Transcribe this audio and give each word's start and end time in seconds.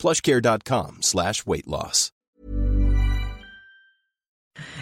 plushcare.com 0.00 1.02
slash 1.02 1.46
weight 1.46 1.66
loss. 1.66 2.10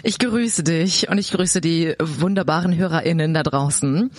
Ich 0.01 0.17
grüße 0.17 0.63
dich 0.63 1.09
und 1.09 1.17
ich 1.17 1.31
grüße 1.31 1.61
die 1.61 1.93
wunderbaren 1.99 2.75
HörerInnen 2.75 3.33
da 3.33 3.43
draußen. 3.43 4.11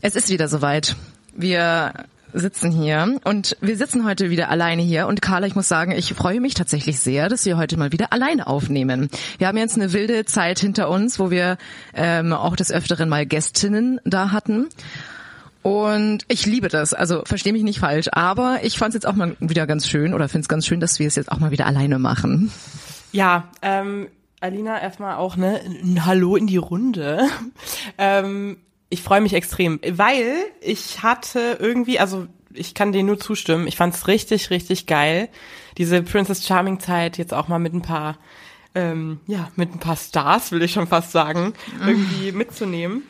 Es 0.00 0.16
ist 0.16 0.30
wieder 0.30 0.48
soweit. 0.48 0.96
Wir 1.34 1.92
sitzen 2.32 2.70
hier 2.70 3.18
und 3.24 3.56
wir 3.60 3.76
sitzen 3.76 4.04
heute 4.04 4.30
wieder 4.30 4.48
alleine 4.48 4.82
hier 4.82 5.06
und 5.06 5.20
Carla, 5.20 5.46
ich 5.46 5.54
muss 5.54 5.68
sagen, 5.68 5.92
ich 5.92 6.14
freue 6.14 6.40
mich 6.40 6.54
tatsächlich 6.54 6.98
sehr, 6.98 7.28
dass 7.28 7.44
wir 7.44 7.58
heute 7.58 7.76
mal 7.76 7.92
wieder 7.92 8.12
alleine 8.12 8.46
aufnehmen. 8.46 9.10
Wir 9.38 9.48
haben 9.48 9.58
jetzt 9.58 9.76
eine 9.76 9.92
wilde 9.92 10.24
Zeit 10.24 10.58
hinter 10.58 10.88
uns, 10.88 11.18
wo 11.18 11.30
wir 11.30 11.58
ähm, 11.94 12.32
auch 12.32 12.56
des 12.56 12.72
Öfteren 12.72 13.08
mal 13.08 13.26
Gästinnen 13.26 14.00
da 14.04 14.30
hatten. 14.30 14.68
Und 15.62 16.24
ich 16.26 16.44
liebe 16.44 16.68
das, 16.68 16.92
also 16.92 17.22
verstehe 17.24 17.52
mich 17.52 17.62
nicht 17.62 17.78
falsch, 17.78 18.08
aber 18.10 18.60
ich 18.64 18.78
fand 18.78 18.90
es 18.90 18.94
jetzt 18.94 19.06
auch 19.06 19.14
mal 19.14 19.36
wieder 19.38 19.66
ganz 19.66 19.86
schön 19.86 20.12
oder 20.12 20.28
finde 20.28 20.42
es 20.42 20.48
ganz 20.48 20.66
schön, 20.66 20.80
dass 20.80 20.98
wir 20.98 21.06
es 21.06 21.14
jetzt 21.14 21.30
auch 21.30 21.38
mal 21.38 21.52
wieder 21.52 21.66
alleine 21.66 22.00
machen. 22.00 22.50
Ja, 23.12 23.48
ähm, 23.62 24.08
Alina, 24.40 24.80
erstmal 24.80 25.16
auch 25.16 25.36
ne, 25.36 25.60
ein 25.64 26.04
Hallo 26.04 26.34
in 26.34 26.48
die 26.48 26.56
Runde. 26.56 27.28
ähm, 27.98 28.56
ich 28.88 29.02
freue 29.02 29.20
mich 29.20 29.34
extrem, 29.34 29.80
weil 29.88 30.34
ich 30.60 31.02
hatte 31.02 31.58
irgendwie, 31.60 32.00
also 32.00 32.26
ich 32.52 32.74
kann 32.74 32.92
dir 32.92 33.04
nur 33.04 33.18
zustimmen, 33.18 33.66
ich 33.66 33.76
fand 33.76 33.94
es 33.94 34.08
richtig, 34.08 34.50
richtig 34.50 34.86
geil, 34.86 35.28
diese 35.78 36.02
Princess 36.02 36.46
Charming 36.46 36.80
Zeit 36.80 37.18
jetzt 37.18 37.32
auch 37.32 37.48
mal 37.48 37.60
mit 37.60 37.72
ein 37.72 37.82
paar, 37.82 38.18
ähm, 38.74 39.20
ja, 39.26 39.48
mit 39.56 39.72
ein 39.72 39.78
paar 39.78 39.96
Stars, 39.96 40.50
will 40.50 40.62
ich 40.62 40.72
schon 40.72 40.88
fast 40.88 41.12
sagen, 41.12 41.54
irgendwie 41.86 42.32
mitzunehmen. 42.32 43.04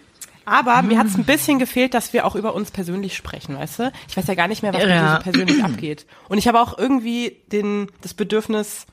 Aber 0.45 0.83
mir 0.83 0.99
hat 0.99 1.07
es 1.07 1.17
ein 1.17 1.25
bisschen 1.25 1.59
gefehlt, 1.59 1.95
dass 1.95 2.13
wir 2.13 2.25
auch 2.27 2.35
über 2.35 2.55
uns 2.55 2.71
persönlich 2.71 3.17
sprechen, 3.17 3.57
weißt 3.59 3.79
du? 3.79 3.93
Ich 4.09 4.17
weiß 4.17 4.27
ja 4.27 4.35
gar 4.35 4.49
nicht 4.49 4.63
mehr, 4.63 4.73
was 4.75 4.83
Ja. 4.85 5.17
so 5.17 5.23
persönlich 5.31 5.65
abgeht. 5.65 6.07
Und 6.29 6.39
ich 6.39 6.49
habe 6.49 6.61
auch 6.61 6.77
irgendwie 6.79 7.43
den, 7.53 7.89
das 8.01 8.15
Bedürfnis, 8.15 8.87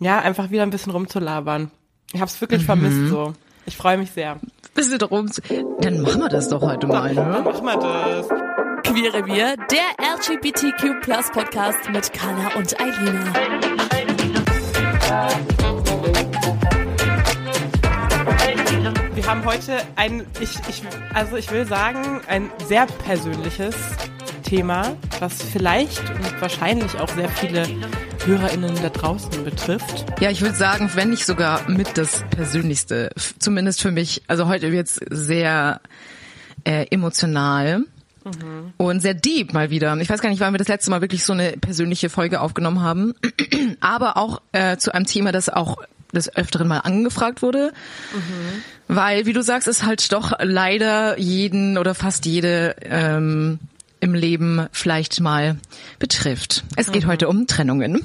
ja, 0.00 0.18
einfach 0.20 0.50
wieder 0.50 0.62
ein 0.62 0.70
bisschen 0.70 0.92
rumzulabern. 0.92 1.70
Ich 2.12 2.20
habe 2.20 2.30
es 2.30 2.40
wirklich 2.40 2.64
vermisst 2.64 3.08
so. 3.10 3.34
Ich 3.66 3.76
freue 3.76 3.98
mich 3.98 4.10
sehr. 4.12 4.38
Bist 4.74 4.92
du 4.92 4.98
drum? 4.98 5.28
Dann 5.80 6.00
machen 6.00 6.20
wir 6.20 6.28
das 6.28 6.48
doch 6.48 6.62
heute 6.62 6.86
mal, 6.86 7.14
Dann 7.14 7.30
ne? 7.30 7.40
machen 7.42 7.64
wir 7.64 7.76
das. 7.76 8.28
Queere 8.84 9.26
Wir, 9.26 9.56
der 9.56 10.14
LGBTQ 10.16 11.00
Plus 11.02 11.30
Podcast 11.32 11.90
mit 11.90 12.12
Carla 12.12 12.54
und 12.56 12.80
Eilina. 12.80 13.32
Wir 19.28 19.34
haben 19.34 19.44
heute 19.44 19.82
ein, 19.96 20.24
ich, 20.40 20.58
ich, 20.70 20.82
also 21.12 21.36
ich 21.36 21.50
will 21.52 21.66
sagen, 21.66 22.22
ein 22.28 22.50
sehr 22.66 22.86
persönliches 22.86 23.74
Thema, 24.42 24.96
was 25.20 25.42
vielleicht 25.42 26.00
und 26.08 26.40
wahrscheinlich 26.40 26.98
auch 26.98 27.10
sehr 27.10 27.28
viele 27.28 27.68
HörerInnen 28.24 28.74
da 28.80 28.88
draußen 28.88 29.44
betrifft. 29.44 30.06
Ja, 30.20 30.30
ich 30.30 30.40
würde 30.40 30.56
sagen, 30.56 30.90
wenn 30.94 31.10
nicht 31.10 31.26
sogar 31.26 31.68
mit 31.68 31.98
das 31.98 32.24
Persönlichste. 32.30 33.10
Zumindest 33.38 33.82
für 33.82 33.90
mich. 33.90 34.22
Also 34.28 34.48
heute 34.48 34.72
wird's 34.72 34.98
sehr 35.10 35.82
äh, 36.64 36.86
emotional. 36.90 37.82
Und 38.78 39.00
sehr 39.00 39.14
deep 39.14 39.52
mal 39.52 39.68
wieder. 39.68 39.94
Ich 39.98 40.08
weiß 40.08 40.22
gar 40.22 40.30
nicht, 40.30 40.40
wann 40.40 40.54
wir 40.54 40.58
das 40.58 40.68
letzte 40.68 40.90
Mal 40.90 41.02
wirklich 41.02 41.22
so 41.22 41.34
eine 41.34 41.52
persönliche 41.52 42.08
Folge 42.08 42.40
aufgenommen 42.40 42.80
haben. 42.80 43.12
Aber 43.80 44.16
auch 44.16 44.40
äh, 44.52 44.78
zu 44.78 44.94
einem 44.94 45.04
Thema, 45.04 45.32
das 45.32 45.50
auch 45.50 45.76
des 46.12 46.34
Öfteren 46.34 46.68
mal 46.68 46.78
angefragt 46.78 47.42
wurde. 47.42 47.72
Weil, 48.88 49.26
wie 49.26 49.32
du 49.32 49.42
sagst, 49.42 49.68
es 49.68 49.84
halt 49.84 50.12
doch 50.12 50.32
leider 50.40 51.18
jeden 51.18 51.78
oder 51.78 51.94
fast 51.94 52.24
jede 52.26 52.76
ähm, 52.82 53.58
im 54.00 54.14
Leben 54.14 54.66
vielleicht 54.72 55.20
mal 55.20 55.56
betrifft. 55.98 56.64
Es 56.76 56.92
geht 56.92 57.06
heute 57.06 57.28
um 57.28 57.46
Trennungen. 57.46 58.04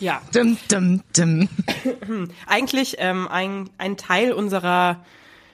Ja, 0.00 0.20
Dum, 0.34 0.58
dum, 0.70 1.02
dum. 1.16 1.48
eigentlich 2.46 2.96
ähm, 2.98 3.28
ein, 3.28 3.70
ein 3.78 3.96
Teil 3.96 4.32
unserer, 4.32 5.04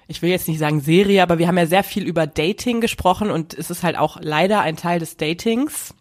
ich 0.08 0.22
will 0.22 0.30
jetzt 0.30 0.48
nicht 0.48 0.58
sagen 0.58 0.80
Serie, 0.80 1.22
aber 1.22 1.38
wir 1.38 1.46
haben 1.46 1.58
ja 1.58 1.66
sehr 1.66 1.84
viel 1.84 2.04
über 2.04 2.26
Dating 2.26 2.80
gesprochen 2.80 3.30
und 3.30 3.54
es 3.54 3.70
ist 3.70 3.82
halt 3.82 3.96
auch 3.96 4.18
leider 4.20 4.60
ein 4.62 4.76
Teil 4.76 4.98
des 4.98 5.16
Datings. 5.18 5.94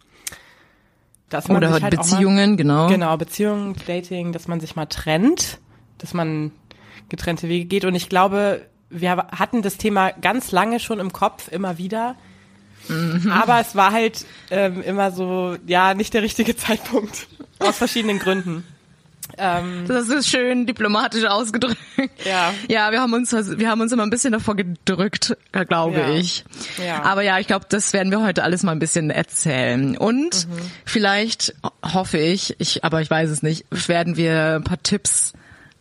Dass 1.30 1.48
man 1.48 1.58
Oder 1.58 1.74
sich 1.74 1.84
halt 1.84 1.98
auch 1.98 2.04
Beziehungen, 2.04 2.58
genau. 2.58 2.86
Mal, 2.86 2.90
genau, 2.90 3.18
Beziehungen, 3.18 3.76
Dating, 3.86 4.32
dass 4.32 4.48
man 4.48 4.60
sich 4.60 4.76
mal 4.76 4.88
trennt, 4.88 5.60
dass 6.00 6.14
man 6.14 6.52
getrennte 7.08 7.48
Wege 7.50 7.66
geht. 7.66 7.86
Und 7.86 7.96
ich 7.96 8.10
glaube, 8.10 8.66
wir 8.90 9.16
hatten 9.16 9.62
das 9.62 9.78
Thema 9.78 10.12
ganz 10.12 10.52
lange 10.52 10.80
schon 10.80 11.00
im 11.00 11.14
Kopf, 11.14 11.52
immer 11.52 11.78
wieder. 11.78 12.16
Mhm. 12.88 13.32
Aber 13.32 13.60
es 13.60 13.76
war 13.76 13.92
halt 13.92 14.26
ähm, 14.50 14.82
immer 14.82 15.12
so, 15.12 15.56
ja, 15.68 15.94
nicht 15.94 16.14
der 16.14 16.24
richtige 16.24 16.56
Zeitpunkt. 16.58 17.28
Aus 17.60 17.78
verschiedenen 17.78 18.20
Gründen. 18.20 18.66
Ähm, 19.38 19.86
Das 19.88 20.10
ist 20.10 20.28
schön 20.30 20.66
diplomatisch 20.66 21.26
ausgedrückt. 21.26 21.78
Ja. 22.26 22.54
Ja, 22.68 22.92
wir 22.92 23.02
haben 23.02 23.14
uns, 23.14 23.32
wir 23.32 23.70
haben 23.70 23.82
uns 23.82 23.92
immer 23.92 24.04
ein 24.04 24.10
bisschen 24.10 24.34
davor 24.34 24.56
gedrückt, 24.56 25.38
äh, 25.52 25.66
glaube 25.66 26.00
Ja. 26.00 26.10
ich. 26.14 26.44
Ja. 26.86 27.04
Aber 27.04 27.22
ja, 27.22 27.40
ich 27.40 27.48
glaube, 27.48 27.66
das 27.70 27.94
werden 27.94 28.12
wir 28.12 28.22
heute 28.22 28.44
alles 28.44 28.64
mal 28.64 28.72
ein 28.74 28.80
bisschen 28.80 29.10
erzählen. 29.10 29.98
Und 29.98 30.48
Mhm. 30.48 30.54
vielleicht 30.86 31.54
hoffe 31.84 32.18
ich, 32.18 32.56
ich, 32.60 32.84
aber 32.84 33.02
ich 33.02 33.10
weiß 33.10 33.30
es 33.30 33.42
nicht, 33.44 33.66
werden 33.88 34.18
wir 34.18 34.56
ein 34.56 34.64
paar 34.64 34.82
Tipps 34.84 35.34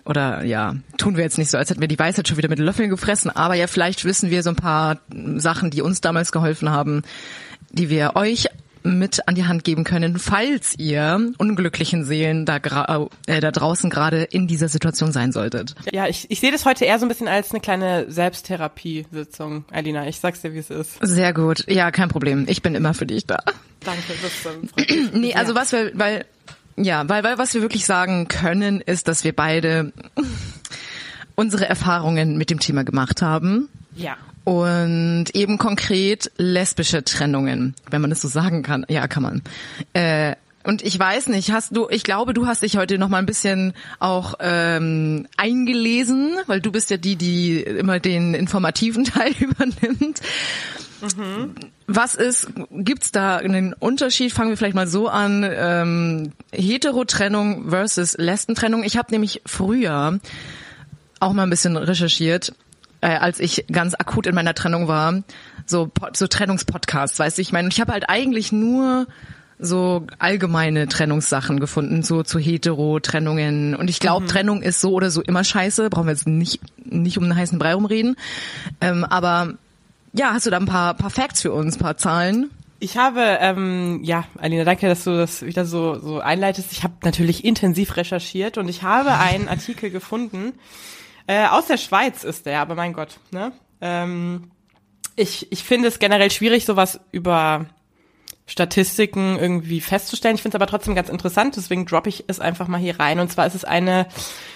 oder 0.05 0.45
ja, 0.45 0.75
tun 0.97 1.17
wir 1.17 1.25
jetzt 1.25 1.39
nicht 1.39 1.51
so, 1.51 1.59
als 1.59 1.71
hätten 1.71 1.81
wir 1.81 1.89
die 1.89 1.99
Weisheit 1.99 2.27
schon 2.29 2.37
wieder 2.39 2.49
mit 2.49 2.59
Löffeln 2.59 2.89
gefressen, 2.91 3.31
aber 3.35 3.55
ja, 3.55 3.67
vielleicht 3.67 4.05
wissen 4.05 4.31
wir 4.31 4.43
so 4.43 4.51
ein 4.51 4.57
paar 4.57 4.99
Sachen, 5.37 5.71
die 5.71 5.83
uns 5.83 6.01
damals 6.01 6.33
geholfen 6.33 6.71
haben, 6.71 7.03
die 7.71 7.91
wir 7.91 8.13
euch 8.17 8.47
mit 8.89 9.27
an 9.29 9.35
die 9.35 9.45
Hand 9.45 9.65
geben 9.65 9.85
können, 9.85 10.19
falls 10.19 10.75
ihr 10.79 11.33
unglücklichen 11.39 12.05
Seelen 12.05 12.47
da, 12.47 12.57
gra- 12.57 13.09
äh, 13.27 13.41
da 13.41 13.51
draußen 13.51 13.91
gerade 13.91 14.23
in 14.23 14.47
dieser 14.47 14.69
Situation 14.69 15.13
sein 15.13 15.33
solltet. 15.33 15.75
Ja, 15.93 16.07
ich, 16.07 16.31
ich 16.31 16.41
sehe 16.41 16.51
das 16.53 16.65
heute 16.65 16.85
eher 16.85 16.99
so 16.99 17.05
ein 17.05 17.09
bisschen 17.09 17.29
als 17.29 17.51
eine 17.51 17.61
kleine 17.61 18.11
Selbsttherapie-Sitzung, 18.11 19.65
Alina. 19.71 20.07
Ich 20.09 20.19
sag's 20.21 20.41
dir, 20.43 20.55
wie 20.55 20.59
es 20.59 20.71
ist. 20.71 20.99
Sehr 21.03 21.33
gut. 21.33 21.65
Ja, 21.69 21.91
kein 21.91 22.09
Problem. 22.09 22.45
Ich 22.49 22.63
bin 22.63 22.75
immer 22.75 22.95
für 22.95 23.07
dich 23.07 23.27
da. 23.27 23.39
Danke, 23.81 24.03
das 24.23 24.53
ähm. 24.53 25.11
Nee, 25.21 25.35
also 25.35 25.55
was 25.55 25.73
wir, 25.73 25.91
weil, 25.95 26.25
ja, 26.77 27.09
weil, 27.09 27.23
weil 27.25 27.39
was 27.39 27.55
wir 27.55 27.63
wirklich 27.63 27.85
sagen 27.87 28.29
können, 28.29 28.81
ist, 28.81 29.09
dass 29.09 29.25
wir 29.25 29.35
beide 29.35 29.93
unsere 31.35 31.69
Erfahrungen 31.69 32.37
mit 32.37 32.51
dem 32.51 32.59
Thema 32.61 32.85
gemacht 32.85 33.23
haben. 33.23 33.69
Ja. 33.95 34.17
Und 34.49 35.27
eben 35.35 35.59
konkret 35.59 36.33
lesbische 36.39 37.05
Trennungen, 37.05 37.75
wenn 37.91 38.01
man 38.01 38.09
das 38.09 38.23
so 38.23 38.29
sagen 38.29 38.63
kann. 38.63 38.87
Ja, 38.89 39.07
kann 39.07 39.23
man. 39.23 39.43
Äh, 39.93 40.37
und 40.65 40.81
ich 40.81 40.99
weiß 40.99 41.27
nicht, 41.27 41.53
hast 41.53 41.77
du, 41.77 41.87
ich 41.91 42.03
glaube, 42.03 42.33
du 42.33 42.47
hast 42.47 42.63
dich 42.63 42.79
heute 42.79 42.97
noch 42.97 43.11
mal 43.11 43.19
ein 43.19 43.27
bisschen 43.27 43.75
auch 43.99 44.37
ähm, 44.41 45.27
eingelesen, 45.37 46.39
weil 46.47 46.63
du 46.63 46.73
bist 46.73 46.89
ja 46.89 46.97
die, 46.97 47.17
die 47.17 47.61
immer 47.61 48.01
den 48.01 48.33
informativen 48.33 49.05
Teil 49.05 49.35
übernimmt. 49.39 50.23
Was 51.87 52.15
ist, 52.15 52.49
gibt's 52.71 53.13
da 53.13 53.37
einen 53.37 53.75
Unterschied? 53.75 54.33
Fangen 54.33 54.49
wir 54.49 54.57
vielleicht 54.57 54.75
mal 54.75 54.89
so 54.89 55.09
an. 55.09 55.47
Ähm, 55.47 56.33
Heterotrennung 56.53 57.69
versus 57.69 58.17
Lesbentrennung. 58.17 58.83
Ich 58.83 58.97
habe 58.97 59.13
nämlich 59.13 59.43
früher 59.45 60.19
auch 61.21 61.33
mal 61.35 61.43
ein 61.43 61.51
bisschen 61.51 61.77
recherchiert, 61.77 62.55
äh, 63.01 63.09
als 63.09 63.41
ich 63.41 63.67
ganz 63.71 63.95
akut 63.95 64.27
in 64.27 64.35
meiner 64.35 64.55
Trennung 64.55 64.89
war, 64.89 65.23
so, 65.67 65.91
so 66.13 66.27
Trennungspodcasts, 66.27 67.19
weißt 67.19 67.39
du, 67.39 67.43
ich 67.43 67.53
meine, 67.53 67.69
ich 67.69 67.81
habe 67.81 67.93
halt 67.93 68.09
eigentlich 68.09 68.53
nur 68.53 69.07
so 69.59 70.07
allgemeine 70.19 70.87
Trennungssachen 70.87 71.59
gefunden, 71.59 72.03
so 72.03 72.23
zu 72.23 72.39
Hetero-Trennungen. 72.39 73.75
Und 73.75 73.91
ich 73.91 73.99
glaube, 73.99 74.27
Trennung 74.27 74.63
ist 74.63 74.81
so 74.81 74.93
oder 74.93 75.11
so 75.11 75.21
immer 75.21 75.43
scheiße, 75.43 75.91
brauchen 75.91 76.07
wir 76.07 76.13
jetzt 76.13 76.29
nicht, 76.29 76.61
nicht 76.85 77.19
um 77.19 77.25
einen 77.25 77.37
heißen 77.37 77.59
Brei 77.59 77.75
rumreden. 77.75 78.17
Ähm, 78.81 79.05
aber 79.05 79.55
ja, 80.13 80.33
hast 80.33 80.47
du 80.47 80.51
da 80.51 80.59
ein 80.59 80.67
paar, 80.67 80.95
paar 80.95 81.11
Facts 81.11 81.43
für 81.43 81.53
uns, 81.53 81.77
ein 81.77 81.81
paar 81.81 81.97
Zahlen? 81.97 82.51
Ich 82.81 82.97
habe, 82.97 83.39
ähm, 83.41 84.01
ja, 84.05 84.25
Alina, 84.39 84.63
danke, 84.63 84.87
dass 84.87 85.03
du 85.03 85.17
das 85.17 85.43
wieder 85.43 85.65
so, 85.65 85.99
so 85.99 86.21
einleitest. 86.21 86.71
Ich 86.71 86.85
habe 86.85 86.95
natürlich 87.03 87.45
intensiv 87.45 87.97
recherchiert 87.97 88.57
und 88.57 88.69
ich 88.69 88.85
habe 88.85 89.15
einen 89.15 89.49
Artikel 89.49 89.91
gefunden. 89.91 90.53
Äh, 91.29 91.47
aus 91.47 91.67
der 91.67 91.77
Schweiz 91.77 92.25
ist 92.25 92.47
der, 92.47 92.61
aber 92.61 92.75
mein 92.75 92.95
Gott, 92.95 93.21
ne? 93.31 93.53
Ähm, 93.83 94.51
ich, 95.15 95.53
ich 95.53 95.63
finde 95.63 95.89
es 95.89 95.99
generell 95.99 96.31
schwierig, 96.31 96.65
sowas 96.65 97.01
über 97.13 97.67
Statistiken 98.47 99.39
irgendwie 99.39 99.83
festzustellen. 99.83 100.37
Ich 100.37 100.43
finde 100.43 100.57
es 100.57 100.61
aber 100.63 100.71
trotzdem 100.71 100.95
ganz 100.95 101.11
interessant, 101.11 101.57
deswegen 101.57 101.85
droppe 101.85 102.09
ich 102.09 102.25
es 102.29 102.41
einfach 102.41 102.67
mal 102.67 102.81
hier 102.81 102.99
rein. 102.99 103.21
Und 103.21 103.31
zwar 103.31 103.47
ist 103.47 103.55
es 103.55 103.67
eine 103.67 104.07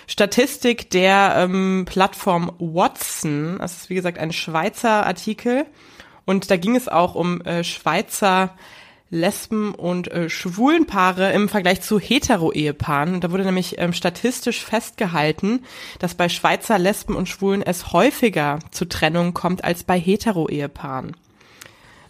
Statistik 0.06 0.88
der 0.88 1.34
ähm, 1.36 1.84
Plattform 1.86 2.50
Watson. 2.58 3.58
Das 3.58 3.76
ist 3.76 3.90
wie 3.90 3.94
gesagt 3.94 4.16
ein 4.18 4.32
Schweizer 4.32 5.06
Artikel. 5.06 5.66
Und 6.24 6.50
da 6.50 6.56
ging 6.56 6.74
es 6.74 6.88
auch 6.88 7.14
um 7.14 7.42
äh, 7.42 7.64
Schweizer 7.64 8.56
Lesben- 9.12 9.74
und 9.74 10.10
äh, 10.10 10.30
Schwulenpaare 10.30 11.32
im 11.32 11.50
Vergleich 11.50 11.82
zu 11.82 12.00
Hetero-Ehepaaren. 12.00 13.20
Da 13.20 13.30
wurde 13.30 13.44
nämlich 13.44 13.78
ähm, 13.78 13.92
statistisch 13.92 14.64
festgehalten, 14.64 15.60
dass 15.98 16.14
bei 16.14 16.30
Schweizer 16.30 16.78
Lesben 16.78 17.14
und 17.14 17.28
Schwulen 17.28 17.60
es 17.60 17.92
häufiger 17.92 18.58
zu 18.70 18.86
Trennungen 18.86 19.34
kommt 19.34 19.64
als 19.64 19.84
bei 19.84 20.00
Hetero-Ehepaaren. 20.00 21.14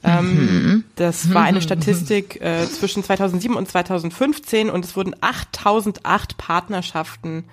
Ähm, 0.04 0.84
das 0.94 1.34
war 1.34 1.42
eine 1.42 1.60
Statistik 1.60 2.40
äh, 2.40 2.66
zwischen 2.66 3.02
2007 3.02 3.56
und 3.56 3.68
2015 3.68 4.70
und 4.70 4.84
es 4.84 4.96
wurden 4.96 5.14
8008 5.20 6.36
Partnerschaften 6.36 7.44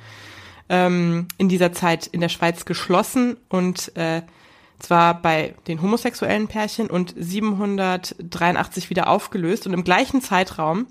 ähm, 0.70 1.28
in 1.40 1.50
dieser 1.50 1.74
Zeit 1.74 2.06
in 2.06 2.22
der 2.22 2.30
Schweiz 2.30 2.66
geschlossen 2.66 3.38
und 3.50 3.96
äh, 3.96 4.22
zwar 4.80 5.22
bei 5.22 5.56
den 5.68 5.82
homosexuellen 5.82 6.48
Pärchen 6.48 6.90
und 6.90 7.14
783 7.18 8.90
wieder 8.90 9.08
aufgelöst 9.08 9.68
und 9.68 9.74
im 9.74 9.84
gleichen 9.84 10.22
Zeitraum 10.22 10.88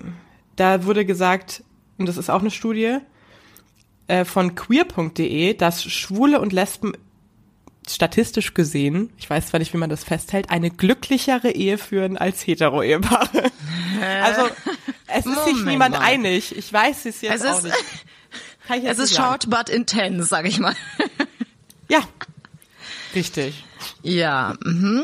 da 0.56 0.86
wurde 0.86 1.06
gesagt, 1.06 1.64
und 1.98 2.08
das 2.08 2.18
ist 2.18 2.30
auch 2.30 2.42
eine 2.42 2.52
Studie, 2.52 2.98
äh, 4.08 4.26
von 4.26 4.54
queer.de, 4.54 5.54
dass 5.56 5.84
Schwule 5.84 6.40
und 6.40 6.54
Lesben 6.54 6.94
statistisch 7.90 8.54
gesehen, 8.54 9.12
ich 9.18 9.30
weiß 9.30 9.48
zwar 9.48 9.60
nicht, 9.60 9.74
wie 9.74 9.78
man 9.78 9.90
das 9.90 10.04
festhält, 10.04 10.50
eine 10.50 10.70
glücklichere 10.72 11.52
Ehe 11.52 11.78
führen 11.78 12.18
als 12.18 12.46
Hetero-Ehepaare. 12.46 13.52
Also 14.24 14.50
es 15.08 15.26
ist 15.26 15.46
sich 15.46 15.64
niemand 15.66 15.96
mal. 15.96 16.02
einig. 16.02 16.58
Ich 16.58 16.72
weiß 16.72 17.06
es 17.06 17.22
jetzt 17.22 17.44
Es 17.44 17.46
auch 17.46 17.58
ist, 17.60 17.64
nicht. 17.66 17.76
Kann 18.68 18.78
ich 18.80 18.84
jetzt 18.86 18.98
es 19.00 19.06
ist 19.10 19.14
sagen. 19.16 19.30
short 19.30 19.50
but 19.50 19.70
intense, 19.70 20.26
sag 20.26 20.46
ich 20.46 20.60
mal. 20.60 20.76
Ja, 21.90 22.00
richtig. 23.14 23.64
Ja, 24.02 24.56
mhm. 24.64 25.04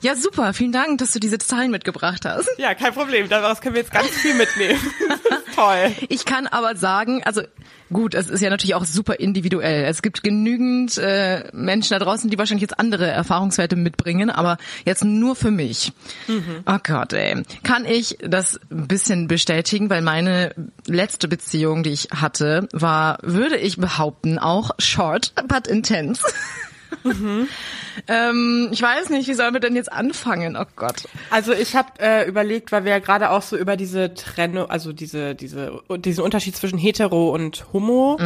Ja, 0.00 0.14
super. 0.16 0.54
Vielen 0.54 0.72
Dank, 0.72 0.98
dass 0.98 1.12
du 1.12 1.18
diese 1.18 1.38
Zahlen 1.38 1.70
mitgebracht 1.70 2.24
hast. 2.24 2.48
Ja, 2.58 2.74
kein 2.74 2.94
Problem. 2.94 3.28
Daraus 3.28 3.60
können 3.60 3.74
wir 3.74 3.82
jetzt 3.82 3.92
ganz 3.92 4.08
viel 4.08 4.34
mitnehmen. 4.34 4.80
Toll. 5.54 5.92
Ich 6.08 6.24
kann 6.24 6.46
aber 6.46 6.76
sagen, 6.76 7.22
also 7.24 7.42
gut, 7.92 8.14
es 8.14 8.28
ist 8.28 8.40
ja 8.40 8.50
natürlich 8.50 8.74
auch 8.74 8.84
super 8.84 9.20
individuell. 9.20 9.84
Es 9.84 10.02
gibt 10.02 10.22
genügend 10.22 10.96
äh, 10.98 11.44
Menschen 11.52 11.90
da 11.90 11.98
draußen, 11.98 12.30
die 12.30 12.38
wahrscheinlich 12.38 12.62
jetzt 12.62 12.78
andere 12.78 13.06
Erfahrungswerte 13.06 13.76
mitbringen, 13.76 14.30
aber 14.30 14.56
jetzt 14.84 15.04
nur 15.04 15.36
für 15.36 15.50
mich. 15.50 15.92
Oh 16.66 16.78
Gott, 16.82 17.12
ey. 17.12 17.42
Kann 17.62 17.84
ich 17.84 18.18
das 18.20 18.58
ein 18.70 18.88
bisschen 18.88 19.28
bestätigen, 19.28 19.90
weil 19.90 20.02
meine 20.02 20.54
letzte 20.86 21.28
Beziehung, 21.28 21.82
die 21.82 21.90
ich 21.90 22.08
hatte, 22.14 22.68
war, 22.72 23.18
würde 23.22 23.56
ich 23.56 23.76
behaupten, 23.76 24.38
auch 24.38 24.70
short, 24.78 25.32
but 25.48 25.66
intense. 25.66 26.22
ähm, 28.08 28.68
ich 28.72 28.82
weiß 28.82 29.10
nicht, 29.10 29.28
wie 29.28 29.34
sollen 29.34 29.54
wir 29.54 29.60
denn 29.60 29.76
jetzt 29.76 29.92
anfangen? 29.92 30.56
Oh 30.56 30.66
Gott. 30.76 31.08
Also 31.30 31.52
ich 31.52 31.76
habe 31.76 31.88
äh, 32.00 32.28
überlegt, 32.28 32.72
weil 32.72 32.84
wir 32.84 32.92
ja 32.92 32.98
gerade 32.98 33.30
auch 33.30 33.42
so 33.42 33.56
über 33.56 33.76
diese 33.76 34.14
Trennung, 34.14 34.70
also 34.70 34.92
diese 34.92 35.34
diese 35.34 35.80
diesen 35.96 36.24
Unterschied 36.24 36.56
zwischen 36.56 36.78
hetero 36.78 37.34
und 37.34 37.66
homo 37.72 38.18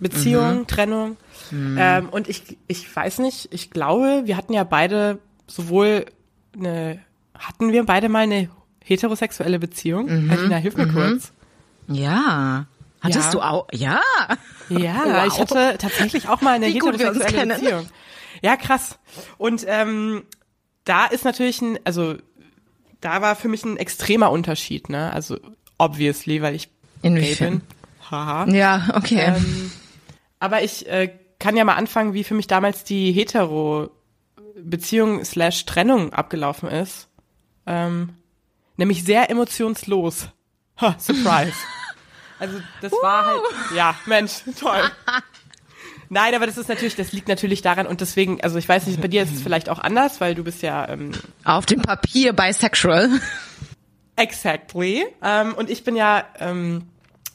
Beziehung, 0.00 0.66
Trennung. 0.66 1.16
Ähm, 1.78 2.08
und 2.10 2.28
ich 2.28 2.56
ich 2.66 2.94
weiß 2.94 3.18
nicht, 3.18 3.48
ich 3.52 3.70
glaube, 3.70 4.22
wir 4.24 4.36
hatten 4.36 4.52
ja 4.52 4.64
beide 4.64 5.18
sowohl 5.46 6.06
eine 6.56 7.00
hatten 7.38 7.72
wir 7.72 7.84
beide 7.84 8.08
mal 8.08 8.20
eine 8.24 8.48
heterosexuelle 8.84 9.58
Beziehung? 9.58 10.08
Alina, 10.30 10.56
hilf 10.56 10.76
mir 10.76 10.88
kurz. 10.88 11.32
Ja. 11.88 12.66
Hattest 13.00 13.26
Ja. 13.26 13.30
du 13.32 13.40
auch? 13.42 13.68
Ja. 13.72 14.00
Ja, 14.68 15.02
Wow. 15.04 15.26
ich 15.32 15.38
hatte 15.40 15.76
tatsächlich 15.78 16.28
auch 16.28 16.40
mal 16.40 16.54
eine 16.56 16.66
heterosexuelle 16.66 17.24
kennen. 17.32 17.60
Beziehung. 17.60 17.88
Ja, 18.42 18.56
krass. 18.56 18.98
Und 19.36 19.64
ähm, 19.68 20.24
da 20.84 21.06
ist 21.06 21.24
natürlich 21.24 21.60
ein, 21.62 21.78
also 21.84 22.16
da 23.00 23.22
war 23.22 23.36
für 23.36 23.48
mich 23.48 23.64
ein 23.64 23.76
extremer 23.76 24.30
Unterschied, 24.30 24.88
ne? 24.88 25.12
Also 25.12 25.38
obviously, 25.78 26.42
weil 26.42 26.54
ich 26.54 26.68
Inwiefern? 27.02 27.58
bin. 27.60 28.10
Haha. 28.10 28.48
Ja, 28.48 28.88
okay. 28.94 29.20
Ähm, 29.36 29.70
aber 30.40 30.62
ich 30.62 30.88
äh, 30.88 31.12
kann 31.38 31.56
ja 31.56 31.64
mal 31.64 31.74
anfangen, 31.76 32.14
wie 32.14 32.24
für 32.24 32.34
mich 32.34 32.46
damals 32.48 32.82
die 32.84 33.12
hetero 33.12 33.90
Beziehung 34.60 35.24
slash 35.24 35.66
Trennung 35.66 36.12
abgelaufen 36.12 36.68
ist. 36.68 37.08
Ähm, 37.66 38.14
nämlich 38.76 39.04
sehr 39.04 39.30
emotionslos. 39.30 40.28
Ha, 40.80 40.96
surprise. 40.98 41.52
Also 42.38 42.60
das 42.80 42.92
war 42.92 43.26
halt, 43.26 43.40
ja, 43.74 43.94
Mensch, 44.06 44.42
toll. 44.58 44.90
Nein, 46.10 46.34
aber 46.34 46.46
das 46.46 46.56
ist 46.56 46.68
natürlich, 46.68 46.96
das 46.96 47.12
liegt 47.12 47.28
natürlich 47.28 47.60
daran 47.60 47.86
und 47.86 48.00
deswegen, 48.00 48.40
also 48.40 48.56
ich 48.56 48.68
weiß 48.68 48.86
nicht, 48.86 49.00
bei 49.00 49.08
dir 49.08 49.22
ist 49.22 49.34
es 49.34 49.42
vielleicht 49.42 49.68
auch 49.68 49.78
anders, 49.78 50.20
weil 50.20 50.34
du 50.34 50.42
bist 50.42 50.62
ja 50.62 50.88
ähm, 50.88 51.12
Auf 51.44 51.66
dem 51.66 51.82
Papier 51.82 52.32
bisexual. 52.32 53.10
Exactly. 54.16 55.06
Ähm, 55.22 55.54
und 55.54 55.68
ich 55.68 55.84
bin 55.84 55.96
ja 55.96 56.24
ähm, 56.38 56.88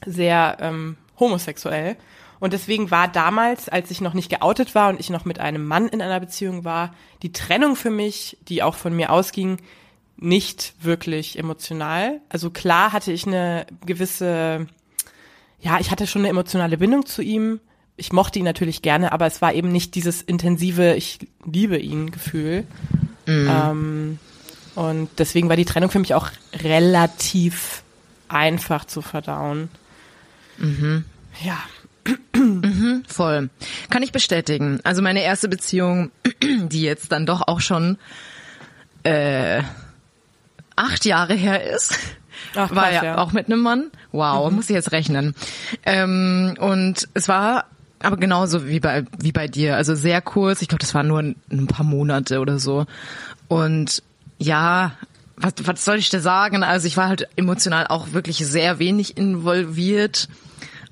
sehr 0.05 0.57
ähm, 0.59 0.97
homosexuell. 1.19 1.97
Und 2.39 2.51
deswegen 2.51 2.91
war 2.91 3.07
damals, 3.07 3.69
als 3.69 3.89
ich 3.89 4.01
noch 4.01 4.13
nicht 4.13 4.29
geoutet 4.29 4.75
war 4.75 4.89
und 4.89 4.99
ich 4.99 5.09
noch 5.09 5.23
mit 5.23 5.39
einem 5.39 5.65
Mann 5.65 5.87
in 5.87 6.01
einer 6.01 6.19
Beziehung 6.19 6.65
war, 6.65 6.93
die 7.21 7.31
Trennung 7.31 7.77
für 7.77 7.89
mich, 7.89 8.37
die 8.49 8.63
auch 8.63 8.75
von 8.75 8.93
mir 8.93 9.11
ausging, 9.11 9.59
nicht 10.17 10.73
wirklich 10.81 11.39
emotional. 11.39 12.19
Also 12.27 12.49
klar 12.49 12.91
hatte 12.91 13.13
ich 13.13 13.25
eine 13.25 13.65
gewisse, 13.85 14.67
ja, 15.63 15.79
ich 15.79 15.91
hatte 15.91 16.07
schon 16.07 16.21
eine 16.21 16.29
emotionale 16.29 16.77
Bindung 16.77 17.05
zu 17.05 17.21
ihm. 17.21 17.59
Ich 17.95 18.11
mochte 18.11 18.39
ihn 18.39 18.45
natürlich 18.45 18.81
gerne, 18.81 19.11
aber 19.11 19.25
es 19.27 19.41
war 19.41 19.53
eben 19.53 19.71
nicht 19.71 19.95
dieses 19.95 20.21
intensive, 20.21 20.95
ich 20.95 21.19
liebe 21.45 21.77
ihn 21.77 22.11
Gefühl. 22.11 22.65
Ähm, 23.27 24.19
und 24.75 25.09
deswegen 25.17 25.47
war 25.47 25.55
die 25.55 25.65
Trennung 25.65 25.89
für 25.89 25.99
mich 25.99 26.13
auch 26.13 26.29
relativ 26.53 27.83
einfach 28.27 28.85
zu 28.85 29.01
verdauen. 29.01 29.69
Ja. 31.43 31.59
Voll. 33.07 33.49
Kann 33.89 34.03
ich 34.03 34.11
bestätigen. 34.11 34.81
Also 34.83 35.01
meine 35.01 35.23
erste 35.23 35.47
Beziehung, 35.47 36.11
die 36.41 36.81
jetzt 36.81 37.11
dann 37.13 37.25
doch 37.25 37.47
auch 37.47 37.61
schon 37.61 37.97
äh, 39.03 39.61
acht 40.75 41.05
Jahre 41.05 41.35
her 41.35 41.63
ist, 41.71 41.97
Ach, 42.55 42.73
war 42.73 42.91
ja, 42.91 43.03
ja. 43.03 43.17
auch 43.17 43.31
mit 43.31 43.47
einem 43.47 43.61
Mann. 43.61 43.91
Wow, 44.11 44.51
muss 44.51 44.69
ich 44.69 44.75
jetzt 44.75 44.91
rechnen. 44.91 45.35
Ähm, 45.85 46.55
und 46.59 47.07
es 47.13 47.27
war 47.27 47.65
aber 47.99 48.17
genauso 48.17 48.67
wie 48.67 48.79
bei 48.79 49.05
wie 49.19 49.31
bei 49.31 49.47
dir, 49.47 49.77
also 49.77 49.95
sehr 49.95 50.21
kurz. 50.21 50.61
Ich 50.61 50.67
glaube, 50.67 50.81
das 50.81 50.93
war 50.93 51.03
nur 51.03 51.19
ein, 51.19 51.35
ein 51.51 51.67
paar 51.67 51.85
Monate 51.85 52.39
oder 52.39 52.59
so. 52.59 52.85
Und 53.47 54.03
ja, 54.37 54.91
was, 55.37 55.53
was 55.63 55.85
soll 55.85 55.97
ich 55.97 56.09
da 56.09 56.19
sagen? 56.19 56.63
Also 56.63 56.87
ich 56.87 56.97
war 56.97 57.07
halt 57.07 57.27
emotional 57.35 57.87
auch 57.87 58.11
wirklich 58.13 58.37
sehr 58.37 58.79
wenig 58.79 59.17
involviert. 59.17 60.27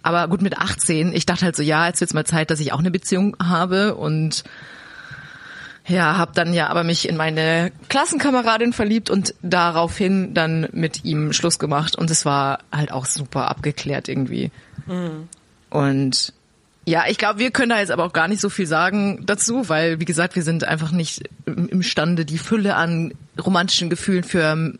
Aber 0.04 0.28
gut, 0.28 0.42
mit 0.42 0.58
18, 0.58 1.14
ich 1.14 1.26
dachte 1.26 1.46
halt 1.46 1.56
so, 1.56 1.64
ja, 1.64 1.88
jetzt 1.88 2.02
wird's 2.02 2.14
mal 2.14 2.26
Zeit, 2.26 2.50
dass 2.50 2.60
ich 2.60 2.74
auch 2.74 2.80
eine 2.80 2.92
Beziehung 2.92 3.36
habe 3.42 3.96
und 3.96 4.44
ja, 5.88 6.18
habe 6.18 6.32
dann 6.36 6.54
ja 6.54 6.68
aber 6.68 6.84
mich 6.84 7.10
in 7.10 7.18
meine 7.18 7.72
Klassenkameradin 7.90 8.72
verliebt 8.74 9.10
und 9.10 9.34
daraufhin 9.42 10.34
dann 10.34 10.68
mit 10.72 11.04
ihm 11.06 11.34
Schluss 11.34 11.60
gemacht 11.60 11.96
und 11.96 12.12
es 12.12 12.26
war 12.26 12.60
halt 12.72 12.92
auch 12.92 13.06
super 13.06 13.50
abgeklärt 13.50 14.08
irgendwie. 14.08 14.52
Und 15.70 16.34
ja, 16.86 17.04
ich 17.08 17.18
glaube, 17.18 17.40
wir 17.40 17.52
können 17.52 17.70
da 17.70 17.80
jetzt 17.80 17.92
aber 17.92 18.06
auch 18.06 18.14
gar 18.14 18.28
nicht 18.28 18.42
so 18.42 18.50
viel 18.50 18.66
sagen 18.66 19.24
dazu, 19.26 19.70
weil, 19.70 20.00
wie 20.00 20.06
gesagt, 20.06 20.36
wir 20.36 20.44
sind 20.44 20.64
einfach 20.64 20.92
nicht 20.92 21.30
im- 21.46 21.70
imstande, 21.70 22.26
die 22.26 22.40
Fülle 22.40 22.76
an 22.76 23.14
romantischen 23.40 23.90
Gefühlen 23.90 24.24
für 24.24 24.44
ähm, 24.44 24.80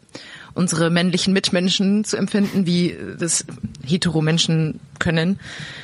unsere 0.54 0.90
männlichen 0.90 1.32
Mitmenschen 1.34 2.04
zu 2.04 2.18
empfinden, 2.18 2.66
wie 2.66 2.98
das 3.20 3.46
hetero-Menschen 3.86 4.80
können. 5.00 5.40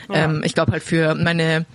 Ja. 0.09 0.25
Ähm, 0.25 0.41
ich 0.43 0.53
glaube 0.55 0.71
halt 0.71 0.83
für 0.83 1.15
meine 1.15 1.65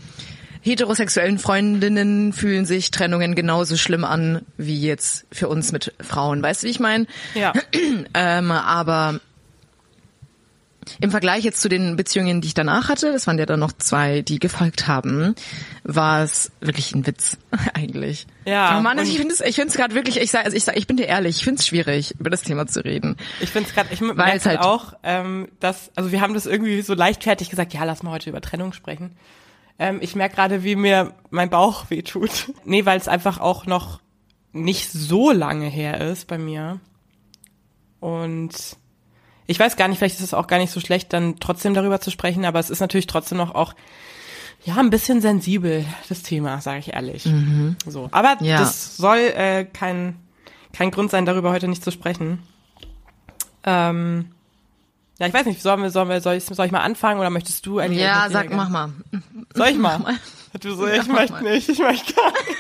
heterosexuellen 0.63 1.39
Freundinnen 1.39 2.33
fühlen 2.33 2.65
sich 2.67 2.91
Trennungen 2.91 3.35
genauso 3.35 3.77
schlimm 3.77 4.05
an 4.05 4.43
wie 4.57 4.81
jetzt 4.81 5.27
für 5.31 5.49
uns 5.49 5.73
mit 5.73 5.93
Frauen. 6.01 6.43
Weißt 6.43 6.63
du, 6.63 6.67
wie 6.67 6.71
ich 6.71 6.81
meine? 6.81 7.07
Ja. 7.35 7.53
Ähm, 8.15 8.51
aber 8.51 9.21
im 11.01 11.11
Vergleich 11.13 11.45
jetzt 11.45 11.61
zu 11.61 11.69
den 11.69 11.95
Beziehungen, 11.97 12.41
die 12.41 12.49
ich 12.49 12.55
danach 12.55 12.89
hatte, 12.89 13.13
das 13.13 13.27
waren 13.29 13.39
ja 13.39 13.47
dann 13.47 13.61
noch 13.61 13.71
zwei, 13.73 14.21
die 14.23 14.41
gefolgt 14.41 14.89
haben, 14.89 15.35
war 15.85 16.23
es 16.25 16.51
wirklich 16.61 16.93
ein 16.95 17.07
Witz 17.07 17.39
eigentlich. 17.75 18.27
Ja, 18.45 18.79
Oh 18.79 18.83
Mann, 18.83 18.99
ich 18.99 19.17
finde 19.17 19.33
es, 19.33 19.41
ich 19.41 19.55
finde 19.55 19.69
es 19.71 19.77
gerade 19.77 19.95
wirklich, 19.95 20.17
ich 20.21 20.31
sag, 20.33 20.45
also 20.45 20.57
ich 20.57 20.65
sag, 20.65 20.77
ich 20.77 20.87
bin 20.89 20.97
dir 20.97 21.07
ehrlich, 21.07 21.37
ich 21.39 21.45
finde 21.45 21.61
es 21.61 21.67
schwierig, 21.67 22.15
über 22.19 22.31
das 22.31 22.43
Thema 22.43 22.67
zu 22.67 22.85
reden. 22.85 23.17
Ich 23.41 23.51
finde 23.51 23.69
es 23.69 23.75
gerade, 23.75 23.89
ich 23.93 24.01
merke 24.01 24.37
es 24.37 24.45
halt- 24.45 24.59
halt 24.59 24.61
auch, 24.61 24.95
ähm, 25.05 25.49
dass, 25.61 25.91
also 25.95 26.11
wir 26.11 26.21
haben 26.21 26.35
das 26.35 26.47
irgendwie 26.47 26.83
so 26.83 26.95
leichtfertig 26.95 27.49
gesagt, 27.49 27.73
ja, 27.75 27.85
lass 27.85 28.03
mal 28.03 28.11
heute 28.11 28.31
über 28.31 28.41
Trennung 28.41 28.73
sprechen. 28.73 29.13
Ähm, 29.79 29.99
ich 30.01 30.15
merke 30.15 30.35
gerade, 30.37 30.65
wie 30.65 30.77
mir 30.77 31.15
mein 31.31 31.51
Bauch 31.51 31.91
wehtut. 31.91 32.53
nee, 32.65 32.85
weil 32.87 32.99
es 32.99 33.09
einfach 33.09 33.41
auch 33.41 33.67
noch 33.67 34.01
nicht 34.53 34.91
so 34.91 35.31
lange 35.33 35.67
her 35.67 36.01
ist 36.01 36.27
bei 36.27 36.39
mir. 36.39 36.79
Und 38.01 38.51
ich 39.47 39.59
weiß 39.59 39.77
gar 39.77 39.89
nicht, 39.89 39.99
vielleicht 39.99 40.17
ist 40.19 40.25
es 40.25 40.35
auch 40.35 40.47
gar 40.47 40.59
nicht 40.59 40.73
so 40.73 40.81
schlecht, 40.81 41.13
dann 41.13 41.37
trotzdem 41.41 41.75
darüber 41.75 42.01
zu 42.01 42.11
sprechen, 42.11 42.45
aber 42.45 42.59
es 42.59 42.71
ist 42.71 42.81
natürlich 42.81 43.07
trotzdem 43.07 43.39
noch 43.39 43.55
auch, 43.55 43.75
ja, 44.65 44.77
ein 44.77 44.91
bisschen 44.91 45.21
sensibel, 45.21 45.85
das 46.09 46.23
Thema, 46.23 46.61
sage 46.61 46.79
ich 46.81 46.93
ehrlich. 46.93 47.29
So. 47.87 48.09
Aber 48.13 48.37
Ja. 48.41 48.59
das 48.59 48.97
soll 48.97 49.19
äh, 49.19 49.65
kein, 49.65 50.17
kein 50.73 50.91
Grund 50.93 51.11
sein, 51.11 51.27
darüber 51.27 51.51
heute 51.51 51.67
nicht 51.69 51.83
zu 51.83 51.91
sprechen. 51.91 52.41
Ähm, 53.65 54.31
ja, 55.19 55.27
ich 55.27 55.35
weiß 55.35 55.47
nicht, 55.47 55.63
sollen 55.63 55.83
wir, 55.83 55.91
sollen 55.91 56.09
wir, 56.09 56.21
soll 56.21 56.35
ich, 56.35 56.45
soll 56.45 56.67
ich 56.67 56.73
mal 56.73 56.81
anfangen 56.81 57.21
oder 57.21 57.31
möchtest 57.31 57.65
du 57.67 57.79
eigentlich? 57.79 58.01
Ja, 58.03 58.27
ich 58.27 58.33
sag, 58.33 58.51
mach 58.53 58.69
mal. 58.69 58.91
Soll 59.55 59.69
ich 59.69 59.79
mal? 59.79 59.99
mal. 60.01 60.15
Du 60.61 60.75
so, 60.75 60.87
ich 60.87 61.07
mach 61.07 61.21
möchte 61.21 61.33
mal. 61.33 61.43
nicht, 61.43 61.69
ich 61.69 61.79
möchte 61.79 62.13
gar 62.15 62.31
nicht. 62.33 62.57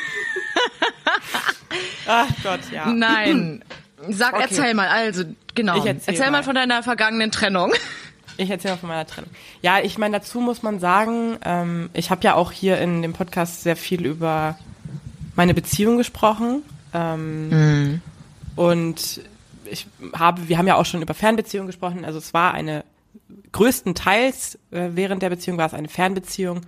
Ach 2.06 2.28
Gott, 2.42 2.60
ja. 2.72 2.86
Nein. 2.86 3.62
Sag, 4.08 4.34
Okay. 4.34 4.42
erzähl 4.48 4.74
mal, 4.74 4.88
also, 4.88 5.22
genau. 5.54 5.76
Ich 5.78 5.86
erzähl 5.86 6.14
erzähl 6.14 6.26
mal. 6.30 6.38
mal. 6.38 6.42
von 6.42 6.54
deiner 6.54 6.82
vergangenen 6.82 7.30
Trennung. 7.30 7.72
Ich 8.38 8.48
erzähle 8.48 8.74
mal 8.74 8.80
von 8.80 8.88
meiner 8.88 9.06
Trennung. 9.06 9.28
Ja, 9.60 9.80
ich 9.80 9.98
meine, 9.98 10.18
dazu 10.18 10.40
muss 10.40 10.62
man 10.62 10.80
sagen, 10.80 11.36
ähm, 11.44 11.90
ich 11.92 12.10
habe 12.10 12.22
ja 12.24 12.32
auch 12.34 12.50
hier 12.50 12.78
in 12.78 13.02
dem 13.02 13.12
Podcast 13.12 13.62
sehr 13.62 13.76
viel 13.76 14.06
über 14.06 14.58
meine 15.36 15.52
Beziehung 15.52 15.98
gesprochen. 15.98 16.62
Ähm, 16.94 18.00
Und 18.56 19.20
ich 19.72 19.86
habe, 20.14 20.48
wir 20.48 20.58
haben 20.58 20.66
ja 20.66 20.76
auch 20.76 20.86
schon 20.86 21.02
über 21.02 21.14
Fernbeziehungen 21.14 21.66
gesprochen. 21.66 22.04
Also 22.04 22.18
es 22.18 22.34
war 22.34 22.54
eine 22.54 22.84
größtenteils 23.52 24.58
äh, 24.70 24.90
während 24.92 25.22
der 25.22 25.30
Beziehung 25.30 25.58
war 25.58 25.66
es 25.66 25.74
eine 25.74 25.88
Fernbeziehung. 25.88 26.62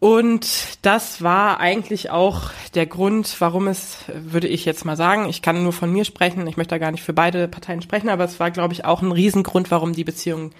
Und 0.00 0.78
das 0.82 1.22
war 1.22 1.58
eigentlich 1.58 2.10
auch 2.10 2.50
der 2.74 2.86
Grund, 2.86 3.40
warum 3.40 3.66
es, 3.66 4.04
würde 4.06 4.46
ich 4.46 4.64
jetzt 4.64 4.84
mal 4.84 4.96
sagen, 4.96 5.28
ich 5.28 5.42
kann 5.42 5.62
nur 5.64 5.72
von 5.72 5.92
mir 5.92 6.04
sprechen, 6.04 6.46
ich 6.46 6.56
möchte 6.56 6.70
da 6.70 6.78
gar 6.78 6.92
nicht 6.92 7.02
für 7.02 7.12
beide 7.12 7.48
Parteien 7.48 7.82
sprechen, 7.82 8.08
aber 8.08 8.22
es 8.22 8.38
war, 8.38 8.52
glaube 8.52 8.74
ich, 8.74 8.84
auch 8.84 9.02
ein 9.02 9.10
Riesengrund, 9.10 9.72
warum 9.72 9.94
die 9.94 10.04
Beziehung 10.04 10.52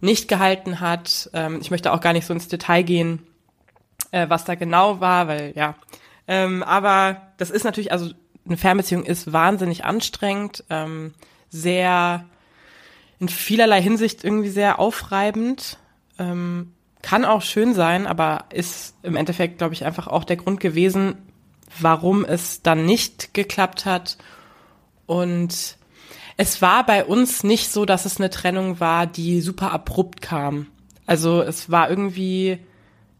nicht 0.00 0.28
gehalten 0.28 0.80
hat. 0.80 1.30
Ähm, 1.32 1.60
ich 1.62 1.70
möchte 1.70 1.92
auch 1.92 2.00
gar 2.00 2.12
nicht 2.12 2.26
so 2.26 2.34
ins 2.34 2.48
Detail 2.48 2.82
gehen, 2.82 3.26
äh, 4.10 4.28
was 4.28 4.44
da 4.44 4.54
genau 4.54 5.00
war, 5.00 5.28
weil 5.28 5.54
ja. 5.56 5.76
Ähm, 6.28 6.62
aber 6.62 7.22
das 7.38 7.50
ist 7.50 7.64
natürlich, 7.64 7.90
also 7.90 8.10
eine 8.46 8.56
Fernbeziehung 8.56 9.04
ist 9.04 9.32
wahnsinnig 9.32 9.84
anstrengend, 9.84 10.64
ähm, 10.70 11.14
sehr 11.48 12.24
in 13.20 13.28
vielerlei 13.28 13.80
Hinsicht 13.80 14.24
irgendwie 14.24 14.50
sehr 14.50 14.78
aufreibend. 14.78 15.78
Ähm, 16.18 16.72
kann 17.02 17.24
auch 17.24 17.42
schön 17.42 17.74
sein, 17.74 18.06
aber 18.06 18.46
ist 18.50 18.96
im 19.02 19.16
Endeffekt, 19.16 19.58
glaube 19.58 19.74
ich, 19.74 19.84
einfach 19.84 20.06
auch 20.06 20.24
der 20.24 20.36
Grund 20.36 20.60
gewesen, 20.60 21.16
warum 21.78 22.24
es 22.24 22.62
dann 22.62 22.86
nicht 22.86 23.34
geklappt 23.34 23.84
hat. 23.84 24.18
Und 25.06 25.76
es 26.36 26.62
war 26.62 26.84
bei 26.86 27.04
uns 27.04 27.44
nicht 27.44 27.70
so, 27.70 27.84
dass 27.84 28.04
es 28.06 28.18
eine 28.18 28.30
Trennung 28.30 28.80
war, 28.80 29.06
die 29.06 29.40
super 29.40 29.70
abrupt 29.72 30.20
kam. 30.22 30.66
Also 31.06 31.42
es 31.42 31.70
war 31.70 31.90
irgendwie 31.90 32.58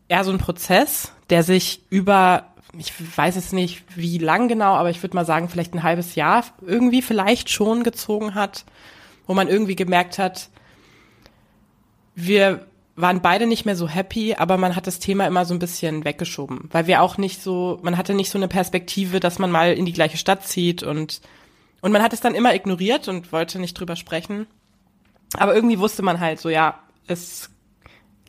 eher 0.09 0.25
so 0.25 0.33
ein 0.33 0.39
Prozess, 0.39 1.13
der 1.31 1.43
sich 1.43 1.83
über, 1.91 2.54
ich 2.79 2.93
weiß 3.17 3.37
es 3.37 3.53
nicht 3.53 3.83
wie 3.97 4.19
lang 4.19 4.49
genau, 4.49 4.75
aber 4.75 4.91
ich 4.91 5.03
würde 5.03 5.17
mal 5.17 5.25
sagen, 5.25 5.49
vielleicht 5.49 5.75
ein 5.75 5.83
halbes 5.83 6.15
Jahr 6.15 6.45
irgendwie 6.61 7.03
vielleicht 7.03 7.51
schon 7.51 7.83
gezogen 7.83 8.35
hat, 8.35 8.65
wo 9.27 9.35
man 9.35 9.49
irgendwie 9.49 9.77
gemerkt 9.77 10.19
hat, 10.19 10.49
wir 12.15 12.67
waren 12.97 13.23
beide 13.23 13.47
nicht 13.47 13.65
mehr 13.65 13.77
so 13.77 13.89
happy, 13.89 14.35
aber 14.35 14.57
man 14.57 14.77
hat 14.77 14.87
das 14.87 15.01
Thema 15.01 15.27
immer 15.27 15.45
so 15.45 15.55
ein 15.55 15.59
bisschen 15.59 16.05
weggeschoben, 16.05 16.69
weil 16.71 16.87
wir 16.87 17.03
auch 17.03 17.19
nicht 17.19 17.43
so, 17.43 17.81
man 17.83 17.97
hatte 17.97 18.15
nicht 18.15 18.31
so 18.31 18.39
eine 18.39 18.49
Perspektive, 18.49 19.19
dass 19.19 19.39
man 19.39 19.51
mal 19.51 19.73
in 19.73 19.85
die 19.85 19.93
gleiche 19.93 20.17
Stadt 20.17 20.47
zieht 20.47 20.83
und 20.83 21.21
und 21.85 21.93
man 21.93 22.03
hat 22.03 22.15
es 22.15 22.23
dann 22.23 22.35
immer 22.35 22.55
ignoriert 22.55 23.09
und 23.09 23.31
wollte 23.31 23.59
nicht 23.59 23.79
drüber 23.79 23.95
sprechen. 23.95 24.47
Aber 25.37 25.55
irgendwie 25.55 25.79
wusste 25.79 26.01
man 26.01 26.19
halt 26.19 26.41
so, 26.41 26.49
ja, 26.49 26.79
es 27.07 27.51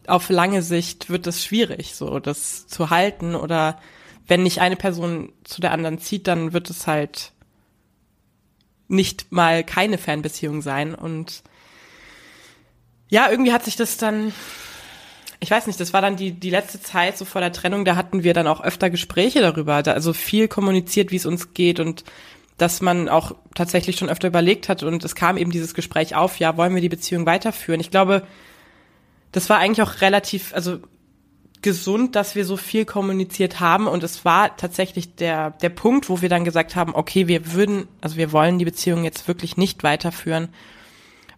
auf 0.08 0.30
lange 0.30 0.62
Sicht 0.62 1.10
wird 1.10 1.25
es 1.25 1.46
schwierig, 1.46 1.96
so 1.96 2.20
das 2.20 2.68
zu 2.68 2.90
halten 2.90 3.34
oder 3.34 3.80
wenn 4.27 4.44
nicht 4.44 4.62
eine 4.62 4.75
Person 4.75 5.32
zu 5.44 5.62
der 5.62 5.72
anderen 5.72 6.00
zieht, 6.00 6.27
dann 6.27 6.53
wird 6.53 6.70
es 6.70 6.88
halt 6.88 7.32
nicht 8.88 9.32
mal 9.32 9.63
keine 9.63 9.98
Fernbeziehung 9.98 10.62
sein 10.62 10.96
und 10.96 11.44
ja, 13.10 13.29
irgendwie 13.29 13.53
hat 13.53 13.63
sich 13.63 13.75
das 13.75 13.98
dann, 13.98 14.34
ich 15.39 15.51
weiß 15.51 15.67
nicht, 15.67 15.79
das 15.79 15.94
war 15.94 16.01
dann 16.01 16.15
die, 16.15 16.32
die 16.32 16.50
letzte 16.50 16.82
Zeit 16.82 17.17
so 17.17 17.25
vor 17.25 17.41
der 17.41 17.51
Trennung, 17.51 17.86
da 17.86 17.96
hatten 17.96 18.24
wir 18.24 18.34
dann 18.34 18.48
auch 18.48 18.62
öfter 18.62 18.89
Gespräche 18.89 19.41
darüber, 19.41 19.84
da, 19.84 19.94
also 19.94 20.13
viel 20.13 20.48
kommuniziert, 20.48 21.12
wie 21.12 21.17
es 21.17 21.25
uns 21.25 21.53
geht 21.53 21.79
und 21.79 22.03
dass 22.58 22.82
man 22.82 23.10
auch 23.10 23.36
tatsächlich 23.53 23.98
schon 23.98 24.10
öfter 24.10 24.27
überlegt 24.27 24.70
hat 24.70 24.82
und 24.82 25.03
es 25.03 25.13
kam 25.13 25.38
eben 25.38 25.51
dieses 25.51 25.74
Gespräch 25.74 26.15
auf, 26.15 26.39
ja, 26.39 26.58
wollen 26.58 26.74
wir 26.74 26.82
die 26.82 26.89
Beziehung 26.89 27.25
weiterführen? 27.25 27.82
Ich 27.82 27.91
glaube, 27.91 28.25
das 29.32 29.50
war 29.50 29.58
eigentlich 29.60 29.82
auch 29.82 30.01
relativ, 30.01 30.53
also 30.53 30.79
gesund, 31.66 32.16
dass 32.16 32.36
wir 32.36 32.46
so 32.46 32.56
viel 32.56 32.86
kommuniziert 32.86 33.60
haben 33.60 33.88
und 33.88 34.04
es 34.04 34.24
war 34.24 34.56
tatsächlich 34.56 35.16
der, 35.16 35.52
der 35.52 35.70
Punkt, 35.70 36.08
wo 36.08 36.22
wir 36.22 36.30
dann 36.30 36.46
gesagt 36.46 36.78
haben, 36.78 36.96
okay, 36.96 37.28
wir 37.28 37.52
würden, 37.52 37.90
also 38.00 38.16
wir 38.16 38.32
wollen 38.32 38.58
die 38.58 38.66
Beziehung 38.66 39.04
jetzt 39.04 39.28
wirklich 39.28 39.58
nicht 39.58 39.84
weiterführen 39.84 40.48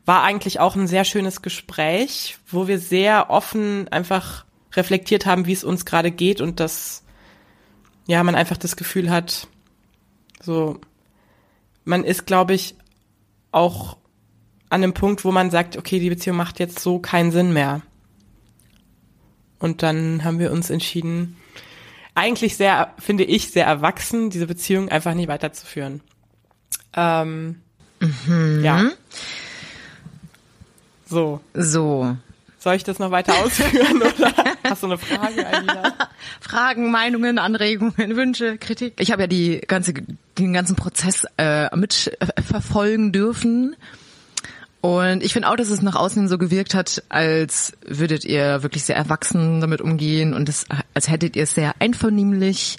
war 0.08 0.24
eigentlich 0.24 0.62
auch 0.62 0.78
ein 0.78 0.88
sehr 0.88 1.04
schönes 1.04 1.42
Gespräch, 1.42 2.38
wo 2.48 2.70
wir 2.70 2.80
sehr 2.80 3.30
offen 3.30 3.90
einfach 3.90 4.46
reflektiert 4.72 5.26
haben, 5.26 5.46
wie 5.46 5.52
es 5.52 5.66
uns 5.66 5.86
gerade 5.86 6.12
geht 6.12 6.40
und 6.40 6.62
dass 6.62 7.04
ja 8.08 8.24
man 8.24 8.34
einfach 8.34 8.56
das 8.56 8.78
Gefühl 8.78 9.12
hat, 9.12 9.50
so 10.42 10.80
man 11.84 12.06
ist, 12.06 12.26
glaube 12.26 12.54
ich, 12.54 12.76
auch 13.52 13.98
an 14.70 14.82
einem 14.82 14.94
Punkt, 14.94 15.26
wo 15.26 15.32
man 15.34 15.52
sagt, 15.52 15.76
okay, 15.76 16.00
die 16.00 16.10
Beziehung 16.10 16.38
macht 16.38 16.60
jetzt 16.60 16.80
so 16.80 17.00
keinen 17.00 17.32
Sinn 17.32 17.52
mehr. 17.52 17.82
Und 19.60 19.84
dann 19.84 20.24
haben 20.24 20.40
wir 20.40 20.52
uns 20.52 20.70
entschieden, 20.70 21.38
eigentlich 22.16 22.58
sehr, 22.58 22.94
finde 23.00 23.24
ich, 23.24 23.52
sehr 23.52 23.66
erwachsen, 23.66 24.30
diese 24.30 24.48
Beziehung 24.48 24.90
einfach 24.90 25.14
nicht 25.14 25.28
weiterzuführen. 25.28 26.02
Ähm, 26.96 27.62
Ja. 28.62 28.92
So, 31.06 31.40
So. 31.54 32.18
soll 32.60 32.76
ich 32.76 32.84
das 32.84 33.00
noch 33.00 33.12
weiter 33.12 33.34
ausführen 33.44 33.98
oder 34.02 34.34
hast 34.64 34.84
du 34.84 34.88
eine 34.88 34.98
Frage, 34.98 35.48
Alina? 35.48 35.94
Fragen, 36.42 36.92
Meinungen, 36.92 37.40
Anregungen, 37.40 38.16
Wünsche, 38.16 38.58
Kritik. 38.58 38.96
Ich 39.00 39.12
habe 39.12 39.24
ja 39.24 39.28
die 39.28 39.62
ganze, 39.66 39.94
den 39.94 40.54
ganzen 40.54 40.76
Prozess 40.76 41.26
äh, 41.38 41.74
mitverfolgen 41.76 43.12
dürfen. 43.14 43.76
Und 44.82 45.24
ich 45.24 45.34
finde 45.34 45.50
auch, 45.50 45.56
dass 45.56 45.70
es 45.70 45.82
nach 45.82 45.96
außen 45.96 46.28
so 46.28 46.38
gewirkt 46.38 46.76
hat, 46.76 47.04
als 47.10 47.74
würdet 47.86 48.26
ihr 48.26 48.62
wirklich 48.64 48.84
sehr 48.84 48.96
erwachsen 48.96 49.60
damit 49.60 49.82
umgehen 49.82 50.34
und 50.34 50.48
es, 50.50 50.66
als 50.94 51.10
hättet 51.10 51.36
ihr 51.36 51.44
es 51.44 51.56
sehr 51.56 51.74
einvernehmlich 51.80 52.78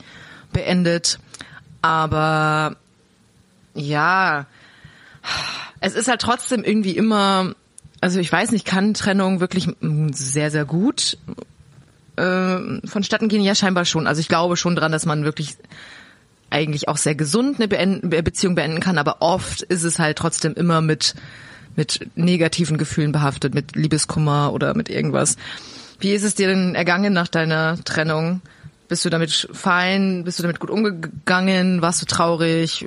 beendet. 0.52 1.19
Aber 1.83 2.76
ja, 3.75 4.47
es 5.81 5.95
ist 5.95 6.09
halt 6.09 6.21
trotzdem 6.21 6.64
irgendwie 6.64 6.97
immer, 6.97 7.55
also 8.00 8.21
ich 8.21 8.31
weiß 8.31 8.52
nicht, 8.52 8.64
kann 8.64 8.95
Trennung 8.95 9.40
wirklich 9.40 9.69
sehr, 10.12 10.50
sehr 10.50 10.64
gut 10.64 11.19
äh, 12.17 12.87
vonstatten 12.87 13.28
gehen? 13.28 13.43
Ja, 13.43 13.55
scheinbar 13.55 13.85
schon. 13.85 14.07
Also 14.07 14.21
ich 14.21 14.28
glaube 14.28 14.57
schon 14.57 14.76
dran, 14.76 14.93
dass 14.93 15.07
man 15.07 15.25
wirklich 15.25 15.57
eigentlich 16.50 16.88
auch 16.88 16.97
sehr 16.97 17.14
gesund 17.14 17.61
eine 17.61 17.69
Beziehung 18.23 18.55
beenden 18.55 18.81
kann, 18.81 18.99
aber 18.99 19.21
oft 19.21 19.62
ist 19.62 19.85
es 19.85 19.99
halt 19.99 20.17
trotzdem 20.17 20.55
immer 20.55 20.81
mit 20.81 21.14
mit 21.78 22.11
negativen 22.16 22.76
Gefühlen 22.76 23.12
behaftet, 23.12 23.54
mit 23.54 23.76
Liebeskummer 23.76 24.52
oder 24.52 24.75
mit 24.75 24.90
irgendwas. 24.90 25.37
Wie 26.00 26.11
ist 26.11 26.25
es 26.25 26.35
dir 26.35 26.49
denn 26.49 26.75
ergangen 26.75 27.12
nach 27.12 27.28
deiner 27.28 27.82
Trennung? 27.85 28.42
Bist 28.88 29.04
du 29.04 29.11
damit 29.11 29.49
fein? 29.52 30.25
Bist 30.25 30.38
du 30.38 30.42
damit 30.42 30.58
gut 30.58 30.70
umgegangen? 30.70 31.80
Warst 31.80 32.02
du 32.02 32.06
traurig? 32.06 32.85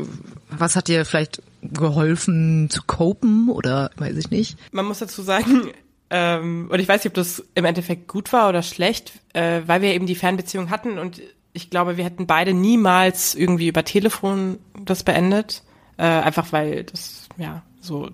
Was 0.49 0.75
hat 0.75 0.89
dir 0.89 1.05
vielleicht 1.05 1.41
geholfen 1.61 2.69
zu 2.69 2.81
copen 2.85 3.49
oder 3.49 3.91
weiß 3.95 4.17
ich 4.17 4.29
nicht? 4.29 4.57
Man 4.71 4.85
muss 4.85 4.99
dazu 4.99 5.21
sagen, 5.21 5.69
ähm, 6.09 6.67
und 6.69 6.79
ich 6.79 6.87
weiß 6.87 7.03
nicht, 7.03 7.11
ob 7.11 7.15
das 7.15 7.45
im 7.55 7.63
Endeffekt 7.63 8.09
gut 8.09 8.33
war 8.33 8.49
oder 8.49 8.61
schlecht, 8.61 9.13
äh, 9.33 9.61
weil 9.67 9.81
wir 9.81 9.93
eben 9.93 10.05
die 10.05 10.15
Fernbeziehung 10.15 10.69
hatten 10.69 10.99
und 10.99 11.21
ich 11.53 11.69
glaube, 11.69 11.95
wir 11.97 12.03
hätten 12.03 12.27
beide 12.27 12.53
niemals 12.53 13.35
irgendwie 13.35 13.67
über 13.67 13.85
Telefon 13.85 14.57
das 14.83 15.03
beendet. 15.03 15.63
Äh, 15.97 16.03
einfach 16.03 16.51
weil 16.51 16.85
das, 16.85 17.27
ja, 17.37 17.61
so 17.81 18.09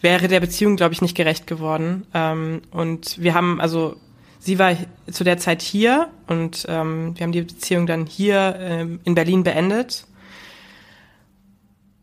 wäre 0.00 0.28
der 0.28 0.40
Beziehung, 0.40 0.76
glaube 0.76 0.94
ich, 0.94 1.02
nicht 1.02 1.16
gerecht 1.16 1.46
geworden. 1.46 2.06
Ähm, 2.14 2.62
und 2.70 3.20
wir 3.20 3.34
haben, 3.34 3.60
also 3.60 3.96
sie 4.38 4.58
war 4.58 4.76
zu 5.10 5.24
der 5.24 5.38
Zeit 5.38 5.62
hier 5.62 6.08
und 6.26 6.66
ähm, 6.68 7.16
wir 7.16 7.24
haben 7.24 7.32
die 7.32 7.42
Beziehung 7.42 7.86
dann 7.86 8.06
hier 8.06 8.56
ähm, 8.58 9.00
in 9.04 9.14
Berlin 9.14 9.42
beendet. 9.42 10.06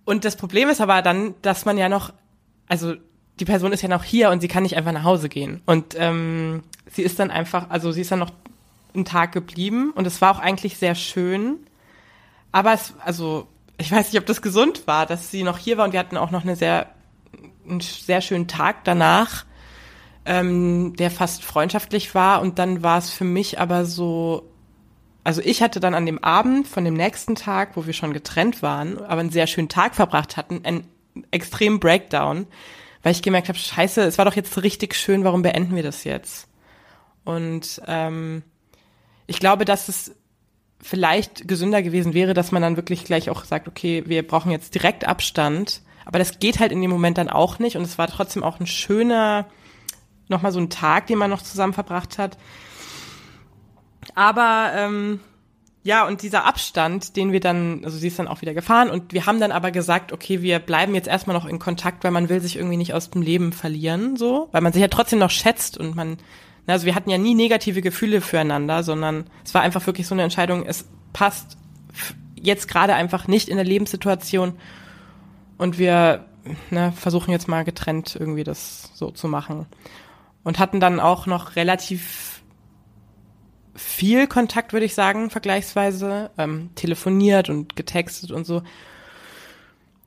Und 0.03 0.25
das 0.25 0.35
Problem 0.35 0.69
ist 0.69 0.81
aber 0.81 1.01
dann, 1.01 1.33
dass 1.41 1.65
man 1.65 1.77
ja 1.77 1.89
noch, 1.89 2.13
also 2.67 2.95
die 3.39 3.45
Person 3.45 3.73
ist 3.73 3.81
ja 3.81 3.89
noch 3.89 4.03
hier 4.03 4.29
und 4.29 4.41
sie 4.41 4.47
kann 4.47 4.63
nicht 4.63 4.77
einfach 4.77 4.91
nach 4.91 5.03
Hause 5.03 5.29
gehen. 5.29 5.61
Und 5.65 5.95
ähm, 5.97 6.63
sie 6.91 7.01
ist 7.01 7.19
dann 7.19 7.31
einfach, 7.31 7.69
also 7.69 7.91
sie 7.91 8.01
ist 8.01 8.11
dann 8.11 8.19
noch 8.19 8.31
einen 8.93 9.05
Tag 9.05 9.31
geblieben 9.31 9.91
und 9.95 10.07
es 10.07 10.21
war 10.21 10.35
auch 10.35 10.39
eigentlich 10.39 10.77
sehr 10.77 10.95
schön. 10.95 11.57
Aber 12.51 12.73
es, 12.73 12.93
also 13.03 13.47
ich 13.77 13.91
weiß 13.91 14.11
nicht, 14.11 14.21
ob 14.21 14.25
das 14.25 14.41
gesund 14.41 14.87
war, 14.87 15.05
dass 15.05 15.31
sie 15.31 15.43
noch 15.43 15.57
hier 15.57 15.77
war 15.77 15.85
und 15.85 15.91
wir 15.91 15.99
hatten 15.99 16.17
auch 16.17 16.31
noch 16.31 16.43
eine 16.43 16.55
sehr, 16.55 16.87
einen 17.67 17.81
sehr 17.81 18.21
schönen 18.21 18.47
Tag 18.47 18.83
danach, 18.83 19.45
ähm, 20.25 20.95
der 20.95 21.11
fast 21.11 21.43
freundschaftlich 21.43 22.15
war 22.15 22.41
und 22.41 22.59
dann 22.59 22.83
war 22.83 22.97
es 22.97 23.11
für 23.11 23.23
mich 23.23 23.59
aber 23.59 23.85
so, 23.85 24.49
also 25.23 25.41
ich 25.43 25.61
hatte 25.61 25.79
dann 25.79 25.93
an 25.93 26.05
dem 26.05 26.23
Abend 26.23 26.67
von 26.67 26.83
dem 26.83 26.95
nächsten 26.95 27.35
Tag, 27.35 27.75
wo 27.75 27.85
wir 27.85 27.93
schon 27.93 28.13
getrennt 28.13 28.61
waren, 28.61 28.97
aber 28.97 29.21
einen 29.21 29.31
sehr 29.31 29.47
schönen 29.47 29.69
Tag 29.69 29.95
verbracht 29.95 30.37
hatten, 30.37 30.61
einen 30.63 30.87
extremen 31.31 31.79
Breakdown, 31.79 32.47
weil 33.03 33.11
ich 33.11 33.21
gemerkt 33.21 33.49
habe, 33.49 33.57
scheiße, 33.57 34.01
es 34.01 34.17
war 34.17 34.25
doch 34.25 34.35
jetzt 34.35 34.61
richtig 34.63 34.95
schön, 34.95 35.23
warum 35.23 35.41
beenden 35.41 35.75
wir 35.75 35.83
das 35.83 36.03
jetzt? 36.03 36.47
Und 37.23 37.81
ähm, 37.87 38.43
ich 39.27 39.39
glaube, 39.39 39.65
dass 39.65 39.89
es 39.89 40.15
vielleicht 40.81 41.47
gesünder 41.47 41.81
gewesen 41.81 42.13
wäre, 42.13 42.33
dass 42.33 42.51
man 42.51 42.61
dann 42.61 42.75
wirklich 42.75 43.03
gleich 43.03 43.29
auch 43.29 43.43
sagt, 43.43 43.67
okay, 43.67 44.03
wir 44.05 44.25
brauchen 44.25 44.51
jetzt 44.51 44.75
direkt 44.75 45.07
Abstand. 45.07 45.81
Aber 46.05 46.19
das 46.19 46.39
geht 46.39 46.59
halt 46.59 46.71
in 46.71 46.81
dem 46.81 46.91
Moment 46.91 47.17
dann 47.17 47.29
auch 47.29 47.59
nicht. 47.59 47.77
Und 47.77 47.83
es 47.83 47.97
war 47.97 48.07
trotzdem 48.07 48.43
auch 48.43 48.59
ein 48.59 48.67
schöner, 48.67 49.47
nochmal 50.27 50.51
so 50.51 50.59
ein 50.59 50.69
Tag, 50.69 51.07
den 51.07 51.17
man 51.17 51.29
noch 51.29 51.41
zusammen 51.41 51.73
verbracht 51.73 52.17
hat. 52.17 52.37
Aber 54.13 54.71
ähm, 54.75 55.19
ja, 55.83 56.07
und 56.07 56.21
dieser 56.21 56.45
Abstand, 56.45 57.15
den 57.15 57.31
wir 57.31 57.39
dann, 57.39 57.83
also 57.83 57.97
sie 57.97 58.07
ist 58.07 58.19
dann 58.19 58.27
auch 58.27 58.41
wieder 58.41 58.53
gefahren 58.53 58.89
und 58.89 59.13
wir 59.13 59.25
haben 59.25 59.39
dann 59.39 59.51
aber 59.51 59.71
gesagt, 59.71 60.13
okay, 60.13 60.41
wir 60.41 60.59
bleiben 60.59 60.95
jetzt 60.95 61.07
erstmal 61.07 61.35
noch 61.35 61.45
in 61.45 61.59
Kontakt, 61.59 62.03
weil 62.03 62.11
man 62.11 62.29
will 62.29 62.39
sich 62.39 62.55
irgendwie 62.55 62.77
nicht 62.77 62.93
aus 62.93 63.09
dem 63.09 63.21
Leben 63.21 63.51
verlieren, 63.51 64.15
so, 64.15 64.47
weil 64.51 64.61
man 64.61 64.73
sich 64.73 64.81
ja 64.81 64.87
trotzdem 64.87 65.19
noch 65.19 65.31
schätzt 65.31 65.77
und 65.77 65.95
man 65.95 66.17
Ne, 66.67 66.73
also 66.73 66.85
wir 66.85 66.95
hatten 66.95 67.09
ja 67.09 67.17
nie 67.17 67.35
negative 67.35 67.81
Gefühle 67.81 68.21
füreinander, 68.21 68.83
sondern 68.83 69.25
es 69.43 69.53
war 69.53 69.61
einfach 69.61 69.85
wirklich 69.85 70.07
so 70.07 70.15
eine 70.15 70.23
Entscheidung, 70.23 70.65
es 70.65 70.85
passt 71.13 71.57
jetzt 72.35 72.67
gerade 72.67 72.95
einfach 72.95 73.27
nicht 73.27 73.49
in 73.49 73.57
der 73.57 73.65
Lebenssituation 73.65 74.53
und 75.57 75.77
wir 75.77 76.25
ne, 76.69 76.91
versuchen 76.93 77.31
jetzt 77.31 77.47
mal 77.47 77.63
getrennt 77.63 78.15
irgendwie 78.19 78.43
das 78.43 78.91
so 78.93 79.11
zu 79.11 79.27
machen. 79.27 79.65
Und 80.43 80.59
hatten 80.59 80.79
dann 80.79 80.99
auch 80.99 81.25
noch 81.25 81.55
relativ 81.55 82.43
viel 83.73 84.27
Kontakt, 84.27 84.73
würde 84.73 84.85
ich 84.85 84.93
sagen, 84.93 85.29
vergleichsweise, 85.29 86.31
ähm, 86.37 86.69
telefoniert 86.75 87.49
und 87.49 87.75
getextet 87.75 88.31
und 88.31 88.45
so. 88.45 88.61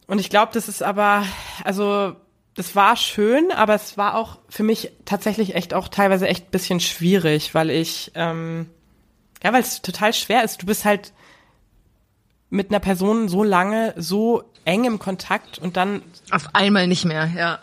Und 0.06 0.20
ich 0.20 0.30
glaube, 0.30 0.52
das 0.54 0.68
ist 0.68 0.82
aber, 0.82 1.24
also 1.64 2.14
das 2.54 2.74
war 2.74 2.96
schön, 2.96 3.52
aber 3.52 3.74
es 3.74 3.98
war 3.98 4.16
auch 4.16 4.38
für 4.48 4.62
mich 4.62 4.90
tatsächlich 5.04 5.54
echt 5.54 5.74
auch 5.74 5.88
teilweise 5.88 6.26
echt 6.26 6.50
bisschen 6.50 6.80
schwierig, 6.80 7.54
weil 7.54 7.70
ich, 7.70 8.12
ähm, 8.14 8.70
ja, 9.44 9.52
weil 9.52 9.62
es 9.62 9.82
total 9.82 10.14
schwer 10.14 10.44
ist. 10.44 10.62
Du 10.62 10.66
bist 10.66 10.84
halt 10.84 11.12
mit 12.50 12.70
einer 12.70 12.80
Person 12.80 13.28
so 13.28 13.44
lange, 13.44 13.94
so 13.96 14.44
eng 14.68 14.84
im 14.84 14.98
Kontakt 14.98 15.58
und 15.58 15.76
dann. 15.76 16.02
Auf 16.30 16.54
einmal 16.54 16.86
nicht 16.86 17.04
mehr, 17.04 17.30
ja. 17.36 17.58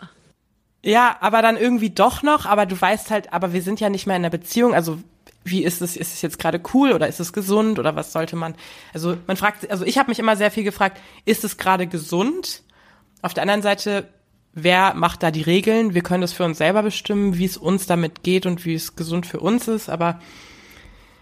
Ja, 0.82 1.16
aber 1.20 1.42
dann 1.42 1.56
irgendwie 1.56 1.90
doch 1.90 2.22
noch, 2.22 2.46
aber 2.46 2.66
du 2.66 2.80
weißt 2.80 3.10
halt, 3.10 3.32
aber 3.32 3.52
wir 3.52 3.62
sind 3.62 3.80
ja 3.80 3.88
nicht 3.88 4.06
mehr 4.06 4.16
in 4.16 4.22
einer 4.22 4.30
Beziehung, 4.30 4.74
also 4.74 4.98
wie 5.42 5.64
ist 5.64 5.80
es, 5.82 5.96
ist 5.96 6.14
es 6.14 6.22
jetzt 6.22 6.38
gerade 6.38 6.60
cool 6.74 6.92
oder 6.92 7.08
ist 7.08 7.20
es 7.20 7.32
gesund 7.32 7.78
oder 7.78 7.96
was 7.96 8.12
sollte 8.12 8.36
man? 8.36 8.54
Also 8.92 9.16
man 9.26 9.36
fragt, 9.36 9.68
also 9.70 9.84
ich 9.84 9.98
habe 9.98 10.10
mich 10.10 10.18
immer 10.18 10.36
sehr 10.36 10.50
viel 10.50 10.64
gefragt, 10.64 11.00
ist 11.24 11.44
es 11.44 11.56
gerade 11.56 11.86
gesund? 11.86 12.62
Auf 13.22 13.34
der 13.34 13.42
anderen 13.42 13.62
Seite 13.62 14.08
wer 14.56 14.94
macht 14.94 15.22
da 15.22 15.30
die 15.30 15.42
Regeln? 15.42 15.94
Wir 15.94 16.02
können 16.02 16.22
das 16.22 16.32
für 16.32 16.44
uns 16.44 16.58
selber 16.58 16.82
bestimmen, 16.82 17.38
wie 17.38 17.44
es 17.44 17.56
uns 17.56 17.86
damit 17.86 18.24
geht 18.24 18.46
und 18.46 18.64
wie 18.64 18.74
es 18.74 18.96
gesund 18.96 19.26
für 19.26 19.38
uns 19.38 19.68
ist. 19.68 19.88
Aber 19.88 20.18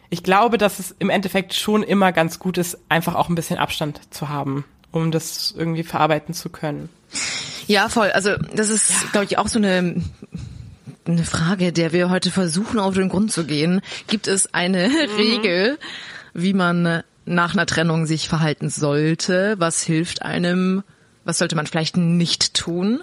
ich 0.09 0.23
glaube, 0.23 0.57
dass 0.57 0.79
es 0.79 0.95
im 0.99 1.11
Endeffekt 1.11 1.53
schon 1.53 1.83
immer 1.83 2.13
ganz 2.13 2.39
gut 2.39 2.57
ist, 2.57 2.79
einfach 2.89 3.17
auch 3.17 3.29
ein 3.29 3.35
bisschen 3.35 3.59
Abstand 3.59 4.15
zu 4.15 4.29
haben, 4.31 4.65
um 4.95 5.11
das 5.11 5.55
irgendwie 5.57 5.83
verarbeiten 5.83 6.35
zu 6.35 6.49
können. 6.49 6.89
Ja, 7.67 7.89
voll. 7.89 8.11
Also 8.11 8.37
das 8.55 8.71
ist, 8.71 8.91
ja. 8.91 9.09
glaube 9.13 9.27
ich, 9.27 9.39
auch 9.39 9.49
so 9.49 9.59
eine 9.59 10.03
eine 11.07 11.25
Frage, 11.25 11.73
der 11.73 11.93
wir 11.93 12.09
heute 12.09 12.31
versuchen, 12.31 12.79
auf 12.79 12.95
den 12.95 13.11
Grund 13.11 13.31
zu 13.31 13.45
gehen. 13.45 13.83
Gibt 14.07 14.27
es 14.27 14.55
eine 14.55 14.89
mhm. 14.89 15.17
Regel, 15.17 15.79
wie 16.33 16.55
man 16.55 17.03
nach 17.27 17.53
einer 17.53 17.67
Trennung 17.67 18.07
sich 18.07 18.29
verhalten 18.29 18.71
sollte? 18.71 19.57
Was 19.59 19.83
hilft 19.83 20.23
einem? 20.23 20.83
Was 21.25 21.39
sollte 21.39 21.57
man 21.57 21.67
vielleicht 21.67 21.97
nicht 21.97 22.55
tun? 22.55 23.03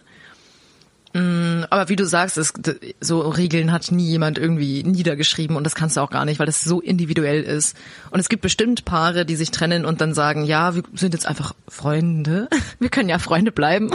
Mm, 1.13 1.63
aber 1.69 1.89
wie 1.89 1.97
du 1.97 2.05
sagst, 2.05 2.37
es, 2.37 2.53
so 3.01 3.19
Regeln 3.21 3.71
hat 3.71 3.91
nie 3.91 4.07
jemand 4.07 4.37
irgendwie 4.37 4.83
niedergeschrieben 4.83 5.57
und 5.57 5.65
das 5.65 5.75
kannst 5.75 5.97
du 5.97 6.01
auch 6.01 6.09
gar 6.09 6.23
nicht, 6.25 6.39
weil 6.39 6.45
das 6.45 6.63
so 6.63 6.79
individuell 6.79 7.43
ist. 7.43 7.75
Und 8.11 8.19
es 8.19 8.29
gibt 8.29 8.41
bestimmt 8.41 8.85
Paare, 8.85 9.25
die 9.25 9.35
sich 9.35 9.51
trennen 9.51 9.83
und 9.85 9.99
dann 9.99 10.13
sagen, 10.13 10.45
ja, 10.45 10.73
wir 10.75 10.83
sind 10.93 11.13
jetzt 11.13 11.25
einfach 11.25 11.53
Freunde, 11.67 12.47
wir 12.79 12.89
können 12.89 13.09
ja 13.09 13.19
Freunde 13.19 13.51
bleiben 13.51 13.91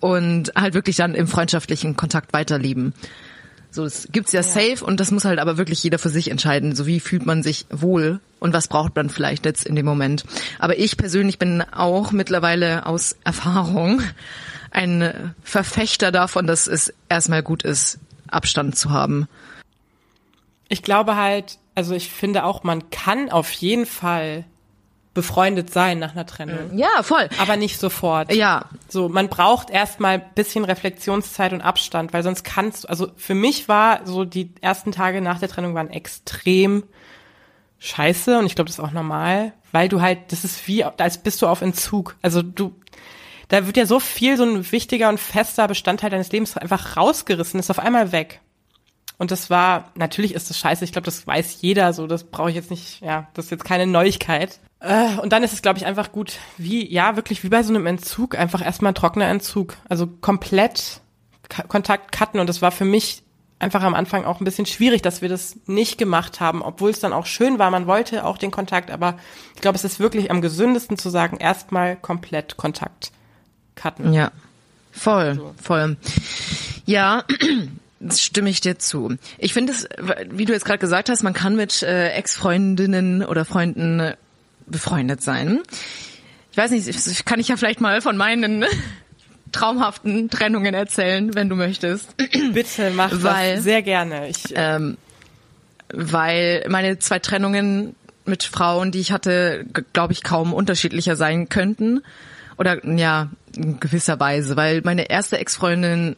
und 0.00 0.52
halt 0.54 0.74
wirklich 0.74 0.96
dann 0.96 1.14
im 1.14 1.26
freundschaftlichen 1.26 1.96
Kontakt 1.96 2.32
weiterleben. 2.32 2.94
So, 3.72 3.84
es 3.84 4.08
gibt's 4.10 4.32
ja, 4.32 4.40
ja 4.40 4.42
safe 4.42 4.84
und 4.84 5.00
das 5.00 5.10
muss 5.10 5.24
halt 5.24 5.38
aber 5.38 5.58
wirklich 5.58 5.82
jeder 5.82 5.98
für 5.98 6.08
sich 6.08 6.30
entscheiden. 6.30 6.74
So 6.74 6.86
wie 6.86 7.00
fühlt 7.00 7.26
man 7.26 7.42
sich 7.42 7.66
wohl 7.70 8.20
und 8.38 8.54
was 8.54 8.68
braucht 8.68 8.94
man 8.96 9.10
vielleicht 9.10 9.44
jetzt 9.44 9.66
in 9.66 9.74
dem 9.74 9.84
Moment. 9.84 10.24
Aber 10.58 10.78
ich 10.78 10.96
persönlich 10.96 11.38
bin 11.38 11.60
auch 11.60 12.12
mittlerweile 12.12 12.86
aus 12.86 13.16
Erfahrung 13.24 14.00
ein 14.76 15.34
Verfechter 15.42 16.12
davon, 16.12 16.46
dass 16.46 16.66
es 16.66 16.92
erstmal 17.08 17.42
gut 17.42 17.62
ist, 17.62 17.98
Abstand 18.28 18.76
zu 18.76 18.90
haben. 18.90 19.26
Ich 20.68 20.82
glaube 20.82 21.16
halt, 21.16 21.58
also 21.74 21.94
ich 21.94 22.10
finde 22.10 22.44
auch, 22.44 22.62
man 22.62 22.90
kann 22.90 23.30
auf 23.30 23.50
jeden 23.52 23.86
Fall 23.86 24.44
befreundet 25.14 25.72
sein 25.72 25.98
nach 25.98 26.12
einer 26.12 26.26
Trennung. 26.26 26.76
Ja, 26.76 27.02
voll. 27.02 27.30
Aber 27.38 27.56
nicht 27.56 27.80
sofort. 27.80 28.34
Ja. 28.34 28.66
So, 28.86 29.08
man 29.08 29.28
braucht 29.28 29.70
erstmal 29.70 30.18
bisschen 30.18 30.66
Reflexionszeit 30.66 31.54
und 31.54 31.62
Abstand, 31.62 32.12
weil 32.12 32.22
sonst 32.22 32.44
kannst 32.44 32.84
du, 32.84 32.88
also 32.88 33.08
für 33.16 33.34
mich 33.34 33.68
war 33.68 34.04
so 34.04 34.26
die 34.26 34.50
ersten 34.60 34.92
Tage 34.92 35.22
nach 35.22 35.38
der 35.38 35.48
Trennung 35.48 35.74
waren 35.74 35.88
extrem 35.88 36.84
scheiße 37.78 38.38
und 38.38 38.44
ich 38.44 38.56
glaube, 38.56 38.68
das 38.68 38.78
ist 38.78 38.84
auch 38.84 38.90
normal, 38.90 39.54
weil 39.72 39.88
du 39.88 40.02
halt, 40.02 40.32
das 40.32 40.44
ist 40.44 40.68
wie, 40.68 40.84
als 40.84 41.16
bist 41.16 41.40
du 41.40 41.46
auf 41.46 41.62
Entzug. 41.62 42.16
Also 42.20 42.42
du, 42.42 42.74
da 43.48 43.66
wird 43.66 43.76
ja 43.76 43.86
so 43.86 44.00
viel, 44.00 44.36
so 44.36 44.44
ein 44.44 44.70
wichtiger 44.72 45.08
und 45.08 45.20
fester 45.20 45.68
Bestandteil 45.68 46.10
deines 46.10 46.32
Lebens 46.32 46.56
einfach 46.56 46.96
rausgerissen, 46.96 47.60
ist 47.60 47.70
auf 47.70 47.78
einmal 47.78 48.12
weg. 48.12 48.40
Und 49.18 49.30
das 49.30 49.48
war, 49.48 49.92
natürlich 49.94 50.34
ist 50.34 50.50
das 50.50 50.58
scheiße, 50.58 50.84
ich 50.84 50.92
glaube, 50.92 51.06
das 51.06 51.26
weiß 51.26 51.62
jeder 51.62 51.92
so, 51.92 52.06
das 52.06 52.24
brauche 52.24 52.50
ich 52.50 52.56
jetzt 52.56 52.70
nicht, 52.70 53.00
ja, 53.00 53.28
das 53.34 53.46
ist 53.46 53.50
jetzt 53.50 53.64
keine 53.64 53.86
Neuigkeit. 53.86 54.60
Äh, 54.80 55.16
und 55.22 55.32
dann 55.32 55.42
ist 55.42 55.54
es, 55.54 55.62
glaube 55.62 55.78
ich, 55.78 55.86
einfach 55.86 56.12
gut, 56.12 56.38
wie, 56.58 56.92
ja, 56.92 57.16
wirklich 57.16 57.42
wie 57.42 57.48
bei 57.48 57.62
so 57.62 57.72
einem 57.72 57.86
Entzug, 57.86 58.36
einfach 58.36 58.62
erstmal 58.62 58.92
trockener 58.92 59.28
Entzug. 59.28 59.76
Also 59.88 60.06
komplett 60.06 61.00
Kontakt 61.68 62.12
cutten. 62.12 62.40
Und 62.40 62.48
das 62.48 62.60
war 62.60 62.72
für 62.72 62.84
mich 62.84 63.22
einfach 63.58 63.82
am 63.82 63.94
Anfang 63.94 64.24
auch 64.24 64.40
ein 64.40 64.44
bisschen 64.44 64.66
schwierig, 64.66 65.00
dass 65.00 65.22
wir 65.22 65.30
das 65.30 65.56
nicht 65.64 65.96
gemacht 65.96 66.40
haben, 66.40 66.60
obwohl 66.60 66.90
es 66.90 67.00
dann 67.00 67.14
auch 67.14 67.24
schön 67.24 67.58
war. 67.58 67.70
Man 67.70 67.86
wollte 67.86 68.24
auch 68.24 68.36
den 68.36 68.50
Kontakt, 68.50 68.90
aber 68.90 69.16
ich 69.54 69.62
glaube, 69.62 69.76
es 69.76 69.84
ist 69.84 69.98
wirklich 69.98 70.30
am 70.30 70.42
gesündesten 70.42 70.98
zu 70.98 71.08
sagen, 71.08 71.38
erstmal 71.38 71.96
komplett 71.96 72.58
Kontakt 72.58 73.12
cutten. 73.76 74.12
Ja, 74.12 74.32
voll, 74.92 75.34
so. 75.36 75.54
voll. 75.62 75.96
Ja, 76.86 77.24
das 78.00 78.20
stimme 78.20 78.50
ich 78.50 78.60
dir 78.60 78.78
zu. 78.78 79.16
Ich 79.38 79.52
finde 79.52 79.72
es, 79.72 79.88
wie 80.30 80.44
du 80.44 80.52
jetzt 80.52 80.64
gerade 80.64 80.78
gesagt 80.78 81.08
hast, 81.08 81.22
man 81.22 81.34
kann 81.34 81.56
mit 81.56 81.82
äh, 81.82 82.10
Ex-Freundinnen 82.10 83.24
oder 83.24 83.44
Freunden 83.44 84.00
äh, 84.00 84.16
befreundet 84.66 85.22
sein. 85.22 85.60
Ich 86.50 86.56
weiß 86.56 86.70
nicht, 86.70 87.26
kann 87.26 87.38
ich 87.38 87.48
ja 87.48 87.56
vielleicht 87.56 87.80
mal 87.80 88.00
von 88.00 88.16
meinen 88.16 88.64
traumhaften 89.52 90.30
Trennungen 90.30 90.74
erzählen, 90.74 91.34
wenn 91.34 91.48
du 91.48 91.56
möchtest. 91.56 92.14
Bitte 92.52 92.90
mach 92.94 93.10
weil, 93.22 93.56
das 93.56 93.64
sehr 93.64 93.82
gerne. 93.82 94.28
Ich, 94.28 94.56
äh, 94.56 94.76
ähm, 94.76 94.96
weil 95.92 96.66
meine 96.68 96.98
zwei 96.98 97.18
Trennungen 97.18 97.94
mit 98.24 98.42
Frauen, 98.42 98.90
die 98.90 99.00
ich 99.00 99.12
hatte, 99.12 99.66
glaube 99.92 100.12
ich, 100.12 100.22
kaum 100.22 100.52
unterschiedlicher 100.52 101.16
sein 101.16 101.48
könnten. 101.48 102.02
Oder 102.58 102.84
ja, 102.86 103.30
in 103.56 103.80
gewisser 103.80 104.18
Weise, 104.20 104.56
weil 104.56 104.80
meine 104.82 105.10
erste 105.10 105.38
Ex-Freundin, 105.38 106.16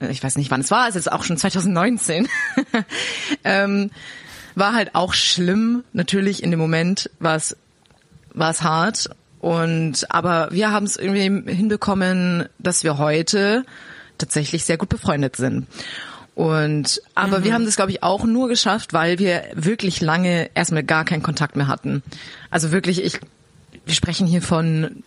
ich 0.00 0.22
weiß 0.22 0.36
nicht 0.36 0.50
wann 0.50 0.60
es 0.60 0.70
war, 0.70 0.88
es 0.88 0.96
ist 0.96 1.10
auch 1.10 1.24
schon 1.24 1.36
2019, 1.36 2.28
ähm, 3.44 3.90
war 4.54 4.74
halt 4.74 4.94
auch 4.94 5.14
schlimm. 5.14 5.84
Natürlich 5.92 6.42
in 6.42 6.50
dem 6.50 6.60
Moment 6.60 7.10
war 7.18 7.36
es 7.36 7.56
war 8.32 8.50
es 8.50 8.62
hart 8.62 9.10
und 9.40 10.06
aber 10.10 10.48
wir 10.52 10.70
haben 10.70 10.86
es 10.86 10.96
irgendwie 10.96 11.52
hinbekommen, 11.52 12.48
dass 12.58 12.84
wir 12.84 12.98
heute 12.98 13.64
tatsächlich 14.18 14.64
sehr 14.64 14.76
gut 14.76 14.88
befreundet 14.88 15.36
sind. 15.36 15.66
Und 16.34 17.02
aber 17.14 17.40
mhm. 17.40 17.44
wir 17.44 17.54
haben 17.54 17.64
das 17.64 17.76
glaube 17.76 17.90
ich 17.90 18.02
auch 18.02 18.24
nur 18.24 18.48
geschafft, 18.48 18.92
weil 18.92 19.18
wir 19.18 19.44
wirklich 19.54 20.00
lange 20.00 20.50
erstmal 20.54 20.84
gar 20.84 21.04
keinen 21.04 21.22
Kontakt 21.22 21.56
mehr 21.56 21.68
hatten. 21.68 22.02
Also 22.50 22.70
wirklich 22.70 23.02
ich 23.02 23.18
wir 23.84 23.94
sprechen 23.94 24.26
hier 24.26 24.42
von 24.42 25.02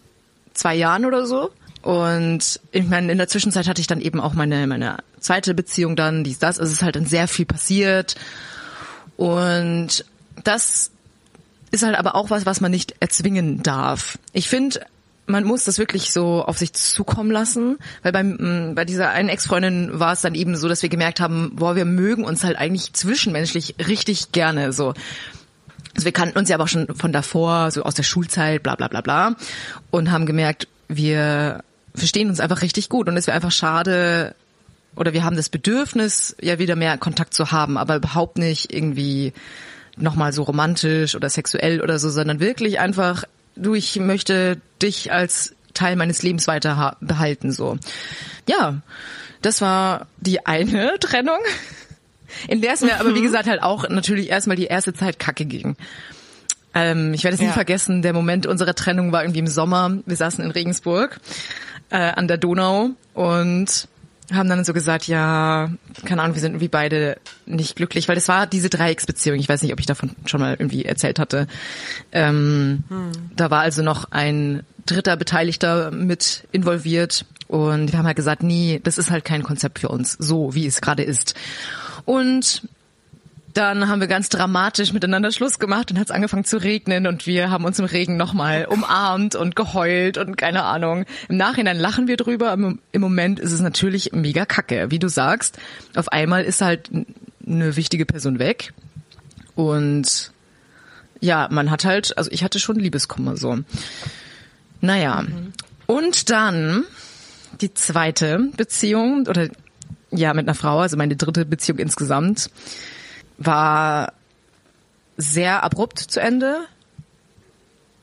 zwei 0.53 0.75
Jahren 0.75 1.05
oder 1.05 1.25
so. 1.25 1.51
Und 1.81 2.61
ich 2.71 2.85
meine, 2.85 3.11
in 3.11 3.17
der 3.17 3.27
Zwischenzeit 3.27 3.67
hatte 3.67 3.81
ich 3.81 3.87
dann 3.87 3.99
eben 3.99 4.19
auch 4.19 4.33
meine, 4.33 4.65
meine 4.67 4.97
zweite 5.19 5.53
Beziehung 5.53 5.95
dann, 5.95 6.23
dies, 6.23 6.39
das. 6.39 6.59
Also 6.59 6.71
es 6.71 6.77
ist 6.77 6.83
halt 6.83 6.95
dann 6.95 7.05
sehr 7.05 7.27
viel 7.27 7.45
passiert. 7.45 8.15
Und 9.17 10.05
das 10.43 10.91
ist 11.71 11.83
halt 11.83 11.97
aber 11.97 12.15
auch 12.15 12.29
was, 12.29 12.45
was 12.45 12.61
man 12.61 12.71
nicht 12.71 12.95
erzwingen 12.99 13.63
darf. 13.63 14.17
Ich 14.31 14.47
finde, 14.47 14.85
man 15.25 15.43
muss 15.43 15.63
das 15.63 15.77
wirklich 15.77 16.11
so 16.11 16.43
auf 16.43 16.57
sich 16.57 16.73
zukommen 16.73 17.31
lassen, 17.31 17.77
weil 18.01 18.11
beim, 18.11 18.73
bei 18.75 18.85
dieser 18.85 19.09
einen 19.09 19.29
Ex-Freundin 19.29 19.99
war 19.99 20.13
es 20.13 20.21
dann 20.21 20.35
eben 20.35 20.55
so, 20.55 20.67
dass 20.67 20.81
wir 20.81 20.89
gemerkt 20.89 21.19
haben, 21.19 21.55
boah, 21.55 21.75
wir 21.75 21.85
mögen 21.85 22.25
uns 22.25 22.43
halt 22.43 22.57
eigentlich 22.57 22.93
zwischenmenschlich 22.93 23.75
richtig 23.87 24.31
gerne, 24.31 24.73
so. 24.73 24.93
Also 25.95 26.05
wir 26.05 26.11
kannten 26.11 26.37
uns 26.37 26.49
ja 26.49 26.55
aber 26.55 26.63
auch 26.63 26.69
schon 26.69 26.87
von 26.95 27.11
davor, 27.11 27.71
so 27.71 27.83
aus 27.83 27.95
der 27.95 28.03
Schulzeit, 28.03 28.63
bla, 28.63 28.75
bla, 28.75 28.87
bla, 28.87 29.01
bla, 29.01 29.35
und 29.91 30.11
haben 30.11 30.25
gemerkt, 30.25 30.67
wir 30.87 31.63
verstehen 31.95 32.29
uns 32.29 32.39
einfach 32.39 32.61
richtig 32.61 32.89
gut. 32.89 33.07
Und 33.07 33.17
es 33.17 33.27
wäre 33.27 33.35
einfach 33.35 33.51
schade, 33.51 34.35
oder 34.95 35.13
wir 35.13 35.23
haben 35.23 35.35
das 35.35 35.49
Bedürfnis, 35.49 36.35
ja 36.41 36.59
wieder 36.59 36.75
mehr 36.75 36.97
Kontakt 36.97 37.33
zu 37.33 37.51
haben, 37.51 37.77
aber 37.77 37.95
überhaupt 37.95 38.37
nicht 38.37 38.73
irgendwie 38.73 39.33
nochmal 39.97 40.33
so 40.33 40.43
romantisch 40.43 41.15
oder 41.15 41.29
sexuell 41.29 41.81
oder 41.81 41.99
so, 41.99 42.09
sondern 42.09 42.39
wirklich 42.39 42.79
einfach, 42.79 43.25
du, 43.55 43.75
ich 43.75 43.99
möchte 43.99 44.59
dich 44.81 45.11
als 45.11 45.55
Teil 45.73 45.95
meines 45.95 46.23
Lebens 46.23 46.47
weiter 46.47 46.97
behalten, 47.01 47.51
so. 47.51 47.77
Ja, 48.47 48.81
das 49.41 49.61
war 49.61 50.07
die 50.17 50.45
eine 50.45 50.93
Trennung, 50.99 51.39
in 52.47 52.61
der 52.61 52.73
es 52.73 52.81
mir 52.81 52.99
aber, 52.99 53.15
wie 53.15 53.19
mhm. 53.19 53.25
gesagt, 53.25 53.47
halt 53.47 53.61
auch 53.61 53.87
natürlich 53.89 54.29
erstmal 54.29 54.57
die 54.57 54.65
erste 54.65 54.93
Zeit 54.93 55.19
kacke 55.19 55.45
ging. 55.45 55.75
Ähm, 56.73 57.13
ich 57.13 57.23
werde 57.23 57.35
es 57.35 57.41
nie 57.41 57.49
vergessen, 57.49 58.01
der 58.01 58.13
Moment 58.13 58.47
unserer 58.47 58.73
Trennung 58.73 59.11
war 59.11 59.23
irgendwie 59.23 59.39
im 59.39 59.47
Sommer. 59.47 59.99
Wir 60.05 60.15
saßen 60.15 60.43
in 60.43 60.51
Regensburg 60.51 61.19
äh, 61.89 61.97
an 61.97 62.27
der 62.27 62.37
Donau 62.37 62.91
und 63.13 63.87
haben 64.31 64.49
dann 64.49 64.63
so 64.63 64.73
gesagt, 64.73 65.07
ja, 65.07 65.69
keine 66.05 66.21
Ahnung, 66.21 66.35
wir 66.35 66.41
sind 66.41 66.53
irgendwie 66.53 66.69
beide 66.69 67.17
nicht 67.45 67.75
glücklich, 67.75 68.07
weil 68.07 68.15
das 68.15 68.27
war 68.27 68.47
diese 68.47 68.69
Dreiecksbeziehung. 68.69 69.37
Ich 69.37 69.49
weiß 69.49 69.61
nicht, 69.61 69.73
ob 69.73 69.79
ich 69.79 69.85
davon 69.85 70.15
schon 70.25 70.39
mal 70.39 70.55
irgendwie 70.57 70.85
erzählt 70.85 71.19
hatte. 71.19 71.47
Ähm, 72.11 72.83
hm. 72.87 73.11
Da 73.35 73.51
war 73.51 73.61
also 73.61 73.83
noch 73.83 74.11
ein 74.11 74.63
dritter 74.85 75.17
Beteiligter 75.17 75.91
mit 75.91 76.47
involviert 76.51 77.25
und 77.47 77.91
wir 77.91 77.99
haben 77.99 78.05
halt 78.05 78.15
gesagt, 78.15 78.43
nee, 78.43 78.81
das 78.83 78.97
ist 78.97 79.11
halt 79.11 79.25
kein 79.25 79.43
Konzept 79.43 79.79
für 79.79 79.89
uns, 79.89 80.13
so 80.13 80.55
wie 80.55 80.65
es 80.65 80.81
gerade 80.81 81.03
ist. 81.03 81.35
Und 82.05 82.63
dann 83.53 83.87
haben 83.87 83.99
wir 83.99 84.07
ganz 84.07 84.29
dramatisch 84.29 84.93
miteinander 84.93 85.31
Schluss 85.31 85.59
gemacht 85.59 85.91
und 85.91 85.99
hat 85.99 86.07
es 86.07 86.11
angefangen 86.11 86.43
zu 86.43 86.57
regnen 86.57 87.05
und 87.05 87.27
wir 87.27 87.51
haben 87.51 87.65
uns 87.65 87.77
im 87.79 87.85
Regen 87.85 88.17
nochmal 88.17 88.65
umarmt 88.65 89.35
und 89.35 89.55
geheult 89.55 90.17
und 90.17 90.37
keine 90.37 90.63
Ahnung. 90.63 91.05
Im 91.29 91.37
Nachhinein 91.37 91.77
lachen 91.77 92.07
wir 92.07 92.17
drüber, 92.17 92.51
im, 92.53 92.79
im 92.91 93.01
Moment 93.01 93.39
ist 93.39 93.51
es 93.51 93.61
natürlich 93.61 94.11
mega 94.11 94.45
kacke. 94.45 94.89
Wie 94.89 94.99
du 94.99 95.07
sagst, 95.07 95.59
auf 95.95 96.09
einmal 96.09 96.43
ist 96.43 96.61
halt 96.61 96.89
eine 97.45 97.75
wichtige 97.75 98.05
Person 98.05 98.39
weg 98.39 98.73
und 99.55 100.31
ja, 101.19 101.47
man 101.51 101.71
hat 101.71 101.85
halt, 101.85 102.17
also 102.17 102.29
ich 102.31 102.43
hatte 102.43 102.59
schon 102.59 102.77
Liebeskummer 102.77 103.37
so. 103.37 103.59
Naja, 104.81 105.21
mhm. 105.21 105.53
und 105.85 106.29
dann 106.29 106.83
die 107.61 107.73
zweite 107.73 108.49
Beziehung 108.57 109.27
oder 109.27 109.47
ja, 110.13 110.33
mit 110.33 110.47
einer 110.47 110.55
Frau, 110.55 110.79
also 110.79 110.97
meine 110.97 111.15
dritte 111.15 111.45
Beziehung 111.45 111.79
insgesamt 111.79 112.49
war 113.37 114.13
sehr 115.17 115.63
abrupt 115.63 115.99
zu 115.99 116.19
Ende. 116.19 116.57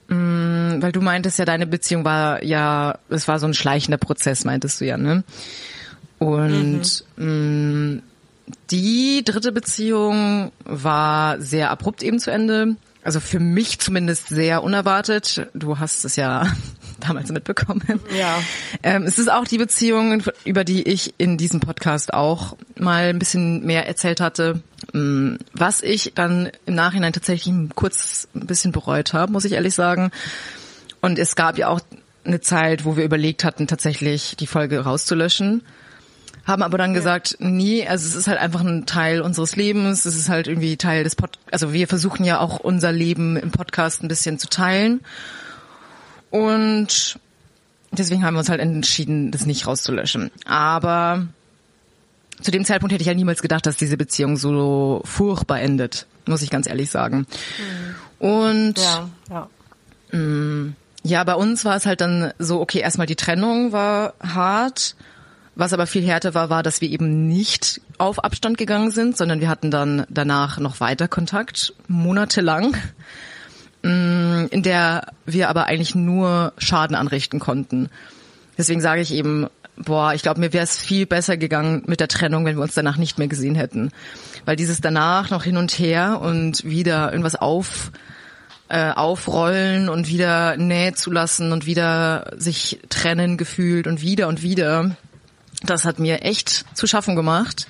Mm, 0.08 0.82
weil 0.82 0.92
du 0.92 1.00
meintest 1.00 1.38
ja, 1.38 1.44
deine 1.44 1.66
Beziehung 1.66 2.04
war 2.04 2.42
ja, 2.42 2.98
es 3.08 3.28
war 3.28 3.38
so 3.38 3.46
ein 3.46 3.54
schleichender 3.54 3.98
Prozess, 3.98 4.44
meintest 4.44 4.80
du 4.80 4.86
ja, 4.86 4.96
ne? 4.96 5.22
Und 6.18 7.04
mhm. 7.16 7.96
mh, 7.96 8.02
die 8.70 9.22
dritte 9.24 9.52
Beziehung 9.52 10.52
war 10.64 11.40
sehr 11.40 11.70
abrupt 11.70 12.02
eben 12.02 12.18
zu 12.18 12.30
Ende. 12.30 12.76
Also 13.02 13.20
für 13.20 13.40
mich 13.40 13.78
zumindest 13.78 14.28
sehr 14.28 14.62
unerwartet. 14.62 15.46
Du 15.54 15.78
hast 15.78 16.04
es 16.04 16.16
ja 16.16 16.46
damals 17.00 17.30
mitbekommen. 17.30 18.00
Ja. 18.16 18.38
Ähm, 18.82 19.04
es 19.04 19.18
ist 19.18 19.30
auch 19.30 19.44
die 19.44 19.58
Beziehung, 19.58 20.22
über 20.44 20.64
die 20.64 20.82
ich 20.82 21.14
in 21.18 21.36
diesem 21.36 21.60
Podcast 21.60 22.14
auch 22.14 22.56
mal 22.78 23.04
ein 23.04 23.18
bisschen 23.18 23.64
mehr 23.64 23.86
erzählt 23.86 24.20
hatte. 24.20 24.62
Mm, 24.92 25.36
was 25.52 25.82
ich 25.82 26.12
dann 26.14 26.50
im 26.66 26.74
Nachhinein 26.74 27.12
tatsächlich 27.12 27.54
kurz 27.74 28.28
ein 28.34 28.46
bisschen 28.46 28.72
bereut 28.72 29.12
habe, 29.12 29.32
muss 29.32 29.44
ich 29.44 29.52
ehrlich 29.52 29.74
sagen. 29.74 30.10
Und 31.00 31.18
es 31.18 31.36
gab 31.36 31.58
ja 31.58 31.68
auch 31.68 31.80
eine 32.24 32.40
Zeit, 32.40 32.84
wo 32.84 32.96
wir 32.96 33.04
überlegt 33.04 33.44
hatten, 33.44 33.66
tatsächlich 33.66 34.36
die 34.36 34.46
Folge 34.46 34.80
rauszulöschen. 34.80 35.62
Haben 36.44 36.62
aber 36.62 36.78
dann 36.78 36.94
gesagt, 36.94 37.36
nee, 37.38 37.86
also 37.86 38.06
es 38.06 38.14
ist 38.14 38.28
halt 38.28 38.38
einfach 38.38 38.60
ein 38.60 38.86
Teil 38.86 39.20
unseres 39.20 39.56
Lebens, 39.56 40.04
es 40.04 40.16
ist 40.16 40.28
halt 40.28 40.48
irgendwie 40.48 40.76
Teil 40.76 41.04
des 41.04 41.14
Pod, 41.14 41.38
also 41.50 41.72
wir 41.72 41.86
versuchen 41.86 42.24
ja 42.24 42.40
auch 42.40 42.58
unser 42.60 42.92
Leben 42.92 43.36
im 43.36 43.50
Podcast 43.50 44.02
ein 44.02 44.08
bisschen 44.08 44.38
zu 44.38 44.48
teilen. 44.48 45.00
Und 46.30 47.18
deswegen 47.92 48.24
haben 48.24 48.34
wir 48.34 48.40
uns 48.40 48.48
halt 48.48 48.60
entschieden, 48.60 49.30
das 49.30 49.46
nicht 49.46 49.66
rauszulöschen. 49.66 50.30
Aber 50.44 51.26
zu 52.40 52.50
dem 52.50 52.64
Zeitpunkt 52.64 52.92
hätte 52.92 53.02
ich 53.02 53.08
ja 53.08 53.14
niemals 53.14 53.42
gedacht, 53.42 53.66
dass 53.66 53.76
diese 53.76 53.96
Beziehung 53.96 54.36
so 54.36 55.02
furchtbar 55.04 55.60
endet, 55.60 56.06
muss 56.26 56.42
ich 56.42 56.50
ganz 56.50 56.68
ehrlich 56.68 56.90
sagen. 56.90 57.26
Mhm. 58.18 58.26
Und 58.26 58.78
ja, 58.78 59.08
ja. 59.30 59.48
Mh, 60.12 60.18
mm, 60.18 60.76
ja, 61.02 61.24
bei 61.24 61.34
uns 61.34 61.64
war 61.64 61.76
es 61.76 61.86
halt 61.86 62.00
dann 62.02 62.32
so, 62.38 62.60
okay, 62.60 62.80
erstmal 62.80 63.06
die 63.06 63.16
Trennung 63.16 63.72
war 63.72 64.14
hart. 64.20 64.96
Was 65.56 65.72
aber 65.72 65.86
viel 65.86 66.04
härter 66.04 66.34
war, 66.34 66.48
war, 66.48 66.62
dass 66.62 66.80
wir 66.80 66.88
eben 66.88 67.26
nicht 67.26 67.80
auf 67.98 68.22
Abstand 68.22 68.56
gegangen 68.56 68.90
sind, 68.90 69.16
sondern 69.16 69.40
wir 69.40 69.48
hatten 69.48 69.70
dann 69.70 70.06
danach 70.08 70.58
noch 70.58 70.80
weiter 70.80 71.08
Kontakt, 71.08 71.74
monatelang. 71.88 72.76
In 73.82 74.62
der 74.62 75.06
wir 75.24 75.48
aber 75.48 75.66
eigentlich 75.66 75.94
nur 75.94 76.52
Schaden 76.58 76.96
anrichten 76.96 77.40
konnten. 77.40 77.88
Deswegen 78.58 78.80
sage 78.80 79.00
ich 79.00 79.12
eben, 79.12 79.48
boah, 79.76 80.12
ich 80.14 80.22
glaube, 80.22 80.40
mir 80.40 80.52
wäre 80.52 80.64
es 80.64 80.76
viel 80.78 81.06
besser 81.06 81.36
gegangen 81.36 81.82
mit 81.86 82.00
der 82.00 82.08
Trennung, 82.08 82.44
wenn 82.44 82.56
wir 82.56 82.62
uns 82.62 82.74
danach 82.74 82.96
nicht 82.96 83.18
mehr 83.18 83.28
gesehen 83.28 83.54
hätten. 83.54 83.90
Weil 84.44 84.56
dieses 84.56 84.80
danach 84.80 85.30
noch 85.30 85.44
hin 85.44 85.56
und 85.56 85.72
her 85.72 86.20
und 86.20 86.64
wieder 86.64 87.10
irgendwas 87.10 87.36
auf, 87.36 87.90
äh, 88.68 88.92
aufrollen 88.92 89.88
und 89.88 90.08
wieder 90.08 90.56
Nähe 90.56 90.94
zulassen 90.94 91.52
und 91.52 91.66
wieder 91.66 92.32
sich 92.36 92.80
trennen 92.88 93.36
gefühlt 93.36 93.86
und 93.86 94.02
wieder 94.02 94.28
und 94.28 94.42
wieder, 94.42 94.96
das 95.62 95.84
hat 95.84 95.98
mir 95.98 96.22
echt 96.22 96.64
zu 96.76 96.86
schaffen 96.86 97.16
gemacht. 97.16 97.66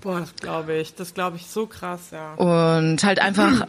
Boah, 0.00 0.20
das 0.20 0.34
glaube 0.36 0.74
ich. 0.76 0.94
Das 0.94 1.14
glaube 1.14 1.36
ich 1.36 1.46
so 1.46 1.66
krass, 1.66 2.10
ja. 2.12 2.34
Und 2.34 3.02
halt 3.02 3.20
einfach 3.20 3.66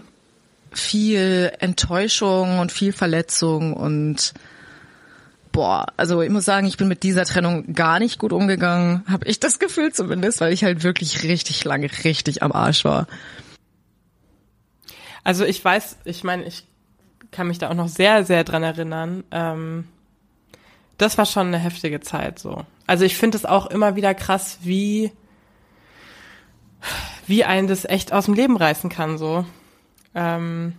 viel 0.71 1.51
Enttäuschung 1.59 2.59
und 2.59 2.71
viel 2.71 2.93
Verletzung 2.93 3.73
und 3.73 4.33
boah, 5.51 5.87
also 5.97 6.21
ich 6.21 6.29
muss 6.29 6.45
sagen, 6.45 6.67
ich 6.67 6.77
bin 6.77 6.87
mit 6.87 7.03
dieser 7.03 7.25
Trennung 7.25 7.73
gar 7.73 7.99
nicht 7.99 8.19
gut 8.19 8.31
umgegangen, 8.31 9.03
habe 9.07 9.27
ich 9.27 9.39
das 9.39 9.59
Gefühl 9.59 9.91
zumindest, 9.91 10.39
weil 10.39 10.53
ich 10.53 10.63
halt 10.63 10.83
wirklich 10.83 11.23
richtig 11.23 11.63
lange 11.65 11.89
richtig 12.03 12.41
am 12.41 12.51
Arsch 12.51 12.85
war. 12.85 13.07
Also 15.23 15.45
ich 15.45 15.63
weiß, 15.63 15.97
ich 16.05 16.23
meine, 16.23 16.45
ich 16.45 16.63
kann 17.31 17.47
mich 17.47 17.59
da 17.59 17.69
auch 17.69 17.75
noch 17.75 17.87
sehr, 17.87 18.25
sehr 18.25 18.43
dran 18.43 18.63
erinnern. 18.63 19.23
Ähm, 19.31 19.87
das 20.97 21.17
war 21.17 21.25
schon 21.25 21.47
eine 21.47 21.59
heftige 21.59 21.99
Zeit 21.99 22.39
so. 22.39 22.65
Also 22.87 23.05
ich 23.05 23.17
finde 23.17 23.37
es 23.37 23.45
auch 23.45 23.67
immer 23.67 23.95
wieder 23.95 24.13
krass, 24.13 24.59
wie 24.61 25.11
wie 27.27 27.43
einen 27.43 27.67
das 27.67 27.85
echt 27.85 28.11
aus 28.13 28.25
dem 28.25 28.33
Leben 28.33 28.57
reißen 28.57 28.89
kann 28.89 29.17
so. 29.17 29.45
Ähm, 30.15 30.73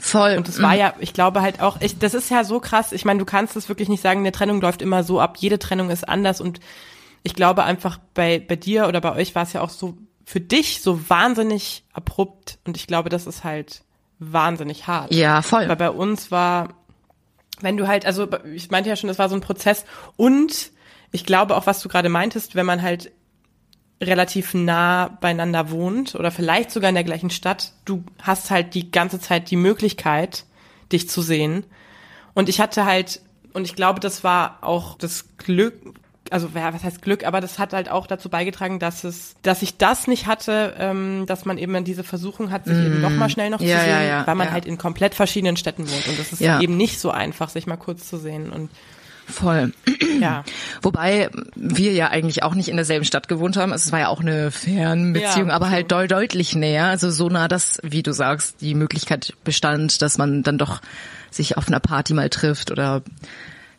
Voll. 0.00 0.36
Und 0.36 0.48
das 0.48 0.60
war 0.60 0.72
mhm. 0.72 0.78
ja, 0.78 0.94
ich 1.00 1.12
glaube 1.12 1.40
halt 1.40 1.60
auch, 1.60 1.80
ich, 1.80 1.98
das 1.98 2.14
ist 2.14 2.30
ja 2.30 2.44
so 2.44 2.60
krass. 2.60 2.92
Ich 2.92 3.04
meine, 3.04 3.18
du 3.18 3.24
kannst 3.24 3.56
es 3.56 3.68
wirklich 3.68 3.88
nicht 3.88 4.02
sagen, 4.02 4.20
eine 4.20 4.32
Trennung 4.32 4.60
läuft 4.60 4.82
immer 4.82 5.02
so 5.02 5.20
ab. 5.20 5.36
Jede 5.38 5.58
Trennung 5.58 5.90
ist 5.90 6.08
anders 6.08 6.40
und 6.40 6.60
ich 7.22 7.34
glaube 7.34 7.64
einfach 7.64 7.98
bei, 8.12 8.38
bei 8.38 8.54
dir 8.54 8.86
oder 8.86 9.00
bei 9.00 9.14
euch 9.14 9.34
war 9.34 9.42
es 9.44 9.54
ja 9.54 9.62
auch 9.62 9.70
so, 9.70 9.96
für 10.24 10.40
dich 10.40 10.82
so 10.82 11.08
wahnsinnig 11.08 11.84
abrupt 11.92 12.58
und 12.64 12.76
ich 12.76 12.86
glaube, 12.86 13.08
das 13.08 13.26
ist 13.26 13.44
halt 13.44 13.82
wahnsinnig 14.18 14.86
hart. 14.86 15.12
Ja, 15.12 15.42
voll. 15.42 15.68
Weil 15.68 15.76
bei 15.76 15.90
uns 15.90 16.30
war, 16.30 16.68
wenn 17.60 17.76
du 17.76 17.88
halt, 17.88 18.06
also 18.06 18.28
ich 18.54 18.70
meinte 18.70 18.90
ja 18.90 18.96
schon, 18.96 19.08
das 19.08 19.18
war 19.18 19.28
so 19.28 19.34
ein 19.34 19.40
Prozess 19.40 19.84
und 20.16 20.70
ich 21.12 21.24
glaube 21.24 21.56
auch, 21.56 21.66
was 21.66 21.80
du 21.80 21.88
gerade 21.88 22.08
meintest, 22.08 22.54
wenn 22.54 22.66
man 22.66 22.82
halt 22.82 23.10
relativ 24.00 24.54
nah 24.54 25.08
beieinander 25.20 25.70
wohnt 25.70 26.14
oder 26.14 26.30
vielleicht 26.30 26.70
sogar 26.70 26.88
in 26.88 26.94
der 26.94 27.04
gleichen 27.04 27.30
Stadt, 27.30 27.72
du 27.84 28.04
hast 28.20 28.50
halt 28.50 28.74
die 28.74 28.90
ganze 28.90 29.20
Zeit 29.20 29.50
die 29.50 29.56
Möglichkeit, 29.56 30.44
dich 30.92 31.08
zu 31.08 31.22
sehen. 31.22 31.64
Und 32.34 32.48
ich 32.48 32.60
hatte 32.60 32.84
halt, 32.84 33.20
und 33.52 33.64
ich 33.64 33.76
glaube, 33.76 34.00
das 34.00 34.24
war 34.24 34.58
auch 34.62 34.98
das 34.98 35.36
Glück, 35.38 35.74
also 36.30 36.50
ja, 36.54 36.74
was 36.74 36.82
heißt 36.82 37.02
Glück, 37.02 37.24
aber 37.24 37.40
das 37.40 37.58
hat 37.58 37.72
halt 37.72 37.90
auch 37.90 38.06
dazu 38.06 38.28
beigetragen, 38.28 38.78
dass 38.78 39.04
es, 39.04 39.36
dass 39.42 39.62
ich 39.62 39.76
das 39.76 40.06
nicht 40.06 40.26
hatte, 40.26 40.74
ähm, 40.78 41.24
dass 41.26 41.44
man 41.44 41.58
eben 41.58 41.84
diese 41.84 42.02
Versuchung 42.02 42.50
hat, 42.50 42.64
sich 42.64 42.76
mm. 42.76 42.86
eben 42.86 43.00
noch 43.00 43.10
mal 43.10 43.28
schnell 43.28 43.50
noch 43.50 43.60
ja, 43.60 43.78
zu 43.78 43.84
sehen, 43.84 44.08
ja, 44.08 44.26
weil 44.26 44.34
man 44.34 44.50
halt 44.50 44.64
in 44.64 44.78
komplett 44.78 45.14
verschiedenen 45.14 45.56
Städten 45.56 45.88
wohnt 45.88 46.08
und 46.08 46.18
das 46.18 46.32
ist 46.32 46.40
Ja. 46.40 46.60
eben 46.60 46.76
nicht 46.76 46.98
so 46.98 47.10
einfach, 47.10 47.50
sich 47.50 47.66
mal 47.66 47.76
kurz 47.76 48.08
zu 48.08 48.16
sehen 48.16 48.50
und 48.50 48.70
Voll. 49.26 49.72
ja. 50.20 50.44
Wobei 50.82 51.30
wir 51.54 51.92
ja 51.92 52.08
eigentlich 52.08 52.42
auch 52.42 52.54
nicht 52.54 52.68
in 52.68 52.76
derselben 52.76 53.04
Stadt 53.04 53.28
gewohnt 53.28 53.56
haben. 53.56 53.72
Es 53.72 53.90
war 53.92 54.00
ja 54.00 54.08
auch 54.08 54.20
eine 54.20 54.50
Fernbeziehung, 54.50 55.48
Ja, 55.48 55.54
aber 55.54 55.70
halt 55.70 55.90
deu 55.90 56.06
deutlich 56.06 56.54
näher. 56.54 56.86
Also 56.86 57.10
so 57.10 57.28
nah, 57.28 57.48
dass, 57.48 57.80
wie 57.82 58.02
du 58.02 58.12
sagst, 58.12 58.60
die 58.60 58.74
Möglichkeit 58.74 59.34
bestand, 59.44 60.02
dass 60.02 60.18
man 60.18 60.42
dann 60.42 60.58
doch 60.58 60.80
sich 61.30 61.56
auf 61.56 61.68
einer 61.68 61.80
Party 61.80 62.14
mal 62.14 62.28
trifft 62.30 62.70
oder 62.70 63.02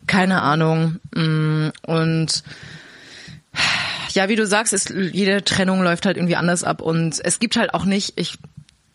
keine 0.06 0.42
Ahnung. 0.42 0.96
Mm, 1.14 1.68
Und 1.86 2.42
ja, 4.12 4.28
wie 4.28 4.36
du 4.36 4.46
sagst, 4.46 4.72
ist, 4.72 4.90
jede 4.90 5.44
Trennung 5.44 5.82
läuft 5.82 6.06
halt 6.06 6.16
irgendwie 6.16 6.36
anders 6.36 6.64
ab 6.64 6.80
und 6.82 7.20
es 7.24 7.38
gibt 7.38 7.56
halt 7.56 7.74
auch 7.74 7.84
nicht, 7.84 8.14
ich 8.16 8.38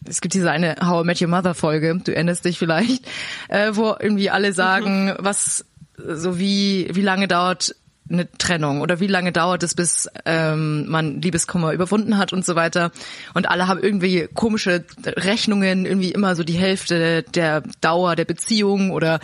es 0.03 0.19
gibt 0.19 0.33
diese 0.33 0.49
eine 0.49 0.77
How 0.83 1.03
I 1.03 1.05
Met 1.05 1.21
Your 1.21 1.27
Mother 1.27 1.53
Folge, 1.53 1.99
du 2.03 2.13
erinnerst 2.13 2.43
dich 2.43 2.57
vielleicht, 2.57 3.05
äh, 3.49 3.71
wo 3.73 3.95
irgendwie 3.99 4.31
alle 4.31 4.51
sagen, 4.51 5.13
was 5.19 5.63
so 6.07 6.39
wie 6.39 6.89
wie 6.91 7.01
lange 7.01 7.27
dauert 7.27 7.75
eine 8.09 8.29
Trennung 8.37 8.81
oder 8.81 8.99
wie 8.99 9.07
lange 9.07 9.31
dauert 9.31 9.63
es, 9.63 9.73
bis 9.73 10.09
ähm, 10.25 10.87
man 10.87 11.21
Liebeskummer 11.21 11.71
überwunden 11.71 12.17
hat 12.17 12.33
und 12.33 12.45
so 12.45 12.55
weiter. 12.55 12.91
Und 13.33 13.49
alle 13.49 13.67
haben 13.67 13.81
irgendwie 13.81 14.27
komische 14.33 14.83
Rechnungen, 15.05 15.85
irgendwie 15.85 16.11
immer 16.11 16.35
so 16.35 16.43
die 16.43 16.57
Hälfte 16.57 17.23
der 17.23 17.63
Dauer 17.79 18.15
der 18.15 18.25
Beziehung 18.25 18.91
oder 18.91 19.19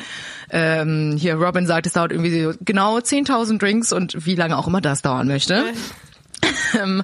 ähm, 0.50 1.16
hier 1.18 1.36
Robin 1.36 1.68
sagt, 1.68 1.88
es 1.88 1.94
dauert 1.94 2.12
irgendwie 2.12 2.42
so 2.42 2.54
genau 2.62 2.98
10.000 2.98 3.60
Drinks 3.60 3.92
und 3.92 4.26
wie 4.26 4.36
lange 4.36 4.58
auch 4.58 4.68
immer 4.68 4.82
das 4.82 5.02
dauern 5.02 5.28
möchte. 5.28 5.64
Ähm, 6.80 7.02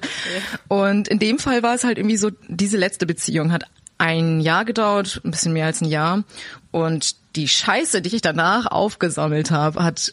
Und 0.68 1.08
in 1.08 1.18
dem 1.18 1.38
Fall 1.38 1.62
war 1.62 1.74
es 1.74 1.84
halt 1.84 1.98
irgendwie 1.98 2.18
so, 2.18 2.30
diese 2.48 2.76
letzte 2.76 3.06
Beziehung 3.06 3.50
hat 3.50 3.64
ein 4.04 4.40
Jahr 4.40 4.66
gedauert, 4.66 5.22
ein 5.24 5.30
bisschen 5.30 5.54
mehr 5.54 5.66
als 5.66 5.80
ein 5.80 5.88
Jahr. 5.88 6.24
Und 6.70 7.16
die 7.36 7.48
Scheiße, 7.48 8.02
die 8.02 8.14
ich 8.14 8.22
danach 8.22 8.66
aufgesammelt 8.66 9.50
habe, 9.50 9.82
hat, 9.82 10.12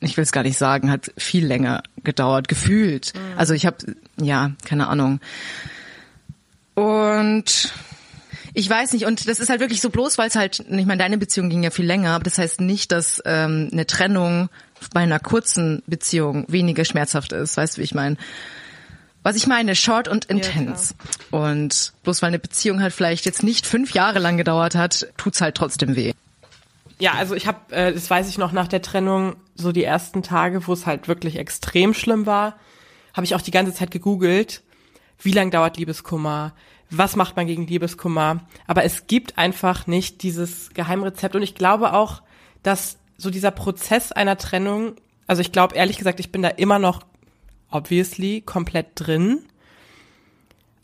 ich 0.00 0.16
will 0.16 0.24
es 0.24 0.32
gar 0.32 0.42
nicht 0.42 0.58
sagen, 0.58 0.90
hat 0.90 1.10
viel 1.16 1.46
länger 1.46 1.82
gedauert, 2.04 2.48
gefühlt. 2.48 3.14
Also 3.36 3.54
ich 3.54 3.64
habe, 3.64 3.96
ja, 4.20 4.52
keine 4.64 4.88
Ahnung. 4.88 5.20
Und 6.74 7.72
ich 8.52 8.68
weiß 8.68 8.92
nicht, 8.92 9.06
und 9.06 9.26
das 9.26 9.40
ist 9.40 9.48
halt 9.48 9.60
wirklich 9.60 9.80
so 9.80 9.88
bloß, 9.88 10.18
weil 10.18 10.28
es 10.28 10.36
halt, 10.36 10.60
ich 10.60 10.86
meine, 10.86 10.98
deine 10.98 11.16
Beziehung 11.16 11.48
ging 11.48 11.62
ja 11.62 11.70
viel 11.70 11.86
länger, 11.86 12.10
aber 12.10 12.24
das 12.24 12.36
heißt 12.36 12.60
nicht, 12.60 12.92
dass 12.92 13.22
ähm, 13.24 13.70
eine 13.72 13.86
Trennung 13.86 14.50
bei 14.92 15.00
einer 15.00 15.18
kurzen 15.18 15.82
Beziehung 15.86 16.44
weniger 16.48 16.84
schmerzhaft 16.84 17.32
ist, 17.32 17.56
weißt 17.56 17.76
du, 17.76 17.80
wie 17.80 17.84
ich 17.84 17.94
meine? 17.94 18.16
Was 19.22 19.36
ich 19.36 19.46
meine, 19.46 19.76
short 19.76 20.08
und 20.08 20.24
intense. 20.24 20.94
und 21.30 21.92
bloß 22.02 22.22
weil 22.22 22.28
eine 22.28 22.38
Beziehung 22.38 22.80
halt 22.80 22.92
vielleicht 22.92 23.24
jetzt 23.24 23.42
nicht 23.42 23.66
fünf 23.66 23.92
Jahre 23.92 24.18
lang 24.18 24.36
gedauert 24.36 24.74
hat, 24.74 25.06
tut's 25.16 25.40
halt 25.40 25.54
trotzdem 25.54 25.94
weh. 25.94 26.12
Ja, 26.98 27.14
also 27.14 27.34
ich 27.34 27.46
habe, 27.46 27.74
äh, 27.74 27.92
das 27.92 28.08
weiß 28.10 28.28
ich 28.28 28.38
noch 28.38 28.52
nach 28.52 28.68
der 28.68 28.82
Trennung, 28.82 29.36
so 29.54 29.72
die 29.72 29.84
ersten 29.84 30.22
Tage, 30.22 30.66
wo 30.66 30.72
es 30.72 30.86
halt 30.86 31.08
wirklich 31.08 31.36
extrem 31.36 31.94
schlimm 31.94 32.26
war, 32.26 32.56
habe 33.14 33.24
ich 33.24 33.34
auch 33.34 33.42
die 33.42 33.50
ganze 33.50 33.72
Zeit 33.72 33.90
gegoogelt, 33.90 34.62
wie 35.20 35.32
lang 35.32 35.50
dauert 35.50 35.76
Liebeskummer, 35.76 36.52
was 36.90 37.16
macht 37.16 37.36
man 37.36 37.46
gegen 37.46 37.66
Liebeskummer. 37.66 38.40
Aber 38.66 38.84
es 38.84 39.06
gibt 39.06 39.38
einfach 39.38 39.86
nicht 39.86 40.22
dieses 40.22 40.70
Geheimrezept 40.74 41.34
und 41.36 41.42
ich 41.42 41.54
glaube 41.54 41.92
auch, 41.92 42.22
dass 42.62 42.98
so 43.16 43.30
dieser 43.30 43.50
Prozess 43.50 44.12
einer 44.12 44.36
Trennung, 44.36 44.96
also 45.26 45.42
ich 45.42 45.52
glaube 45.52 45.76
ehrlich 45.76 45.98
gesagt, 45.98 46.20
ich 46.20 46.32
bin 46.32 46.42
da 46.42 46.48
immer 46.48 46.78
noch 46.78 47.02
obviously 47.72 48.40
komplett 48.40 48.88
drin. 48.94 49.46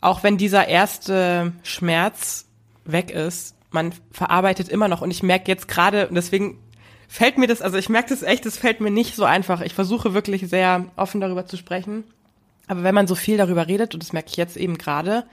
Auch 0.01 0.23
wenn 0.23 0.37
dieser 0.37 0.67
erste 0.67 1.53
Schmerz 1.63 2.47
weg 2.85 3.11
ist, 3.11 3.55
man 3.71 3.93
verarbeitet 4.11 4.69
immer 4.69 4.87
noch 4.87 5.01
und 5.01 5.11
ich 5.11 5.23
merke 5.23 5.51
jetzt 5.51 5.67
gerade, 5.67 6.07
und 6.07 6.15
deswegen 6.15 6.59
fällt 7.07 7.37
mir 7.37 7.47
das, 7.47 7.61
also 7.61 7.77
ich 7.77 7.89
merke 7.89 8.09
das 8.09 8.23
echt, 8.23 8.45
es 8.45 8.57
fällt 8.57 8.81
mir 8.81 8.91
nicht 8.91 9.15
so 9.15 9.25
einfach. 9.25 9.61
Ich 9.61 9.73
versuche 9.73 10.13
wirklich 10.13 10.47
sehr 10.47 10.85
offen 10.95 11.21
darüber 11.21 11.45
zu 11.45 11.57
sprechen. 11.57 12.03
Aber 12.67 12.83
wenn 12.83 12.95
man 12.95 13.07
so 13.07 13.15
viel 13.15 13.37
darüber 13.37 13.67
redet, 13.67 13.93
und 13.93 14.03
das 14.03 14.13
merke 14.13 14.29
ich 14.29 14.37
jetzt 14.37 14.55
eben 14.55 14.77
gerade, 14.77 15.25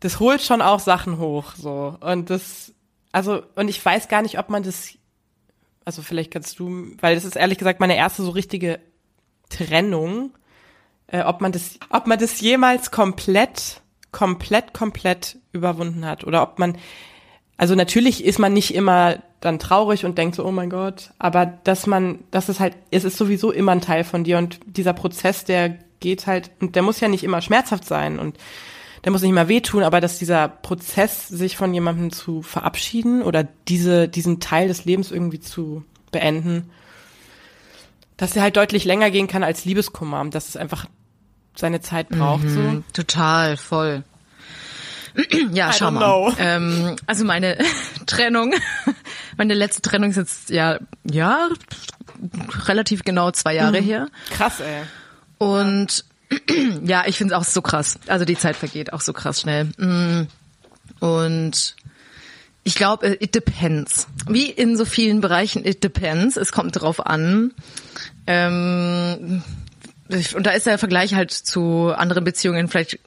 das 0.00 0.20
holt 0.20 0.42
schon 0.42 0.62
auch 0.62 0.80
Sachen 0.80 1.18
hoch, 1.18 1.54
so. 1.56 1.96
Und 2.00 2.30
das, 2.30 2.72
also, 3.12 3.42
und 3.56 3.68
ich 3.68 3.84
weiß 3.84 4.08
gar 4.08 4.22
nicht, 4.22 4.38
ob 4.38 4.50
man 4.50 4.62
das, 4.62 4.90
also 5.84 6.02
vielleicht 6.02 6.30
kannst 6.30 6.58
du, 6.58 6.92
weil 7.00 7.14
das 7.14 7.24
ist 7.24 7.36
ehrlich 7.36 7.58
gesagt 7.58 7.80
meine 7.80 7.96
erste 7.96 8.22
so 8.22 8.30
richtige 8.30 8.78
Trennung, 9.48 10.34
äh, 11.08 11.22
ob 11.22 11.40
man 11.40 11.52
das, 11.52 11.78
ob 11.90 12.06
man 12.06 12.18
das 12.18 12.40
jemals 12.40 12.90
komplett, 12.90 13.80
komplett, 14.12 14.72
komplett 14.72 15.36
überwunden 15.52 16.06
hat 16.06 16.24
oder 16.24 16.42
ob 16.42 16.58
man, 16.58 16.76
also 17.56 17.74
natürlich 17.74 18.24
ist 18.24 18.38
man 18.38 18.52
nicht 18.52 18.74
immer 18.74 19.18
dann 19.40 19.58
traurig 19.58 20.04
und 20.04 20.18
denkt 20.18 20.34
so, 20.34 20.44
oh 20.44 20.50
mein 20.50 20.70
Gott, 20.70 21.10
aber 21.18 21.46
dass 21.46 21.86
man, 21.86 22.20
dass 22.30 22.48
es 22.48 22.60
halt, 22.60 22.76
es 22.90 23.04
ist 23.04 23.16
sowieso 23.16 23.52
immer 23.52 23.72
ein 23.72 23.80
Teil 23.80 24.04
von 24.04 24.24
dir 24.24 24.38
und 24.38 24.60
dieser 24.66 24.92
Prozess, 24.92 25.44
der 25.44 25.78
geht 26.00 26.26
halt, 26.26 26.50
und 26.60 26.76
der 26.76 26.82
muss 26.82 27.00
ja 27.00 27.08
nicht 27.08 27.24
immer 27.24 27.40
schmerzhaft 27.40 27.84
sein 27.84 28.18
und 28.18 28.36
der 29.04 29.12
muss 29.12 29.22
nicht 29.22 29.30
immer 29.30 29.48
wehtun, 29.48 29.84
aber 29.84 30.00
dass 30.00 30.18
dieser 30.18 30.48
Prozess, 30.48 31.28
sich 31.28 31.56
von 31.56 31.72
jemandem 31.72 32.10
zu 32.10 32.42
verabschieden 32.42 33.22
oder 33.22 33.46
diese, 33.68 34.08
diesen 34.08 34.40
Teil 34.40 34.68
des 34.68 34.84
Lebens 34.84 35.12
irgendwie 35.12 35.40
zu 35.40 35.84
beenden, 36.10 36.70
dass 38.16 38.34
er 38.34 38.42
halt 38.42 38.56
deutlich 38.56 38.84
länger 38.84 39.10
gehen 39.10 39.28
kann 39.28 39.44
als 39.44 39.64
Liebeskummer, 39.64 40.24
dass 40.26 40.48
es 40.48 40.56
einfach 40.56 40.86
seine 41.58 41.80
Zeit 41.80 42.08
braucht. 42.08 42.48
So. 42.48 42.60
Mhm, 42.60 42.84
total, 42.92 43.56
voll. 43.56 44.04
Ja, 45.52 45.70
I 45.70 45.72
schau 45.72 45.90
mal. 45.90 46.32
Ähm, 46.38 46.96
also 47.06 47.24
meine 47.24 47.58
Trennung, 48.06 48.54
meine 49.36 49.54
letzte 49.54 49.82
Trennung 49.82 50.10
ist 50.10 50.16
jetzt 50.16 50.50
ja, 50.50 50.78
ja, 51.04 51.48
relativ 52.66 53.02
genau 53.02 53.32
zwei 53.32 53.54
Jahre 53.56 53.78
her. 53.78 54.08
Krass, 54.30 54.60
ey. 54.60 54.82
Und 55.38 56.04
ja, 56.84 57.04
ich 57.06 57.16
finde 57.16 57.34
es 57.34 57.40
auch 57.40 57.44
so 57.44 57.62
krass. 57.62 57.98
Also 58.06 58.24
die 58.24 58.36
Zeit 58.36 58.54
vergeht 58.54 58.92
auch 58.92 59.00
so 59.00 59.12
krass 59.12 59.40
schnell. 59.40 59.64
Mm. 59.76 60.28
Und 61.00 61.76
ich 62.64 62.74
glaube, 62.74 63.16
it 63.20 63.34
depends. 63.34 64.08
Wie 64.28 64.50
in 64.50 64.76
so 64.76 64.84
vielen 64.84 65.20
Bereichen, 65.20 65.64
it 65.64 65.82
depends. 65.82 66.36
Es 66.36 66.52
kommt 66.52 66.80
drauf 66.80 67.04
an. 67.04 67.54
Ähm, 68.26 69.42
und 70.34 70.46
da 70.46 70.50
ist 70.52 70.66
der 70.66 70.78
Vergleich 70.78 71.14
halt 71.14 71.30
zu 71.32 71.92
anderen 71.94 72.24
Beziehungen 72.24 72.68
vielleicht, 72.68 72.98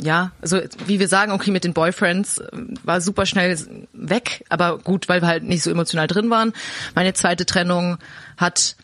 ja, 0.00 0.32
also 0.40 0.60
wie 0.86 0.98
wir 0.98 1.08
sagen, 1.08 1.32
okay, 1.32 1.50
mit 1.50 1.64
den 1.64 1.74
Boyfriends 1.74 2.38
äh, 2.38 2.48
war 2.84 3.00
super 3.00 3.26
schnell 3.26 3.58
weg, 3.92 4.44
aber 4.48 4.78
gut, 4.78 5.08
weil 5.08 5.20
wir 5.20 5.28
halt 5.28 5.42
nicht 5.42 5.62
so 5.62 5.70
emotional 5.70 6.06
drin 6.06 6.30
waren. 6.30 6.52
Meine 6.94 7.12
zweite 7.12 7.46
Trennung 7.46 7.98
hat 8.36 8.76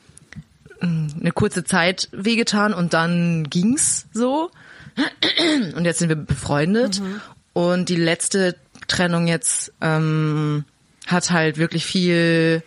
eine 0.80 1.32
kurze 1.32 1.64
Zeit 1.64 2.08
wehgetan 2.12 2.74
und 2.74 2.92
dann 2.94 3.48
ging's 3.48 4.06
so. 4.12 4.50
Und 5.74 5.84
jetzt 5.84 5.98
sind 5.98 6.08
wir 6.08 6.16
befreundet. 6.16 7.00
Und 7.52 7.88
die 7.88 7.96
letzte 7.96 8.56
Trennung 8.88 9.26
jetzt 9.26 9.72
ähm, 9.80 10.64
hat 11.06 11.30
halt 11.30 11.58
wirklich 11.58 11.86
viel, 11.86 12.62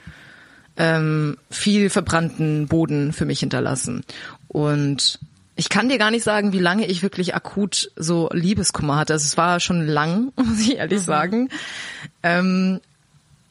ähm, 0.77 1.37
viel 1.49 1.89
verbrannten 1.89 2.67
Boden 2.67 3.13
für 3.13 3.25
mich 3.25 3.39
hinterlassen. 3.39 4.03
Und 4.49 5.19
ich 5.55 5.69
kann 5.69 5.89
dir 5.89 5.97
gar 5.97 6.11
nicht 6.11 6.23
sagen, 6.23 6.53
wie 6.53 6.59
lange 6.59 6.85
ich 6.85 7.01
wirklich 7.03 7.35
akut 7.35 7.91
so 7.95 8.29
Liebeskummer 8.33 8.97
hatte. 8.97 9.13
Also 9.13 9.25
es 9.25 9.37
war 9.37 9.59
schon 9.59 9.85
lang, 9.87 10.31
muss 10.35 10.59
ich 10.59 10.77
ehrlich 10.77 11.01
sagen. 11.01 11.49
Ähm, 12.23 12.81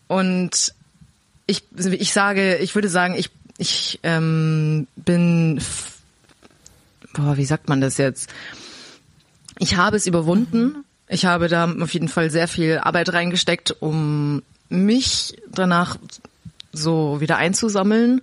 und 0.09 0.75
ich, 1.47 1.65
ich 1.77 2.13
sage, 2.13 2.57
ich 2.57 2.75
würde 2.75 2.89
sagen, 2.89 3.15
ich, 3.15 3.31
ich 3.59 4.01
ähm, 4.03 4.87
bin, 4.97 5.61
boah, 7.15 7.37
wie 7.37 7.45
sagt 7.45 7.69
man 7.69 7.81
das 7.81 7.97
jetzt? 7.97 8.31
Ich 9.59 9.77
habe 9.77 9.97
es 9.97 10.07
überwunden. 10.07 10.85
Ich 11.09 11.25
habe 11.25 11.49
da 11.49 11.71
auf 11.71 11.95
jeden 11.95 12.09
Fall 12.09 12.31
sehr 12.31 12.49
viel 12.49 12.79
Arbeit 12.79 13.13
reingesteckt, 13.13 13.77
um 13.81 14.43
mich 14.69 15.37
danach 15.51 15.97
so 16.73 17.21
wieder 17.21 17.37
einzusammeln 17.37 18.21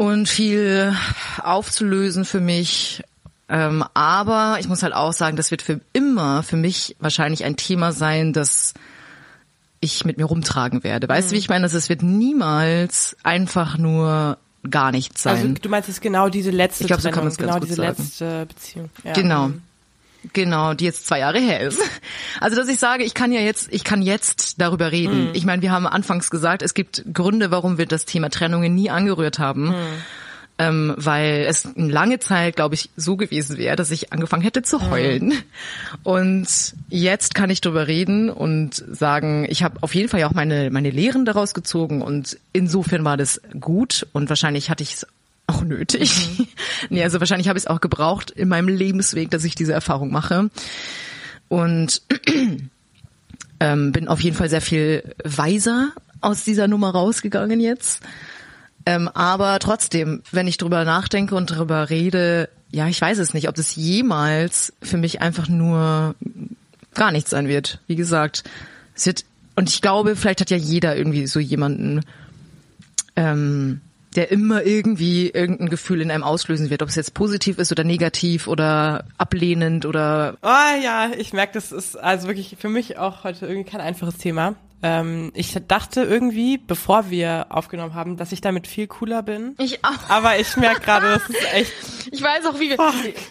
und 0.00 0.30
viel 0.30 0.96
aufzulösen 1.42 2.24
für 2.24 2.40
mich. 2.40 3.02
Ähm, 3.50 3.84
aber 3.92 4.56
ich 4.58 4.66
muss 4.66 4.82
halt 4.82 4.94
auch 4.94 5.12
sagen, 5.12 5.36
das 5.36 5.50
wird 5.50 5.60
für 5.60 5.82
immer 5.92 6.42
für 6.42 6.56
mich 6.56 6.96
wahrscheinlich 7.00 7.44
ein 7.44 7.56
Thema 7.56 7.92
sein, 7.92 8.32
das 8.32 8.72
ich 9.78 10.06
mit 10.06 10.16
mir 10.16 10.24
rumtragen 10.24 10.84
werde. 10.84 11.06
Weißt 11.06 11.30
du, 11.30 11.34
wie 11.34 11.38
ich 11.38 11.50
meine? 11.50 11.64
Also 11.64 11.76
es 11.76 11.90
wird 11.90 12.02
niemals 12.02 13.14
einfach 13.24 13.76
nur 13.76 14.38
gar 14.70 14.90
nichts 14.90 15.22
sein. 15.22 15.36
Also 15.36 15.48
du 15.60 15.68
meinst 15.68 15.88
jetzt 15.90 16.00
genau 16.00 16.30
diese 16.30 16.50
letzte 16.50 16.84
Ich 16.84 16.86
glaub, 16.86 17.02
so 17.02 17.10
kann 17.10 17.16
Trennung, 17.16 17.28
ganz 17.28 17.36
genau 17.36 17.58
gut 17.58 17.64
diese 17.64 17.74
sagen. 17.74 17.96
letzte 17.98 18.46
Beziehung. 18.46 18.90
Ja. 19.04 19.12
Genau. 19.12 19.50
Genau, 20.32 20.74
die 20.74 20.84
jetzt 20.84 21.06
zwei 21.06 21.20
Jahre 21.20 21.38
her 21.38 21.60
ist. 21.60 21.80
Also, 22.40 22.56
dass 22.56 22.68
ich 22.68 22.78
sage, 22.78 23.04
ich 23.04 23.14
kann 23.14 23.32
ja 23.32 23.40
jetzt, 23.40 23.68
ich 23.72 23.84
kann 23.84 24.02
jetzt 24.02 24.60
darüber 24.60 24.92
reden. 24.92 25.30
Ich 25.32 25.44
meine, 25.44 25.62
wir 25.62 25.72
haben 25.72 25.86
anfangs 25.86 26.30
gesagt, 26.30 26.62
es 26.62 26.74
gibt 26.74 27.04
Gründe, 27.12 27.50
warum 27.50 27.78
wir 27.78 27.86
das 27.86 28.04
Thema 28.04 28.30
Trennungen 28.30 28.74
nie 28.74 28.90
angerührt 28.90 29.38
haben. 29.38 29.74
Ähm, 30.58 30.94
weil 30.98 31.46
es 31.48 31.66
eine 31.74 31.88
lange 31.88 32.18
Zeit, 32.18 32.54
glaube 32.54 32.74
ich, 32.74 32.90
so 32.94 33.16
gewesen 33.16 33.56
wäre, 33.56 33.76
dass 33.76 33.90
ich 33.90 34.12
angefangen 34.12 34.42
hätte 34.42 34.60
zu 34.60 34.90
heulen. 34.90 35.32
Und 36.02 36.74
jetzt 36.90 37.34
kann 37.34 37.48
ich 37.48 37.62
darüber 37.62 37.86
reden 37.86 38.28
und 38.28 38.74
sagen, 38.74 39.46
ich 39.48 39.62
habe 39.62 39.78
auf 39.82 39.94
jeden 39.94 40.10
Fall 40.10 40.20
ja 40.20 40.28
auch 40.28 40.34
meine, 40.34 40.70
meine 40.70 40.90
Lehren 40.90 41.24
daraus 41.24 41.54
gezogen 41.54 42.02
und 42.02 42.36
insofern 42.52 43.04
war 43.04 43.16
das 43.16 43.40
gut 43.58 44.06
und 44.12 44.28
wahrscheinlich 44.28 44.68
hatte 44.68 44.82
ich 44.82 44.92
es 44.92 45.06
auch 45.50 45.62
nötig. 45.62 46.46
nee, 46.88 47.02
also 47.02 47.20
wahrscheinlich 47.20 47.48
habe 47.48 47.58
ich 47.58 47.64
es 47.64 47.70
auch 47.70 47.80
gebraucht 47.80 48.30
in 48.30 48.48
meinem 48.48 48.68
Lebensweg, 48.68 49.30
dass 49.30 49.44
ich 49.44 49.54
diese 49.54 49.72
Erfahrung 49.72 50.10
mache. 50.10 50.50
Und 51.48 52.02
ähm, 53.60 53.92
bin 53.92 54.08
auf 54.08 54.20
jeden 54.20 54.36
Fall 54.36 54.48
sehr 54.48 54.60
viel 54.60 55.14
weiser 55.24 55.92
aus 56.20 56.44
dieser 56.44 56.68
Nummer 56.68 56.90
rausgegangen 56.90 57.60
jetzt. 57.60 58.00
Ähm, 58.86 59.08
aber 59.08 59.58
trotzdem, 59.58 60.22
wenn 60.32 60.48
ich 60.48 60.56
drüber 60.56 60.84
nachdenke 60.84 61.34
und 61.34 61.46
drüber 61.46 61.90
rede, 61.90 62.48
ja, 62.70 62.86
ich 62.88 63.00
weiß 63.00 63.18
es 63.18 63.34
nicht, 63.34 63.48
ob 63.48 63.54
das 63.54 63.76
jemals 63.76 64.72
für 64.82 64.96
mich 64.96 65.20
einfach 65.20 65.48
nur 65.48 66.14
gar 66.94 67.12
nichts 67.12 67.30
sein 67.30 67.48
wird. 67.48 67.80
Wie 67.86 67.96
gesagt, 67.96 68.44
es 68.94 69.06
wird, 69.06 69.24
und 69.56 69.68
ich 69.68 69.82
glaube, 69.82 70.16
vielleicht 70.16 70.40
hat 70.40 70.50
ja 70.50 70.56
jeder 70.56 70.96
irgendwie 70.96 71.26
so 71.26 71.40
jemanden, 71.40 72.02
ähm, 73.16 73.80
der 74.16 74.30
immer 74.30 74.64
irgendwie 74.64 75.30
irgendein 75.30 75.68
Gefühl 75.68 76.00
in 76.00 76.10
einem 76.10 76.24
auslösen 76.24 76.70
wird, 76.70 76.82
ob 76.82 76.88
es 76.88 76.96
jetzt 76.96 77.14
positiv 77.14 77.58
ist 77.58 77.70
oder 77.70 77.84
negativ 77.84 78.48
oder 78.48 79.04
ablehnend 79.18 79.86
oder 79.86 80.36
Oh 80.42 80.82
ja, 80.82 81.10
ich 81.16 81.32
merke, 81.32 81.54
das 81.54 81.72
ist 81.72 81.96
also 81.96 82.26
wirklich 82.26 82.56
für 82.58 82.68
mich 82.68 82.98
auch 82.98 83.24
heute 83.24 83.46
irgendwie 83.46 83.70
kein 83.70 83.80
einfaches 83.80 84.18
Thema. 84.18 84.56
Ähm, 84.82 85.30
ich 85.34 85.54
dachte 85.68 86.02
irgendwie, 86.02 86.56
bevor 86.58 87.10
wir 87.10 87.46
aufgenommen 87.50 87.94
haben, 87.94 88.16
dass 88.16 88.32
ich 88.32 88.40
damit 88.40 88.66
viel 88.66 88.86
cooler 88.86 89.22
bin. 89.22 89.54
ich 89.58 89.84
auch. 89.84 90.08
Aber 90.08 90.38
ich 90.38 90.56
merke 90.56 90.80
gerade, 90.80 91.10
das 91.10 91.28
ist 91.28 91.54
echt. 91.54 91.72
Ich 92.12 92.22
weiß 92.22 92.46
auch, 92.46 92.58
wie 92.58 92.70
wir, 92.70 92.78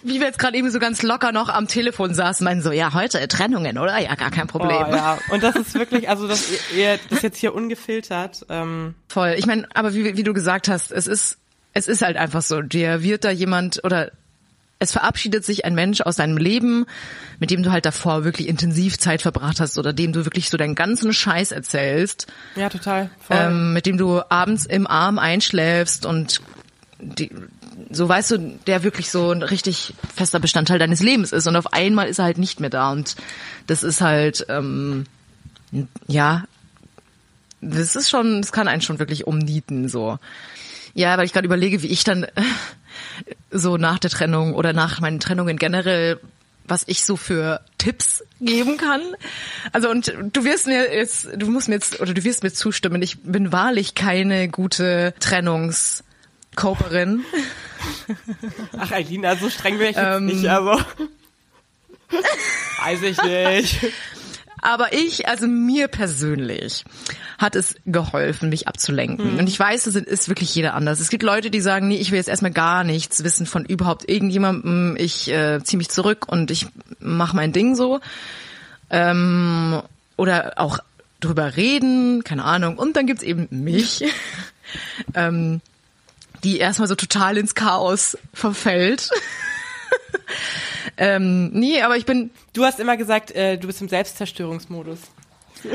wie 0.03 0.19
wir 0.19 0.27
jetzt 0.27 0.39
gerade 0.39 0.55
eben 0.55 0.69
so 0.71 0.79
ganz 0.79 1.01
locker 1.01 1.31
noch 1.31 1.49
am 1.49 1.67
Telefon 1.67 2.13
saßen, 2.13 2.45
meinen 2.45 2.61
so, 2.61 2.71
ja, 2.71 2.93
heute 2.93 3.27
Trennungen, 3.27 3.77
oder? 3.77 3.97
Ja, 3.97 4.15
gar 4.15 4.31
kein 4.31 4.47
Problem. 4.47 4.85
Oh, 4.89 4.95
ja. 4.95 5.17
Und 5.31 5.43
das 5.43 5.55
ist 5.55 5.73
wirklich, 5.73 6.07
also 6.07 6.27
ihr, 6.27 6.77
ihr 6.77 6.99
das 7.09 7.21
jetzt 7.23 7.37
hier 7.37 7.53
ungefiltert. 7.53 8.45
Ähm, 8.47 8.95
Voll. 9.09 9.35
Ich 9.37 9.47
meine, 9.47 9.67
aber 9.73 9.93
wie, 9.95 10.15
wie 10.15 10.23
du 10.23 10.33
gesagt 10.33 10.69
hast, 10.69 10.91
es 10.91 11.07
ist, 11.07 11.39
es 11.73 11.87
ist 11.87 12.01
halt 12.01 12.15
einfach 12.15 12.41
so. 12.41 12.61
Dir 12.61 13.03
wird 13.03 13.25
da 13.25 13.31
jemand 13.31 13.83
oder 13.83 14.11
es 14.79 14.93
verabschiedet 14.93 15.43
sich 15.43 15.65
ein 15.65 15.75
Mensch 15.75 16.01
aus 16.01 16.15
deinem 16.15 16.37
Leben, 16.37 16.85
mit 17.39 17.51
dem 17.51 17.63
du 17.63 17.71
halt 17.71 17.85
davor 17.85 18.23
wirklich 18.23 18.47
intensiv 18.47 18.97
Zeit 18.97 19.21
verbracht 19.21 19.59
hast 19.59 19.77
oder 19.77 19.91
dem 19.91 20.13
du 20.13 20.25
wirklich 20.25 20.49
so 20.49 20.57
deinen 20.57 20.75
ganzen 20.75 21.13
Scheiß 21.13 21.51
erzählst, 21.51 22.27
ja, 22.55 22.69
total. 22.69 23.09
Ähm, 23.29 23.73
mit 23.73 23.85
dem 23.85 23.97
du 23.97 24.21
abends 24.29 24.65
im 24.65 24.87
Arm 24.87 25.19
einschläfst 25.19 26.05
und 26.05 26.41
die, 26.99 27.29
so 27.91 28.07
weißt 28.07 28.31
du, 28.31 28.59
der 28.67 28.83
wirklich 28.83 29.11
so 29.11 29.31
ein 29.31 29.43
richtig 29.43 29.93
fester 30.15 30.39
Bestandteil 30.39 30.79
deines 30.79 31.01
Lebens 31.01 31.33
ist 31.33 31.47
und 31.47 31.55
auf 31.55 31.73
einmal 31.73 32.07
ist 32.07 32.19
er 32.19 32.25
halt 32.25 32.37
nicht 32.37 32.59
mehr 32.59 32.69
da 32.69 32.91
und 32.91 33.15
das 33.67 33.83
ist 33.83 34.01
halt 34.01 34.45
ähm, 34.49 35.05
ja 36.07 36.45
das 37.61 37.95
ist 37.95 38.09
schon, 38.09 38.41
das 38.41 38.51
kann 38.51 38.67
einen 38.67 38.81
schon 38.81 38.99
wirklich 38.99 39.27
umnieten 39.27 39.89
so. 39.89 40.17
Ja, 40.99 41.17
weil 41.17 41.25
ich 41.25 41.31
gerade 41.31 41.45
überlege, 41.45 41.81
wie 41.81 41.87
ich 41.87 42.03
dann 42.03 42.27
so 43.51 43.77
nach 43.77 43.99
der 43.99 44.09
Trennung 44.09 44.53
oder 44.53 44.73
nach 44.73 44.99
meinen 44.99 45.21
Trennungen 45.21 45.55
generell, 45.55 46.19
was 46.65 46.83
ich 46.87 47.05
so 47.05 47.15
für 47.15 47.61
Tipps 47.77 48.21
geben 48.41 48.75
kann. 48.75 48.99
Also 49.71 49.89
und 49.89 50.13
du 50.33 50.43
wirst 50.43 50.67
mir 50.67 50.93
jetzt, 50.93 51.29
du 51.37 51.45
musst 51.47 51.69
mir 51.69 51.75
jetzt 51.75 52.01
oder 52.01 52.13
du 52.13 52.21
wirst 52.25 52.43
mir 52.43 52.51
zustimmen. 52.51 53.01
Ich 53.01 53.17
bin 53.19 53.53
wahrlich 53.53 53.95
keine 53.95 54.49
gute 54.49 55.13
Trennungskoperin. 55.21 57.23
Ach, 58.77 58.91
Alina, 58.91 59.37
so 59.37 59.49
streng 59.49 59.77
bin 59.77 59.91
ich 59.91 59.95
jetzt 59.95 60.05
Ähm. 60.05 60.25
nicht, 60.25 60.45
also. 60.49 60.81
Weiß 62.83 63.01
ich 63.03 63.23
nicht. 63.23 63.85
Aber 64.61 64.93
ich, 64.93 65.27
also 65.27 65.47
mir 65.47 65.87
persönlich, 65.87 66.83
hat 67.37 67.55
es 67.55 67.75
geholfen, 67.85 68.49
mich 68.49 68.67
abzulenken. 68.67 69.39
Und 69.39 69.47
ich 69.47 69.59
weiß, 69.59 69.87
es 69.87 69.95
ist 69.95 70.29
wirklich 70.29 70.53
jeder 70.53 70.73
anders. 70.73 70.99
Es 70.99 71.09
gibt 71.09 71.23
Leute, 71.23 71.49
die 71.49 71.61
sagen, 71.61 71.87
nee, 71.87 71.97
ich 71.97 72.11
will 72.11 72.17
jetzt 72.17 72.29
erstmal 72.29 72.51
gar 72.51 72.83
nichts 72.83 73.23
wissen 73.23 73.45
von 73.45 73.65
überhaupt 73.65 74.09
irgendjemandem. 74.09 74.95
Ich 74.97 75.29
äh, 75.29 75.63
ziehe 75.63 75.77
mich 75.77 75.89
zurück 75.89 76.25
und 76.27 76.51
ich 76.51 76.67
mache 76.99 77.35
mein 77.35 77.53
Ding 77.53 77.75
so. 77.75 77.99
Ähm, 78.89 79.81
oder 80.17 80.53
auch 80.57 80.79
drüber 81.19 81.55
reden, 81.55 82.23
keine 82.23 82.43
Ahnung. 82.43 82.77
Und 82.77 82.95
dann 82.95 83.05
gibt's 83.05 83.23
eben 83.23 83.47
mich, 83.51 84.03
ähm, 85.13 85.61
die 86.43 86.57
erstmal 86.57 86.87
so 86.87 86.95
total 86.95 87.37
ins 87.37 87.55
Chaos 87.55 88.17
verfällt. 88.33 89.09
ähm, 90.97 91.49
nee, 91.51 91.81
aber 91.81 91.97
ich 91.97 92.05
bin 92.05 92.31
Du 92.53 92.65
hast 92.65 92.79
immer 92.79 92.97
gesagt, 92.97 93.31
äh, 93.31 93.57
du 93.57 93.67
bist 93.67 93.81
im 93.81 93.89
Selbstzerstörungsmodus. 93.89 94.99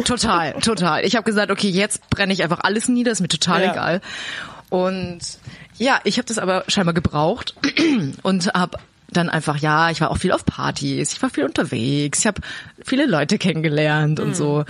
Total, 0.05 0.53
total. 0.61 1.05
Ich 1.05 1.17
habe 1.17 1.25
gesagt, 1.25 1.51
okay, 1.51 1.69
jetzt 1.69 2.09
brenne 2.11 2.33
ich 2.33 2.43
einfach 2.43 2.61
alles 2.63 2.89
nieder, 2.89 3.13
ist 3.13 3.21
mir 3.21 3.29
total 3.29 3.63
Ja. 3.63 3.73
egal. 3.73 4.01
Und 4.71 5.21
ja, 5.79 6.01
ich 6.05 6.19
habe 6.19 6.27
das 6.27 6.39
aber 6.39 6.65
scheinbar 6.69 6.95
gebraucht 6.95 7.55
und 8.23 8.53
habe 8.55 8.79
dann 9.11 9.29
einfach, 9.31 9.59
ja, 9.59 9.91
ich 9.91 10.01
war 10.01 10.11
auch 10.11 10.17
viel 10.19 10.33
auf 10.33 10.45
Partys, 10.45 11.13
ich 11.13 11.23
war 11.23 11.31
viel 11.31 11.45
unterwegs, 11.45 12.21
ich 12.21 12.27
habe 12.27 12.41
viele 12.83 13.07
Leute 13.07 13.39
kennengelernt 13.39 14.19
und 14.21 14.35
so. 14.35 14.65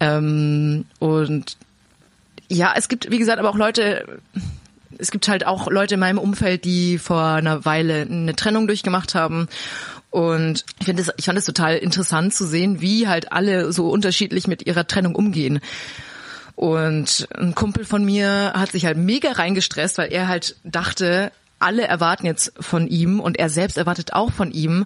Ähm, 0.00 0.86
und 0.98 1.56
ja, 2.48 2.72
es 2.76 2.88
gibt, 2.88 3.10
wie 3.10 3.18
gesagt, 3.18 3.38
aber 3.38 3.50
auch 3.50 3.56
Leute, 3.56 4.20
es 5.02 5.10
gibt 5.10 5.28
halt 5.28 5.44
auch 5.46 5.68
Leute 5.68 5.94
in 5.94 6.00
meinem 6.00 6.18
Umfeld, 6.18 6.64
die 6.64 6.96
vor 6.98 7.24
einer 7.24 7.64
Weile 7.64 8.02
eine 8.02 8.36
Trennung 8.36 8.68
durchgemacht 8.68 9.14
haben. 9.14 9.48
Und 10.10 10.64
ich 10.78 10.86
finde 10.86 11.02
es, 11.02 11.10
ich 11.16 11.24
fand 11.24 11.38
es 11.38 11.44
total 11.44 11.76
interessant 11.76 12.32
zu 12.32 12.46
sehen, 12.46 12.80
wie 12.80 13.08
halt 13.08 13.32
alle 13.32 13.72
so 13.72 13.90
unterschiedlich 13.90 14.46
mit 14.46 14.66
ihrer 14.66 14.86
Trennung 14.86 15.16
umgehen. 15.16 15.60
Und 16.54 17.26
ein 17.36 17.54
Kumpel 17.54 17.84
von 17.84 18.04
mir 18.04 18.52
hat 18.54 18.70
sich 18.72 18.86
halt 18.86 18.96
mega 18.96 19.32
reingestresst, 19.32 19.98
weil 19.98 20.12
er 20.12 20.28
halt 20.28 20.56
dachte, 20.62 21.32
alle 21.58 21.82
erwarten 21.82 22.26
jetzt 22.26 22.52
von 22.60 22.86
ihm 22.86 23.18
und 23.20 23.38
er 23.38 23.50
selbst 23.50 23.78
erwartet 23.78 24.12
auch 24.12 24.30
von 24.30 24.52
ihm, 24.52 24.84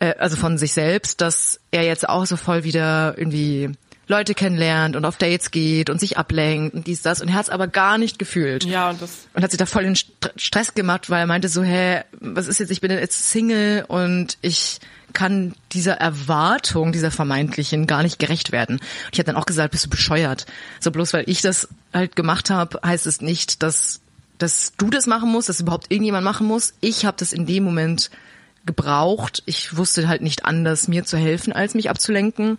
äh, 0.00 0.14
also 0.18 0.36
von 0.36 0.58
sich 0.58 0.72
selbst, 0.72 1.20
dass 1.20 1.60
er 1.70 1.84
jetzt 1.84 2.08
auch 2.08 2.26
so 2.26 2.36
voll 2.36 2.64
wieder 2.64 3.14
irgendwie 3.16 3.70
Leute 4.08 4.34
kennenlernt 4.34 4.94
und 4.94 5.04
auf 5.04 5.16
Dates 5.16 5.50
geht 5.50 5.90
und 5.90 5.98
sich 5.98 6.16
ablenkt 6.16 6.74
und 6.74 6.86
dies, 6.86 7.02
das. 7.02 7.20
Und 7.20 7.28
er 7.28 7.34
hat 7.34 7.44
es 7.44 7.50
aber 7.50 7.66
gar 7.66 7.98
nicht 7.98 8.18
gefühlt. 8.18 8.64
Ja, 8.64 8.90
und 8.90 9.02
das. 9.02 9.26
Und 9.34 9.42
hat 9.42 9.50
sich 9.50 9.58
da 9.58 9.66
voll 9.66 9.82
den 9.82 9.96
St- 9.96 10.30
Stress 10.36 10.74
gemacht, 10.74 11.10
weil 11.10 11.20
er 11.20 11.26
meinte 11.26 11.48
so, 11.48 11.62
hä, 11.62 12.02
was 12.20 12.46
ist 12.46 12.60
jetzt, 12.60 12.70
ich 12.70 12.80
bin 12.80 12.90
jetzt 12.92 13.30
Single 13.30 13.84
und 13.88 14.38
ich 14.42 14.78
kann 15.12 15.54
dieser 15.72 15.94
Erwartung, 15.94 16.92
dieser 16.92 17.10
vermeintlichen, 17.10 17.86
gar 17.86 18.02
nicht 18.02 18.18
gerecht 18.18 18.52
werden. 18.52 18.76
Und 18.76 19.10
ich 19.12 19.18
habe 19.18 19.26
dann 19.26 19.36
auch 19.36 19.46
gesagt, 19.46 19.72
bist 19.72 19.86
du 19.86 19.90
bescheuert? 19.90 20.46
So 20.78 20.90
bloß 20.90 21.12
weil 21.12 21.24
ich 21.26 21.40
das 21.40 21.68
halt 21.92 22.14
gemacht 22.16 22.50
habe, 22.50 22.78
heißt 22.84 23.06
es 23.06 23.20
nicht, 23.22 23.62
dass, 23.62 24.00
dass 24.38 24.74
du 24.76 24.90
das 24.90 25.06
machen 25.06 25.32
musst, 25.32 25.48
dass 25.48 25.60
überhaupt 25.60 25.90
irgendjemand 25.90 26.22
machen 26.24 26.46
muss. 26.46 26.74
Ich 26.80 27.06
habe 27.06 27.16
das 27.18 27.32
in 27.32 27.46
dem 27.46 27.64
Moment 27.64 28.10
gebraucht. 28.66 29.42
Ich 29.46 29.76
wusste 29.76 30.06
halt 30.06 30.22
nicht 30.22 30.44
anders, 30.44 30.86
mir 30.86 31.04
zu 31.04 31.16
helfen, 31.16 31.52
als 31.52 31.74
mich 31.74 31.88
abzulenken. 31.88 32.58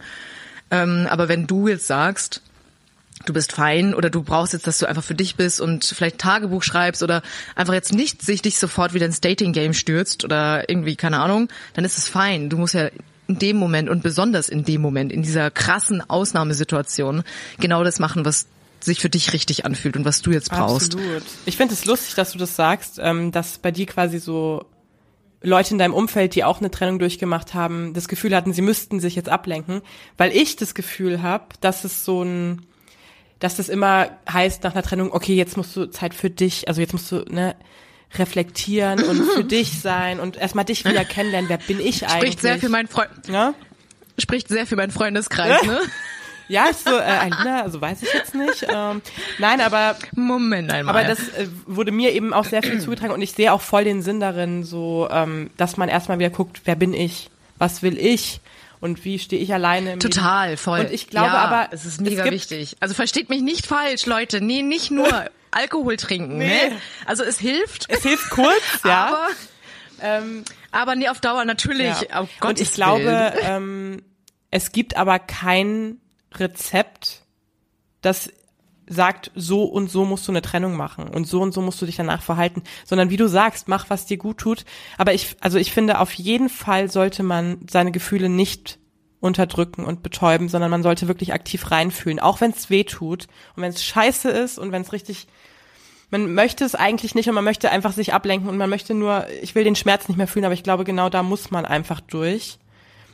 Ähm, 0.71 1.07
aber 1.09 1.29
wenn 1.29 1.47
du 1.47 1.67
jetzt 1.67 1.87
sagst, 1.87 2.41
du 3.25 3.33
bist 3.33 3.51
fein 3.51 3.93
oder 3.93 4.09
du 4.09 4.23
brauchst 4.23 4.53
jetzt, 4.53 4.67
dass 4.67 4.77
du 4.77 4.87
einfach 4.87 5.03
für 5.03 5.15
dich 5.15 5.35
bist 5.35 5.59
und 5.59 5.85
vielleicht 5.85 6.17
Tagebuch 6.19 6.63
schreibst 6.63 7.03
oder 7.03 7.21
einfach 7.55 7.73
jetzt 7.73 7.93
nicht 7.93 8.21
sich 8.21 8.41
dich 8.41 8.57
sofort 8.59 8.93
wieder 8.93 9.05
ins 9.05 9.21
Dating-Game 9.21 9.73
stürzt 9.73 10.23
oder 10.23 10.69
irgendwie, 10.69 10.95
keine 10.95 11.19
Ahnung, 11.19 11.49
dann 11.73 11.85
ist 11.85 11.97
es 11.97 12.07
fein. 12.07 12.49
Du 12.49 12.57
musst 12.57 12.73
ja 12.73 12.89
in 13.27 13.39
dem 13.39 13.57
Moment 13.57 13.89
und 13.89 14.03
besonders 14.03 14.49
in 14.49 14.63
dem 14.63 14.81
Moment, 14.81 15.11
in 15.11 15.21
dieser 15.21 15.51
krassen 15.51 16.07
Ausnahmesituation, 16.09 17.23
genau 17.59 17.83
das 17.83 17.99
machen, 17.99 18.23
was 18.23 18.47
sich 18.79 18.99
für 18.99 19.09
dich 19.09 19.33
richtig 19.33 19.65
anfühlt 19.65 19.97
und 19.97 20.05
was 20.05 20.21
du 20.21 20.31
jetzt 20.31 20.49
brauchst. 20.49 20.95
Absolut. 20.95 21.23
Ich 21.45 21.57
finde 21.57 21.73
es 21.73 21.85
lustig, 21.85 22.15
dass 22.15 22.31
du 22.31 22.37
das 22.37 22.55
sagst, 22.55 22.99
ähm, 23.01 23.31
dass 23.31 23.57
bei 23.57 23.71
dir 23.71 23.85
quasi 23.85 24.19
so 24.19 24.65
Leute 25.41 25.71
in 25.71 25.77
deinem 25.77 25.93
Umfeld, 25.93 26.35
die 26.35 26.43
auch 26.43 26.59
eine 26.59 26.71
Trennung 26.71 26.99
durchgemacht 26.99 27.53
haben, 27.53 27.93
das 27.93 28.07
Gefühl 28.07 28.35
hatten, 28.35 28.53
sie 28.53 28.61
müssten 28.61 28.99
sich 28.99 29.15
jetzt 29.15 29.29
ablenken, 29.29 29.81
weil 30.17 30.35
ich 30.35 30.55
das 30.55 30.73
Gefühl 30.73 31.21
habe, 31.21 31.45
dass 31.61 31.83
es 31.83 32.03
so 32.03 32.23
ein, 32.23 32.65
dass 33.39 33.57
das 33.57 33.69
immer 33.69 34.09
heißt 34.31 34.63
nach 34.63 34.73
einer 34.73 34.83
Trennung, 34.83 35.11
okay, 35.11 35.35
jetzt 35.35 35.55
musst 35.55 35.75
du 35.75 35.85
Zeit 35.85 36.15
für 36.15 36.29
dich, 36.29 36.67
also 36.67 36.81
jetzt 36.81 36.93
musst 36.93 37.11
du, 37.11 37.23
ne, 37.29 37.55
reflektieren 38.15 39.03
und 39.03 39.23
für 39.23 39.43
dich 39.43 39.79
sein 39.79 40.19
und 40.19 40.37
erstmal 40.37 40.65
dich 40.65 40.85
wieder 40.85 41.05
kennenlernen. 41.05 41.49
Wer 41.49 41.57
bin 41.57 41.79
ich 41.79 42.05
eigentlich? 42.05 42.33
Spricht 42.33 42.41
sehr 42.41 42.57
für 42.57 42.69
meinen 42.69 42.87
Freund. 42.87 43.09
ja? 43.27 43.53
Spricht 44.17 44.47
sehr 44.47 44.65
für 44.65 44.75
meinen 44.75 44.91
Freundeskreis, 44.91 45.61
ne? 45.63 45.79
Ja, 46.49 46.67
ich 46.71 46.77
so, 46.77 46.91
äh, 46.95 47.01
Alina, 47.01 47.61
also 47.63 47.81
weiß 47.81 48.01
ich 48.03 48.13
jetzt 48.13 48.33
nicht. 48.35 48.65
Ähm, 48.73 49.01
nein, 49.37 49.59
aber 49.61 49.97
Moment 50.15 50.71
einmal. 50.71 50.95
aber 50.95 51.07
das 51.07 51.19
äh, 51.29 51.47
wurde 51.65 51.91
mir 51.91 52.13
eben 52.13 52.33
auch 52.33 52.45
sehr 52.45 52.63
viel 52.63 52.79
zugetragen 52.79 53.13
und 53.13 53.21
ich 53.21 53.33
sehe 53.33 53.51
auch 53.51 53.61
voll 53.61 53.83
den 53.83 54.01
Sinn 54.01 54.19
darin, 54.19 54.63
so, 54.63 55.07
ähm, 55.11 55.49
dass 55.57 55.77
man 55.77 55.89
erstmal 55.89 56.19
wieder 56.19 56.29
guckt, 56.29 56.61
wer 56.65 56.75
bin 56.75 56.93
ich, 56.93 57.29
was 57.57 57.81
will 57.83 57.97
ich 57.97 58.39
und 58.79 59.03
wie 59.03 59.19
stehe 59.19 59.41
ich 59.41 59.53
alleine 59.53 59.93
im 59.93 59.99
Total, 59.99 60.49
Leben. 60.49 60.57
voll. 60.57 60.79
Und 60.81 60.91
ich 60.91 61.07
glaube 61.09 61.27
ja, 61.27 61.33
aber, 61.33 61.73
es 61.73 61.85
ist 61.85 61.99
mega 61.99 62.23
gibt, 62.23 62.35
wichtig. 62.35 62.77
Also 62.79 62.93
versteht 62.93 63.29
mich 63.29 63.41
nicht 63.41 63.65
falsch, 63.65 64.05
Leute. 64.05 64.39
Nee, 64.39 64.61
nicht 64.61 64.91
nur 64.91 65.07
Alkohol 65.51 65.97
trinken, 65.97 66.37
Nee. 66.37 66.47
ne? 66.47 66.75
Also 67.05 67.23
es 67.23 67.39
hilft, 67.39 67.85
Es 67.89 68.03
hilft 68.03 68.29
kurz, 68.29 68.61
ja. 68.85 69.07
aber, 69.07 69.27
ähm, 70.01 70.43
aber 70.71 70.95
nee, 70.95 71.09
auf 71.09 71.19
Dauer 71.19 71.43
natürlich. 71.45 71.99
Ja. 72.09 72.19
Auf 72.21 72.29
und 72.35 72.39
Gottes 72.39 72.61
ich 72.69 72.73
glaube, 72.73 73.03
Willen. 73.05 73.33
ähm, 73.43 74.01
es 74.51 74.71
gibt 74.71 74.95
aber 74.95 75.17
kein 75.19 75.97
Rezept, 76.33 77.23
das 78.01 78.31
sagt, 78.89 79.31
so 79.35 79.63
und 79.65 79.91
so 79.91 80.05
musst 80.05 80.27
du 80.27 80.31
eine 80.31 80.41
Trennung 80.41 80.75
machen 80.75 81.09
und 81.09 81.27
so 81.27 81.41
und 81.41 81.53
so 81.53 81.61
musst 81.61 81.81
du 81.81 81.85
dich 81.85 81.97
danach 81.97 82.21
verhalten, 82.21 82.63
sondern 82.85 83.09
wie 83.09 83.17
du 83.17 83.27
sagst, 83.27 83.67
mach, 83.67 83.89
was 83.89 84.05
dir 84.05 84.17
gut 84.17 84.37
tut. 84.37 84.63
Aber 84.97 85.13
ich, 85.13 85.35
also 85.41 85.57
ich 85.57 85.73
finde, 85.73 85.99
auf 85.99 86.13
jeden 86.13 86.47
Fall 86.47 86.89
sollte 86.89 87.23
man 87.23 87.59
seine 87.69 87.91
Gefühle 87.91 88.29
nicht 88.29 88.79
unterdrücken 89.19 89.83
und 89.83 90.03
betäuben, 90.03 90.47
sondern 90.47 90.71
man 90.71 90.83
sollte 90.83 91.07
wirklich 91.07 91.33
aktiv 91.33 91.69
reinfühlen, 91.71 92.19
auch 92.19 92.39
wenn 92.39 92.51
es 92.51 92.69
weh 92.69 92.83
tut 92.83 93.27
und 93.55 93.63
wenn 93.63 93.71
es 93.71 93.83
scheiße 93.83 94.29
ist 94.29 94.57
und 94.57 94.71
wenn 94.71 94.83
es 94.83 94.93
richtig 94.93 95.27
man 96.09 96.33
möchte 96.33 96.63
es 96.63 96.75
eigentlich 96.75 97.15
nicht 97.15 97.27
und 97.27 97.35
man 97.35 97.43
möchte 97.43 97.69
einfach 97.69 97.91
sich 97.91 98.13
ablenken 98.13 98.49
und 98.49 98.57
man 98.57 98.69
möchte 98.69 98.93
nur, 98.93 99.27
ich 99.41 99.55
will 99.55 99.63
den 99.63 99.75
Schmerz 99.75 100.07
nicht 100.07 100.17
mehr 100.17 100.27
fühlen, 100.27 100.45
aber 100.45 100.53
ich 100.53 100.63
glaube, 100.63 100.85
genau 100.85 101.09
da 101.09 101.23
muss 101.23 101.51
man 101.51 101.65
einfach 101.65 101.99
durch. 101.99 102.59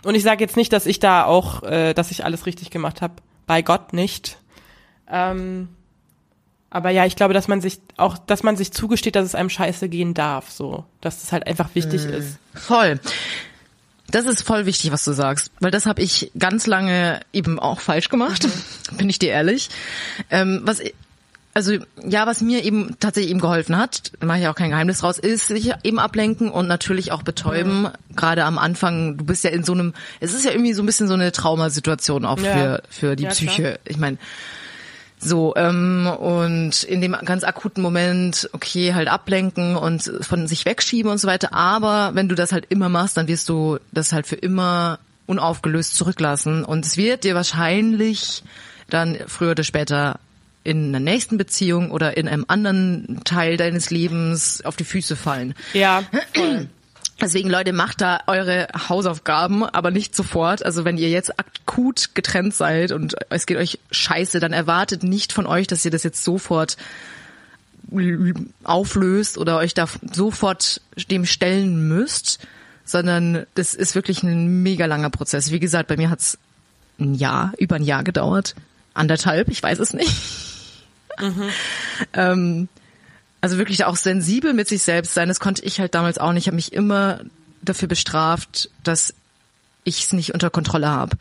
Und 0.04 0.16
ich 0.16 0.24
sage 0.24 0.44
jetzt 0.44 0.58
nicht, 0.58 0.74
dass 0.74 0.86
ich 0.86 1.00
da 1.00 1.26
auch, 1.26 1.64
äh, 1.64 1.94
dass 1.94 2.12
ich 2.12 2.26
alles 2.26 2.46
richtig 2.46 2.70
gemacht 2.70 3.02
habe. 3.02 3.16
Bei 3.46 3.62
Gott 3.62 3.94
nicht. 3.94 4.38
Ähm, 5.10 5.70
aber 6.70 6.90
ja, 6.90 7.06
ich 7.06 7.16
glaube, 7.16 7.34
dass 7.36 7.48
man 7.48 7.62
sich 7.62 7.80
auch, 7.98 8.18
dass 8.18 8.42
man 8.42 8.58
sich 8.58 8.72
zugesteht, 8.72 9.16
dass 9.16 9.26
es 9.26 9.36
einem 9.36 9.50
scheiße 9.50 9.90
gehen 9.90 10.14
darf, 10.14 10.50
so, 10.50 10.86
dass 11.02 11.24
es 11.24 11.32
halt 11.32 11.46
einfach 11.46 11.76
wichtig 11.76 12.04
ist. 12.04 12.38
Voll. 12.56 13.00
Das 14.10 14.26
ist 14.26 14.42
voll 14.42 14.66
wichtig, 14.66 14.92
was 14.92 15.06
du 15.06 15.14
sagst, 15.14 15.52
weil 15.60 15.72
das 15.72 15.86
habe 15.86 16.02
ich 16.02 16.32
ganz 16.38 16.68
lange 16.68 17.22
eben 17.32 17.60
auch 17.60 17.80
falsch 17.80 18.10
gemacht, 18.10 18.48
bin 18.98 19.10
ich 19.10 19.20
dir 19.20 19.30
ehrlich. 19.30 19.70
Ähm, 20.30 20.62
was 20.64 20.82
also 21.54 21.74
ja, 22.04 22.26
was 22.26 22.42
mir 22.42 22.64
eben 22.64 22.96
tatsächlich 23.00 23.30
eben 23.32 23.40
geholfen 23.40 23.78
hat, 23.78 24.12
da 24.20 24.26
mache 24.26 24.40
ich 24.40 24.48
auch 24.48 24.56
kein 24.56 24.72
Geheimnis 24.72 25.00
draus, 25.00 25.20
ist 25.20 25.48
sich 25.48 25.72
eben 25.84 26.00
ablenken 26.00 26.50
und 26.50 26.68
natürlich 26.68 27.12
auch 27.12 27.22
betäuben. 27.24 27.90
Gerade 28.16 28.44
am 28.46 28.58
Anfang, 28.58 29.18
du 29.18 29.26
bist 29.26 29.44
ja 29.44 29.52
in 29.52 29.64
so 29.64 29.74
einem, 29.74 29.94
es 30.20 30.34
ist 30.34 30.46
ja 30.46 30.52
irgendwie 30.52 30.74
so 30.74 30.82
ein 30.82 30.86
bisschen 30.88 31.08
so 31.08 31.14
eine 31.14 31.32
Traumasituation 31.32 32.26
auch 32.26 32.40
Ja. 32.40 32.52
für 32.54 32.84
für 32.90 33.16
die 33.16 33.24
Ja, 33.24 33.30
Psyche. 33.30 33.62
klar. 33.62 33.78
Ich 33.86 33.98
meine, 33.98 34.18
so, 35.20 35.54
ähm, 35.56 36.08
und 36.20 36.84
in 36.84 37.00
dem 37.00 37.14
ganz 37.24 37.44
akuten 37.46 37.82
Moment, 37.82 38.50
okay, 38.52 38.94
halt 38.94 39.08
ablenken 39.08 39.78
und 39.78 40.12
von 40.22 40.48
sich 40.48 40.66
wegschieben 40.66 41.10
und 41.12 41.18
so 41.18 41.28
weiter. 41.30 41.54
Aber 41.54 42.12
wenn 42.14 42.28
du 42.28 42.36
das 42.36 42.52
halt 42.52 42.66
immer 42.70 42.90
machst, 42.90 43.16
dann 43.16 43.28
wirst 43.30 43.48
du 43.48 43.78
das 43.94 44.12
halt 44.12 44.28
für 44.28 44.36
immer 44.36 45.00
unaufgelöst 45.26 45.96
zurücklassen. 45.96 46.66
Und 46.66 46.86
es 46.86 46.98
wird 46.98 47.24
dir 47.24 47.36
wahrscheinlich 47.36 48.44
dann 48.90 49.18
früher 49.28 49.52
oder 49.52 49.64
später 49.64 50.20
in 50.64 50.90
einer 50.90 51.00
nächsten 51.00 51.38
Beziehung 51.38 51.92
oder 51.92 52.18
in 52.18 52.28
einem 52.28 52.46
anderen 52.48 53.22
Teil 53.26 53.58
deines 53.58 53.90
Lebens 53.90 54.64
auf 54.64 54.76
die 54.76 54.86
Füße 54.86 55.16
fallen. 55.16 55.54
Ja, 55.74 56.04
voll. 56.34 56.68
Deswegen, 57.22 57.50
Leute, 57.50 57.74
macht 57.74 58.02
da 58.02 58.22
eure 58.28 58.68
Hausaufgaben, 58.90 59.64
aber 59.64 59.92
nicht 59.92 60.16
sofort. 60.16 60.66
Also 60.66 60.84
wenn 60.84 60.98
ihr 60.98 61.10
jetzt 61.10 61.40
akut 61.40 62.16
getrennt 62.16 62.54
seid 62.54 62.92
und 62.92 63.16
es 63.30 63.46
geht 63.46 63.58
euch 63.58 63.80
scheiße, 63.92 64.40
dann 64.40 64.52
erwartet 64.52 65.04
nicht 65.04 65.32
von 65.32 65.46
euch, 65.46 65.68
dass 65.68 65.86
ihr 65.86 65.92
das 65.92 66.04
jetzt 66.04 66.24
sofort 66.24 66.76
auflöst 68.64 69.38
oder 69.38 69.58
euch 69.58 69.74
da 69.74 69.88
sofort 70.12 70.82
dem 71.10 71.26
stellen 71.26 71.88
müsst, 71.88 72.40
sondern 72.84 73.46
das 73.56 73.74
ist 73.74 73.96
wirklich 73.96 74.24
ein 74.24 74.64
mega 74.64 74.86
langer 74.86 75.10
Prozess. 75.10 75.52
Wie 75.52 75.60
gesagt, 75.60 75.88
bei 75.88 75.98
mir 75.98 76.10
hat's 76.10 76.38
ein 77.00 77.14
Jahr, 77.14 77.54
über 77.58 77.76
ein 77.76 77.84
Jahr 77.84 78.04
gedauert. 78.04 78.56
Anderthalb, 78.94 79.50
ich 79.50 79.62
weiß 79.62 79.80
es 79.80 79.94
nicht. 79.94 80.12
ähm, 82.14 82.68
also 83.42 83.58
wirklich 83.58 83.86
auch 83.86 83.98
sensibel 83.98 84.54
mit 84.54 84.68
sich 84.68 84.84
selbst 84.84 85.14
sein, 85.14 85.28
das 85.28 85.40
konnte 85.40 85.64
ich 85.64 85.80
halt 85.80 85.96
damals 85.96 86.18
auch 86.18 86.32
nicht. 86.32 86.44
Ich 86.44 86.48
habe 86.48 86.56
mich 86.56 86.74
immer 86.74 87.20
dafür 87.62 87.88
bestraft, 87.88 88.70
dass 88.84 89.14
ich 89.84 90.04
es 90.04 90.14
nicht 90.14 90.34
unter 90.34 90.50
Kontrolle 90.50 90.88
habe. 90.88 91.18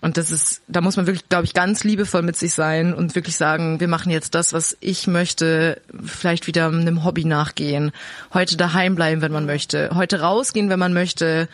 Und 0.00 0.16
das 0.16 0.30
ist, 0.30 0.62
da 0.68 0.80
muss 0.80 0.96
man 0.96 1.06
wirklich, 1.06 1.28
glaube 1.28 1.44
ich, 1.44 1.54
ganz 1.54 1.82
liebevoll 1.82 2.22
mit 2.22 2.36
sich 2.36 2.54
sein 2.54 2.94
und 2.94 3.16
wirklich 3.16 3.36
sagen, 3.36 3.80
wir 3.80 3.88
machen 3.88 4.10
jetzt 4.10 4.34
das, 4.34 4.52
was 4.52 4.76
ich 4.80 5.08
möchte, 5.08 5.80
vielleicht 6.04 6.46
wieder 6.46 6.66
einem 6.66 7.04
Hobby 7.04 7.24
nachgehen, 7.24 7.90
heute 8.32 8.56
daheim 8.56 8.94
bleiben, 8.94 9.22
wenn 9.22 9.32
man 9.32 9.46
möchte, 9.46 9.90
heute 9.94 10.20
rausgehen, 10.20 10.70
wenn 10.70 10.78
man 10.78 10.92
möchte, 10.92 11.48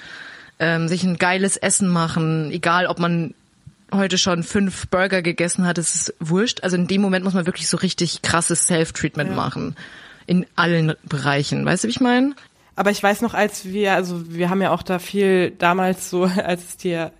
ähm, 0.59 0.89
sich 0.89 1.05
ein 1.05 1.17
geiles 1.17 1.57
Essen 1.57 1.89
machen, 1.89 2.51
egal 2.51 2.87
ob 2.87 2.99
man 2.99 3.35
heute 3.93 4.19
schon 4.19 4.43
fünf 4.43 4.89
Burger 4.89 5.23
gegessen 5.23 5.67
hat, 5.67 5.79
es 5.79 5.95
ist 5.95 6.15
wurscht. 6.21 6.63
Also 6.63 6.77
in 6.77 6.87
dem 6.87 7.01
Moment 7.01 7.25
muss 7.25 7.35
man 7.35 7.47
wirklich 7.47 7.69
so 7.69 7.77
richtig 7.77 8.23
krasses 8.23 8.67
Self-Treatment 8.67 9.35
machen. 9.35 9.77
In 10.27 10.47
allen 10.57 10.95
Bereichen. 11.05 11.65
Weißt 11.65 11.85
du, 11.85 11.89
wie 11.89 11.93
ich 11.93 12.01
meine? 12.01 12.35
Aber 12.77 12.91
ich 12.91 13.03
weiß 13.03 13.21
noch, 13.21 13.35
als 13.35 13.67
wir, 13.67 13.93
also 13.93 14.33
wir 14.33 14.51
haben 14.51 14.63
ja 14.63 14.71
auch 14.71 14.83
da 14.83 14.99
viel 14.99 15.51
damals 15.51 16.11
so, 16.11 16.25
als 16.45 16.65
es 16.65 16.77
dir 16.77 17.13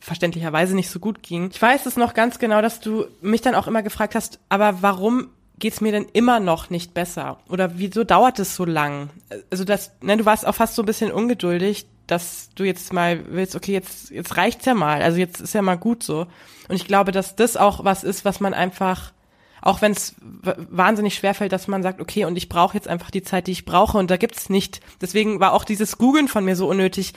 verständlicherweise 0.00 0.74
nicht 0.74 0.90
so 0.90 1.00
gut 1.00 1.22
ging. 1.22 1.50
Ich 1.52 1.60
weiß 1.60 1.84
es 1.86 1.96
noch 1.96 2.14
ganz 2.14 2.38
genau, 2.38 2.62
dass 2.62 2.80
du 2.80 3.06
mich 3.20 3.40
dann 3.40 3.56
auch 3.56 3.66
immer 3.66 3.82
gefragt 3.82 4.14
hast, 4.14 4.38
aber 4.48 4.80
warum 4.80 5.30
geht's 5.58 5.80
mir 5.80 5.90
denn 5.90 6.06
immer 6.12 6.38
noch 6.38 6.70
nicht 6.70 6.94
besser? 6.94 7.40
Oder 7.48 7.78
wieso 7.78 8.04
dauert 8.04 8.38
es 8.38 8.54
so 8.54 8.64
lang? 8.64 9.10
Also 9.50 9.64
das, 9.64 9.90
ne, 10.02 10.16
du 10.16 10.24
warst 10.24 10.46
auch 10.46 10.54
fast 10.54 10.76
so 10.76 10.82
ein 10.82 10.86
bisschen 10.86 11.10
ungeduldig, 11.10 11.86
dass 12.06 12.50
du 12.54 12.64
jetzt 12.64 12.92
mal 12.92 13.24
willst, 13.28 13.56
okay, 13.56 13.72
jetzt, 13.72 14.10
jetzt 14.10 14.36
reicht's 14.36 14.64
ja 14.64 14.74
mal. 14.74 15.02
Also 15.02 15.18
jetzt 15.18 15.40
ist 15.40 15.54
ja 15.54 15.62
mal 15.62 15.76
gut 15.76 16.02
so. 16.02 16.26
Und 16.68 16.76
ich 16.76 16.86
glaube, 16.86 17.12
dass 17.12 17.36
das 17.36 17.56
auch 17.56 17.84
was 17.84 18.04
ist, 18.04 18.24
was 18.24 18.40
man 18.40 18.54
einfach 18.54 19.12
auch 19.62 19.82
wenn 19.82 19.92
es 19.92 20.14
wahnsinnig 20.20 21.16
schwerfällt, 21.16 21.50
dass 21.50 21.66
man 21.66 21.82
sagt, 21.82 22.00
okay, 22.00 22.24
und 22.24 22.36
ich 22.36 22.48
brauche 22.48 22.76
jetzt 22.76 22.86
einfach 22.86 23.10
die 23.10 23.24
Zeit, 23.24 23.48
die 23.48 23.52
ich 23.52 23.64
brauche, 23.64 23.98
und 23.98 24.10
da 24.12 24.16
gibt's 24.16 24.48
nicht. 24.48 24.80
Deswegen 25.00 25.40
war 25.40 25.52
auch 25.52 25.64
dieses 25.64 25.98
Googeln 25.98 26.28
von 26.28 26.44
mir 26.44 26.54
so 26.54 26.68
unnötig. 26.68 27.14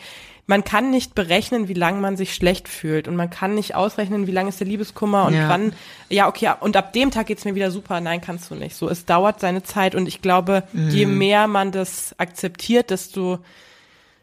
Man 0.48 0.64
kann 0.64 0.90
nicht 0.90 1.14
berechnen, 1.14 1.68
wie 1.68 1.76
lange 1.76 2.00
man 2.00 2.18
sich 2.18 2.34
schlecht 2.34 2.68
fühlt, 2.68 3.08
und 3.08 3.16
man 3.16 3.30
kann 3.30 3.54
nicht 3.54 3.76
ausrechnen, 3.76 4.26
wie 4.26 4.32
lange 4.32 4.50
ist 4.50 4.60
der 4.60 4.66
Liebeskummer 4.68 5.26
und 5.26 5.36
Ja. 5.36 5.48
wann. 5.48 5.74
Ja, 6.10 6.28
okay, 6.28 6.52
und 6.60 6.76
ab 6.76 6.92
dem 6.94 7.12
Tag 7.12 7.28
geht's 7.28 7.46
mir 7.46 7.54
wieder 7.54 7.70
super. 7.70 8.02
Nein, 8.02 8.20
kannst 8.20 8.50
du 8.50 8.56
nicht. 8.56 8.76
So, 8.76 8.90
es 8.90 9.06
dauert 9.06 9.40
seine 9.40 9.62
Zeit, 9.62 9.94
und 9.94 10.08
ich 10.08 10.24
glaube, 10.24 10.64
je 10.74 11.06
mehr 11.06 11.46
man 11.46 11.72
das 11.72 12.16
akzeptiert, 12.18 12.90
desto 12.90 13.40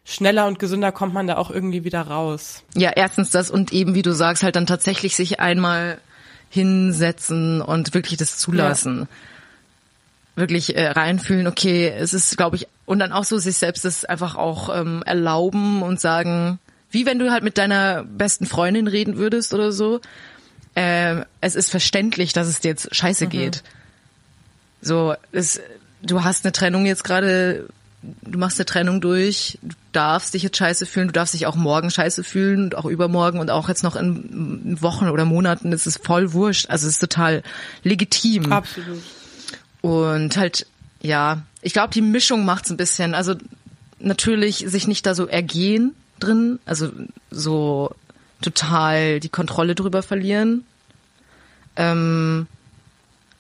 schneller 0.07 0.46
und 0.46 0.59
gesünder 0.59 0.92
kommt 0.92 1.12
man 1.12 1.26
da 1.26 1.36
auch 1.36 1.50
irgendwie 1.50 1.84
wieder 1.84 2.02
raus. 2.02 2.62
Ja, 2.74 2.92
erstens 2.94 3.30
das 3.30 3.50
und 3.50 3.72
eben, 3.72 3.94
wie 3.94 4.02
du 4.02 4.12
sagst, 4.12 4.42
halt 4.42 4.57
dann 4.57 4.66
tatsächlich 4.66 5.16
sich 5.16 5.40
einmal 5.40 5.98
hinsetzen 6.48 7.61
und 7.61 7.92
wirklich 7.92 8.16
das 8.16 8.38
zulassen. 8.38 9.09
Wirklich 10.36 10.76
äh, 10.76 10.88
reinfühlen, 10.88 11.46
okay, 11.46 11.88
es 11.88 12.14
ist, 12.14 12.36
glaube 12.36 12.57
ich, 12.57 12.68
und 12.84 13.00
dann 13.00 13.12
auch 13.12 13.24
so 13.24 13.38
sich 13.38 13.57
selbst 13.57 13.84
das 13.84 14.04
einfach 14.04 14.36
auch 14.36 14.74
ähm, 14.74 15.02
erlauben 15.04 15.82
und 15.82 16.00
sagen, 16.00 16.61
wie 16.90 17.04
wenn 17.04 17.18
du 17.18 17.32
halt 17.32 17.42
mit 17.42 17.59
deiner 17.59 18.04
besten 18.04 18.46
Freundin 18.46 18.86
reden 18.86 19.16
würdest 19.16 19.52
oder 19.52 19.72
so. 19.72 20.00
Äh, 20.76 21.22
es 21.40 21.57
ist 21.57 21.70
verständlich, 21.70 22.32
dass 22.32 22.46
es 22.46 22.61
dir 22.61 22.68
jetzt 22.68 22.94
scheiße 22.94 23.26
geht. 23.26 23.64
So, 24.82 25.14
es, 25.32 25.61
du 26.02 26.22
hast 26.22 26.44
eine 26.44 26.52
Trennung 26.52 26.86
jetzt 26.86 27.02
gerade, 27.02 27.66
du 28.22 28.38
machst 28.38 28.59
eine 28.59 28.66
Trennung 28.66 29.00
durch, 29.00 29.59
du 29.62 29.74
darfst 29.92 30.34
dich 30.34 30.42
jetzt 30.42 30.57
scheiße 30.57 30.86
fühlen, 30.86 31.09
du 31.09 31.12
darfst 31.12 31.34
dich 31.34 31.46
auch 31.46 31.57
morgen 31.57 31.90
scheiße 31.90 32.24
fühlen 32.24 32.64
und 32.64 32.74
auch 32.76 32.84
übermorgen 32.84 33.38
und 33.38 33.50
auch 33.50 33.68
jetzt 33.68 33.82
noch 33.82 33.96
in, 33.96 34.76
Wochen 34.80 35.09
oder 35.09 35.24
Monaten, 35.24 35.72
es 35.72 35.86
ist 35.86 36.04
voll 36.04 36.32
wurscht, 36.32 36.68
also 36.70 36.86
es 36.86 36.94
ist 36.94 37.00
total 37.00 37.42
legitim. 37.82 38.52
Absolut. 38.52 39.02
Und 39.80 40.36
halt, 40.36 40.66
ja, 41.00 41.42
ich 41.62 41.72
glaube, 41.72 41.92
die 41.92 42.02
Mischung 42.02 42.44
macht's 42.44 42.70
ein 42.70 42.76
bisschen. 42.76 43.14
Also 43.14 43.34
natürlich 43.98 44.64
sich 44.66 44.86
nicht 44.86 45.07
da 45.07 45.14
so 45.14 45.26
ergehen 45.26 45.94
drin, 46.18 46.59
also 46.66 46.90
so 47.30 47.94
total 48.40 49.20
die 49.20 49.28
Kontrolle 49.28 49.74
drüber 49.74 50.02
verlieren. 50.02 50.64
Ähm, 51.76 52.46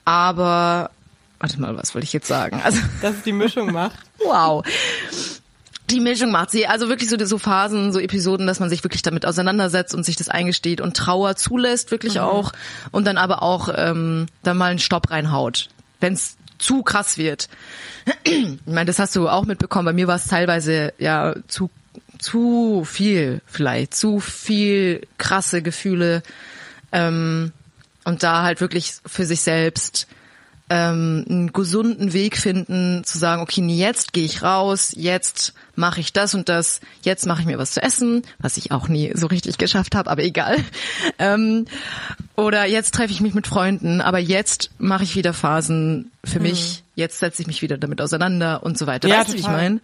aber, 0.04 0.90
warte 1.38 1.60
mal, 1.60 1.76
was 1.76 1.94
wollte 1.94 2.04
ich 2.04 2.12
jetzt 2.12 2.28
sagen? 2.28 2.60
Also, 2.62 2.80
Dass 3.02 3.16
es 3.16 3.22
die 3.22 3.32
Mischung 3.32 3.72
macht. 3.72 4.05
Wow. 4.26 4.64
Die 5.90 6.00
Mischung 6.00 6.32
macht 6.32 6.50
sie. 6.50 6.66
Also 6.66 6.88
wirklich 6.88 7.08
so, 7.08 7.16
so 7.24 7.38
Phasen, 7.38 7.92
so 7.92 8.00
Episoden, 8.00 8.46
dass 8.46 8.58
man 8.58 8.68
sich 8.68 8.82
wirklich 8.82 9.02
damit 9.02 9.24
auseinandersetzt 9.24 9.94
und 9.94 10.04
sich 10.04 10.16
das 10.16 10.28
eingesteht 10.28 10.80
und 10.80 10.96
Trauer 10.96 11.36
zulässt, 11.36 11.90
wirklich 11.92 12.18
auch. 12.18 12.52
Und 12.90 13.06
dann 13.06 13.18
aber 13.18 13.42
auch 13.42 13.68
ähm, 13.74 14.26
dann 14.42 14.56
mal 14.56 14.70
einen 14.70 14.80
Stopp 14.80 15.10
reinhaut. 15.10 15.68
Wenn 16.00 16.14
es 16.14 16.36
zu 16.58 16.82
krass 16.82 17.18
wird. 17.18 17.48
Ich 18.24 18.58
meine, 18.66 18.86
das 18.86 18.98
hast 18.98 19.14
du 19.14 19.28
auch 19.28 19.44
mitbekommen. 19.44 19.86
Bei 19.86 19.92
mir 19.92 20.06
war 20.06 20.16
es 20.16 20.26
teilweise 20.26 20.92
ja 20.98 21.34
zu 21.48 21.70
zu 22.18 22.84
viel 22.84 23.42
vielleicht, 23.46 23.94
zu 23.94 24.20
viel 24.20 25.06
krasse 25.18 25.62
Gefühle 25.62 26.22
ähm, 26.92 27.52
und 28.04 28.22
da 28.22 28.42
halt 28.42 28.60
wirklich 28.60 28.94
für 29.04 29.26
sich 29.26 29.40
selbst 29.40 30.06
ähm, 30.68 31.24
einen 31.28 31.52
gesunden 31.52 32.12
Weg 32.12 32.36
finden, 32.36 33.04
zu 33.04 33.18
sagen, 33.18 33.42
okay, 33.42 33.60
jetzt 33.66 34.12
gehe 34.12 34.24
ich 34.24 34.42
raus, 34.42 34.92
jetzt 34.96 35.54
mache 35.76 36.00
ich 36.00 36.12
das 36.12 36.34
und 36.34 36.48
das, 36.48 36.80
jetzt 37.02 37.26
mache 37.26 37.40
ich 37.40 37.46
mir 37.46 37.58
was 37.58 37.72
zu 37.72 37.82
essen, 37.82 38.22
was 38.38 38.56
ich 38.56 38.72
auch 38.72 38.88
nie 38.88 39.12
so 39.14 39.28
richtig 39.28 39.58
geschafft 39.58 39.94
habe, 39.94 40.10
aber 40.10 40.22
egal. 40.22 40.56
Ähm, 41.18 41.66
oder 42.36 42.66
jetzt 42.66 42.94
treffe 42.94 43.12
ich 43.12 43.20
mich 43.20 43.32
mit 43.32 43.46
Freunden, 43.46 44.00
aber 44.00 44.18
jetzt 44.18 44.70
mache 44.78 45.04
ich 45.04 45.16
wieder 45.16 45.32
Phasen 45.32 46.10
für 46.24 46.40
mich, 46.40 46.82
jetzt 46.94 47.20
setze 47.20 47.42
ich 47.42 47.46
mich 47.46 47.62
wieder 47.62 47.78
damit 47.78 48.00
auseinander 48.00 48.62
und 48.62 48.76
so 48.76 48.86
weiter. 48.86 49.08
Ja, 49.08 49.20
weißt 49.20 49.30
du, 49.30 49.34
wie 49.34 49.38
ich 49.38 49.48
meine? 49.48 49.80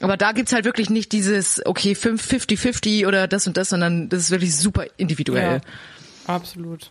Aber 0.00 0.16
da 0.16 0.32
gibt's 0.32 0.52
halt 0.52 0.64
wirklich 0.64 0.90
nicht 0.90 1.12
dieses, 1.12 1.64
okay, 1.64 1.92
50-50 1.92 3.06
oder 3.06 3.28
das 3.28 3.46
und 3.46 3.56
das, 3.56 3.68
sondern 3.68 4.08
das 4.08 4.22
ist 4.22 4.30
wirklich 4.30 4.56
super 4.56 4.86
individuell. 4.96 5.60
Ja, 6.26 6.34
absolut. 6.34 6.90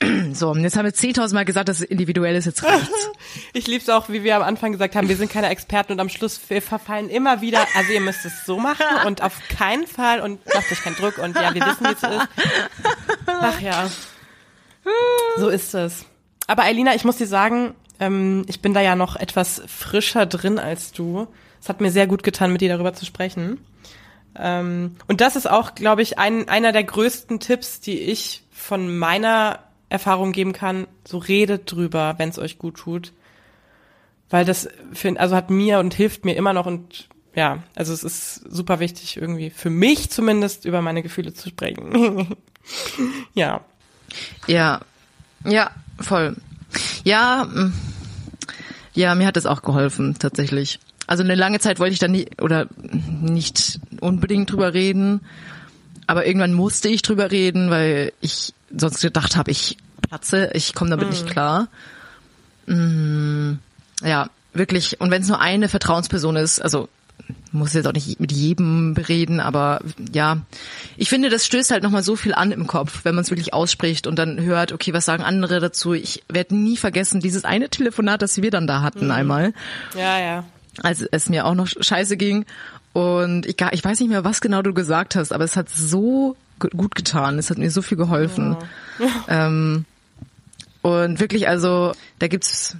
So, 0.32 0.50
und 0.50 0.62
jetzt 0.62 0.76
haben 0.76 0.84
wir 0.84 0.92
10.000 0.92 1.34
Mal 1.34 1.44
gesagt, 1.44 1.68
dass 1.68 1.80
es 1.80 1.84
individuell 1.84 2.36
ist, 2.36 2.46
jetzt 2.46 2.62
reicht's. 2.64 2.88
Ich 3.54 3.66
lieb's 3.66 3.88
auch, 3.88 4.08
wie 4.08 4.24
wir 4.24 4.36
am 4.36 4.42
Anfang 4.42 4.72
gesagt 4.72 4.94
haben, 4.94 5.08
wir 5.08 5.16
sind 5.16 5.30
keine 5.30 5.48
Experten 5.48 5.92
und 5.92 6.00
am 6.00 6.08
Schluss 6.08 6.40
wir 6.48 6.60
verfallen 6.60 7.08
immer 7.08 7.40
wieder, 7.40 7.66
also 7.74 7.92
ihr 7.92 8.00
müsst 8.00 8.24
es 8.24 8.44
so 8.44 8.58
machen 8.58 8.84
und 9.06 9.22
auf 9.22 9.38
keinen 9.48 9.86
Fall 9.86 10.20
und 10.20 10.44
macht 10.46 10.70
euch 10.70 10.82
keinen 10.82 10.96
Druck 10.96 11.18
und 11.18 11.36
ja, 11.36 11.54
wir 11.54 11.64
wissen, 11.64 11.86
wie 11.86 11.92
es 11.92 12.02
ist. 12.02 12.28
Ach 13.26 13.60
ja. 13.60 13.90
So 15.38 15.48
ist 15.48 15.74
es. 15.74 16.04
Aber 16.46 16.64
Eilina, 16.64 16.94
ich 16.94 17.04
muss 17.04 17.16
dir 17.16 17.26
sagen, 17.26 17.74
ähm, 18.00 18.44
ich 18.48 18.60
bin 18.60 18.74
da 18.74 18.80
ja 18.80 18.96
noch 18.96 19.16
etwas 19.16 19.62
frischer 19.66 20.26
drin 20.26 20.58
als 20.58 20.92
du. 20.92 21.28
Es 21.60 21.68
hat 21.68 21.80
mir 21.80 21.90
sehr 21.90 22.06
gut 22.06 22.22
getan, 22.22 22.52
mit 22.52 22.60
dir 22.60 22.68
darüber 22.68 22.92
zu 22.92 23.06
sprechen. 23.06 23.58
Ähm, 24.36 24.96
und 25.08 25.20
das 25.20 25.36
ist 25.36 25.48
auch, 25.48 25.74
glaube 25.74 26.02
ich, 26.02 26.18
ein, 26.18 26.48
einer 26.48 26.72
der 26.72 26.84
größten 26.84 27.40
Tipps, 27.40 27.80
die 27.80 27.98
ich 27.98 28.42
von 28.50 28.96
meiner 28.96 29.60
Erfahrung 29.88 30.32
geben 30.32 30.52
kann. 30.52 30.86
So 31.06 31.18
redet 31.18 31.70
drüber, 31.70 32.14
wenn 32.18 32.30
es 32.30 32.38
euch 32.38 32.58
gut 32.58 32.76
tut. 32.76 33.12
Weil 34.30 34.44
das 34.44 34.68
find, 34.92 35.18
also 35.18 35.36
hat 35.36 35.50
mir 35.50 35.78
und 35.78 35.92
hilft 35.94 36.24
mir 36.24 36.34
immer 36.34 36.54
noch 36.54 36.66
und 36.66 37.08
ja, 37.34 37.62
also 37.74 37.92
es 37.92 38.04
ist 38.04 38.34
super 38.50 38.78
wichtig 38.78 39.16
irgendwie 39.16 39.50
für 39.50 39.70
mich 39.70 40.10
zumindest 40.10 40.64
über 40.64 40.82
meine 40.82 41.02
Gefühle 41.02 41.32
zu 41.34 41.48
sprechen. 41.48 42.36
ja. 43.34 43.62
Ja, 44.46 44.80
ja, 45.44 45.70
voll. 45.98 46.36
Ja, 47.04 47.44
mm. 47.44 47.72
ja, 48.94 49.14
mir 49.14 49.26
hat 49.26 49.36
das 49.36 49.46
auch 49.46 49.62
geholfen, 49.62 50.16
tatsächlich. 50.18 50.78
Also 51.12 51.24
eine 51.24 51.34
lange 51.34 51.58
Zeit 51.58 51.78
wollte 51.78 51.92
ich 51.92 51.98
da 51.98 52.08
nie 52.08 52.24
oder 52.40 52.68
nicht 52.80 53.80
unbedingt 54.00 54.50
drüber 54.50 54.72
reden, 54.72 55.20
aber 56.06 56.24
irgendwann 56.24 56.54
musste 56.54 56.88
ich 56.88 57.02
drüber 57.02 57.30
reden, 57.30 57.68
weil 57.68 58.14
ich 58.22 58.54
sonst 58.74 59.02
gedacht 59.02 59.36
habe, 59.36 59.50
ich 59.50 59.76
platze, 60.00 60.48
ich 60.54 60.72
komme 60.72 60.88
damit 60.88 61.10
nicht 61.10 61.26
klar. 61.26 61.68
Mm, 62.64 63.58
ja, 64.02 64.30
wirklich. 64.54 65.02
Und 65.02 65.10
wenn 65.10 65.20
es 65.20 65.28
nur 65.28 65.38
eine 65.38 65.68
Vertrauensperson 65.68 66.36
ist, 66.36 66.62
also 66.62 66.88
muss 67.50 67.74
jetzt 67.74 67.86
auch 67.86 67.92
nicht 67.92 68.18
mit 68.18 68.32
jedem 68.32 68.94
bereden, 68.94 69.38
aber 69.38 69.82
ja, 70.14 70.38
ich 70.96 71.10
finde, 71.10 71.28
das 71.28 71.44
stößt 71.44 71.72
halt 71.72 71.82
nochmal 71.82 72.02
so 72.02 72.16
viel 72.16 72.32
an 72.32 72.52
im 72.52 72.66
Kopf, 72.66 73.00
wenn 73.04 73.14
man 73.14 73.20
es 73.20 73.30
wirklich 73.30 73.52
ausspricht 73.52 74.06
und 74.06 74.18
dann 74.18 74.40
hört, 74.40 74.72
okay, 74.72 74.94
was 74.94 75.04
sagen 75.04 75.22
andere 75.22 75.60
dazu? 75.60 75.92
Ich 75.92 76.22
werde 76.32 76.56
nie 76.56 76.78
vergessen, 76.78 77.20
dieses 77.20 77.44
eine 77.44 77.68
Telefonat, 77.68 78.22
das 78.22 78.40
wir 78.40 78.50
dann 78.50 78.66
da 78.66 78.80
hatten 78.80 79.10
einmal, 79.10 79.52
Ja, 79.94 80.18
ja. 80.18 80.44
Als 80.82 81.02
es 81.10 81.28
mir 81.28 81.44
auch 81.46 81.54
noch 81.54 81.66
scheiße 81.68 82.16
ging. 82.16 82.44
Und 82.92 83.46
ich, 83.46 83.56
ich 83.72 83.84
weiß 83.84 84.00
nicht 84.00 84.08
mehr, 84.10 84.24
was 84.24 84.40
genau 84.40 84.62
du 84.62 84.74
gesagt 84.74 85.16
hast, 85.16 85.32
aber 85.32 85.44
es 85.44 85.56
hat 85.56 85.68
so 85.70 86.36
gu- 86.58 86.68
gut 86.76 86.94
getan. 86.94 87.38
Es 87.38 87.50
hat 87.50 87.58
mir 87.58 87.70
so 87.70 87.82
viel 87.82 87.96
geholfen. 87.98 88.56
Ähm, 89.28 89.84
und 90.82 91.18
wirklich, 91.20 91.48
also, 91.48 91.92
da 92.18 92.28
gibt's 92.28 92.76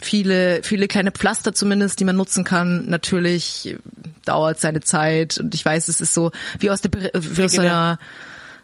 viele, 0.00 0.62
viele 0.62 0.88
kleine 0.88 1.12
Pflaster 1.12 1.52
zumindest, 1.54 2.00
die 2.00 2.04
man 2.04 2.16
nutzen 2.16 2.44
kann. 2.44 2.86
Natürlich 2.88 3.76
dauert 4.24 4.58
seine 4.60 4.80
Zeit 4.80 5.38
und 5.38 5.54
ich 5.54 5.64
weiß, 5.64 5.88
es 5.88 6.00
ist 6.00 6.14
so 6.14 6.32
wie 6.58 6.70
aus 6.70 6.80
der, 6.80 6.90
wie 7.14 7.44
aus 7.44 7.58
einer, 7.58 7.98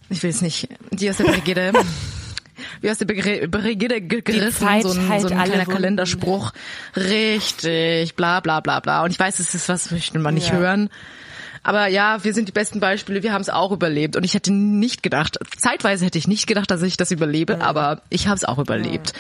ich 0.09 0.23
will 0.23 0.31
es 0.31 0.41
nicht, 0.41 0.69
die 0.91 1.11
aus 1.11 1.19
der 1.19 1.25
Brigitte, 1.25 1.73
wie 2.81 2.91
aus 2.91 2.99
der 2.99 3.07
Brigitte 3.07 4.01
ge- 4.01 4.21
gerissen, 4.23 4.67
Zeit 4.67 4.83
so 4.85 4.91
ein, 4.93 5.09
heilt 5.09 5.23
so 5.23 5.29
ein 5.29 5.35
kleiner 5.35 5.59
Wunden. 5.67 5.71
Kalenderspruch. 5.73 6.53
Richtig, 6.97 8.15
bla 8.15 8.41
bla 8.41 8.61
bla 8.61 8.81
bla. 8.81 9.03
Und 9.05 9.11
ich 9.11 9.19
weiß, 9.19 9.39
es 9.39 9.55
ist 9.55 9.69
was, 9.69 9.91
möchte 9.91 10.19
man 10.19 10.35
nicht 10.35 10.49
Ja. 10.49 10.55
hören. 10.57 10.91
Aber 11.63 11.89
ja, 11.89 12.23
wir 12.25 12.33
sind 12.35 12.49
die 12.49 12.53
besten 12.53 12.81
Beispiele, 12.81 13.23
wir 13.23 13.33
haben 13.33 13.43
es 13.43 13.51
auch 13.51 13.73
überlebt. 13.73 14.17
Und 14.17 14.25
ich 14.25 14.35
hätte 14.35 14.53
nicht 14.53 15.03
gedacht, 15.03 15.39
zeitweise 15.57 16.05
hätte 16.07 16.17
ich 16.17 16.29
nicht 16.29 16.47
gedacht, 16.47 16.71
dass 16.71 16.83
ich 16.83 16.97
das 16.97 17.11
überlebe, 17.11 17.61
aber 17.61 18.01
ich 18.11 18.27
habe 18.29 18.37
es 18.37 18.45
auch 18.45 18.59
überlebt. 18.59 19.13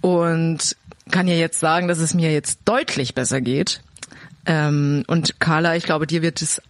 Und 0.00 0.76
kann 1.10 1.28
ja 1.28 1.34
jetzt 1.34 1.60
sagen, 1.60 1.86
dass 1.88 1.98
es 1.98 2.14
mir 2.14 2.32
jetzt 2.32 2.60
deutlich 2.64 3.14
besser 3.14 3.40
geht. 3.40 3.82
Ähm, 4.46 5.04
und 5.06 5.38
Carla, 5.38 5.76
ich 5.76 5.84
glaube, 5.84 6.06
dir 6.06 6.22
wird 6.22 6.40
es, 6.40 6.62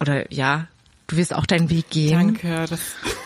oder 0.00 0.30
ja, 0.32 0.66
du 1.08 1.16
wirst 1.16 1.34
auch 1.34 1.46
deinen 1.46 1.68
Weg 1.70 1.90
gehen. 1.90 2.36
Danke. 2.38 2.66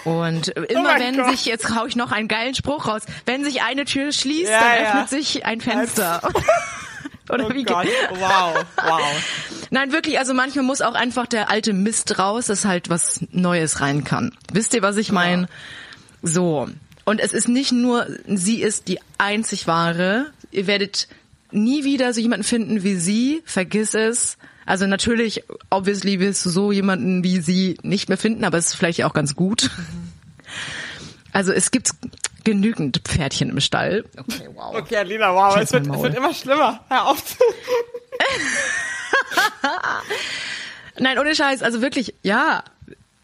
Und 0.04 0.48
immer 0.70 0.82
mein 0.82 1.00
wenn 1.00 1.16
Gott. 1.16 1.30
sich, 1.30 1.44
jetzt 1.44 1.74
hau 1.76 1.84
ich 1.86 1.96
noch 1.96 2.10
einen 2.12 2.28
geilen 2.28 2.54
Spruch 2.54 2.86
raus, 2.88 3.02
wenn 3.26 3.44
sich 3.44 3.62
eine 3.62 3.84
Tür 3.84 4.12
schließt, 4.12 4.50
Ja, 4.50 4.60
dann 4.60 4.82
ja. 4.82 4.88
öffnet 4.88 5.08
sich 5.10 5.44
ein 5.44 5.60
Fenster. 5.60 6.22
Oder 7.28 7.46
oh 7.46 7.54
wie 7.54 7.62
Gott. 7.64 7.86
Wow, 8.18 8.64
wow. 8.76 9.00
Nein, 9.70 9.92
wirklich, 9.92 10.18
also 10.18 10.34
manchmal 10.34 10.64
muss 10.64 10.80
auch 10.82 10.94
einfach 10.94 11.26
der 11.26 11.50
alte 11.50 11.72
Mist 11.72 12.18
raus, 12.18 12.46
dass 12.46 12.64
halt 12.64 12.88
was 12.90 13.24
Neues 13.30 13.80
rein 13.80 14.04
kann. 14.04 14.36
Wisst 14.52 14.74
ihr, 14.74 14.82
was 14.82 14.96
ich 14.96 15.12
meine? 15.12 15.48
So. 16.22 16.68
Und 17.04 17.20
es 17.20 17.32
ist 17.32 17.48
nicht 17.48 17.72
nur, 17.72 18.06
sie 18.26 18.60
ist 18.60 18.88
die 18.88 18.98
einzig 19.18 19.66
wahre. 19.66 20.30
Ihr 20.50 20.66
werdet 20.66 21.08
nie 21.52 21.84
wieder 21.84 22.12
so 22.12 22.20
jemanden 22.20 22.44
finden 22.44 22.82
wie 22.82 22.96
sie. 22.96 23.42
Vergiss 23.44 23.94
es. 23.94 24.36
Also 24.66 24.86
natürlich, 24.86 25.44
obviously 25.70 26.20
wirst 26.20 26.44
du 26.46 26.50
so 26.50 26.72
jemanden 26.72 27.24
wie 27.24 27.40
sie 27.40 27.76
nicht 27.82 28.08
mehr 28.08 28.18
finden, 28.18 28.44
aber 28.44 28.58
es 28.58 28.68
ist 28.68 28.74
vielleicht 28.74 29.02
auch 29.04 29.14
ganz 29.14 29.34
gut. 29.34 29.70
Also 31.32 31.52
es 31.52 31.70
gibt 31.70 31.90
genügend 32.44 33.00
Pferdchen 33.04 33.50
im 33.50 33.60
Stall. 33.60 34.04
Okay, 34.16 34.48
wow. 34.54 34.74
Okay, 34.76 34.96
Alina, 34.96 35.34
wow, 35.34 35.56
es 35.56 35.72
wird, 35.72 35.86
es 35.86 36.02
wird 36.02 36.14
immer 36.14 36.34
schlimmer. 36.34 36.80
Hör 36.88 37.06
auf. 37.08 37.36
Nein, 40.98 41.18
ohne 41.18 41.34
Scheiß, 41.34 41.62
also 41.62 41.80
wirklich, 41.80 42.14
ja. 42.22 42.64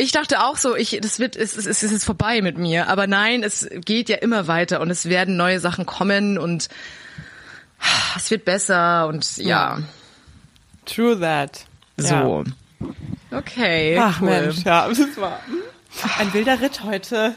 Ich 0.01 0.13
dachte 0.13 0.45
auch 0.45 0.57
so, 0.57 0.77
ich, 0.77 0.99
das 1.03 1.19
wird, 1.19 1.35
es, 1.35 1.57
es, 1.57 1.67
es 1.67 1.83
ist 1.83 1.91
jetzt 1.91 2.05
vorbei 2.05 2.41
mit 2.41 2.57
mir. 2.57 2.89
Aber 2.89 3.09
nein, 3.09 3.43
es 3.43 3.69
geht 3.85 4.09
ja 4.09 4.17
immer 4.19 4.47
weiter 4.47 4.81
und 4.81 4.91
es 4.91 5.09
werden 5.09 5.37
neue 5.37 5.59
Sachen 5.59 5.87
kommen 5.87 6.39
und 6.39 6.69
es 8.17 8.31
wird 8.31 8.45
besser 8.45 9.09
und 9.09 9.39
ja, 9.39 9.81
True 10.89 11.19
that. 11.21 11.65
so. 11.97 12.45
Okay. 13.31 13.95
Ja. 13.95 14.07
Ach 14.13 14.21
cool. 14.23 14.29
Mensch, 14.29 14.65
ja, 14.65 14.89
das 14.89 14.99
war 15.17 15.41
ein 16.19 16.33
wilder 16.33 16.61
Ritt 16.61 16.83
heute 16.85 17.35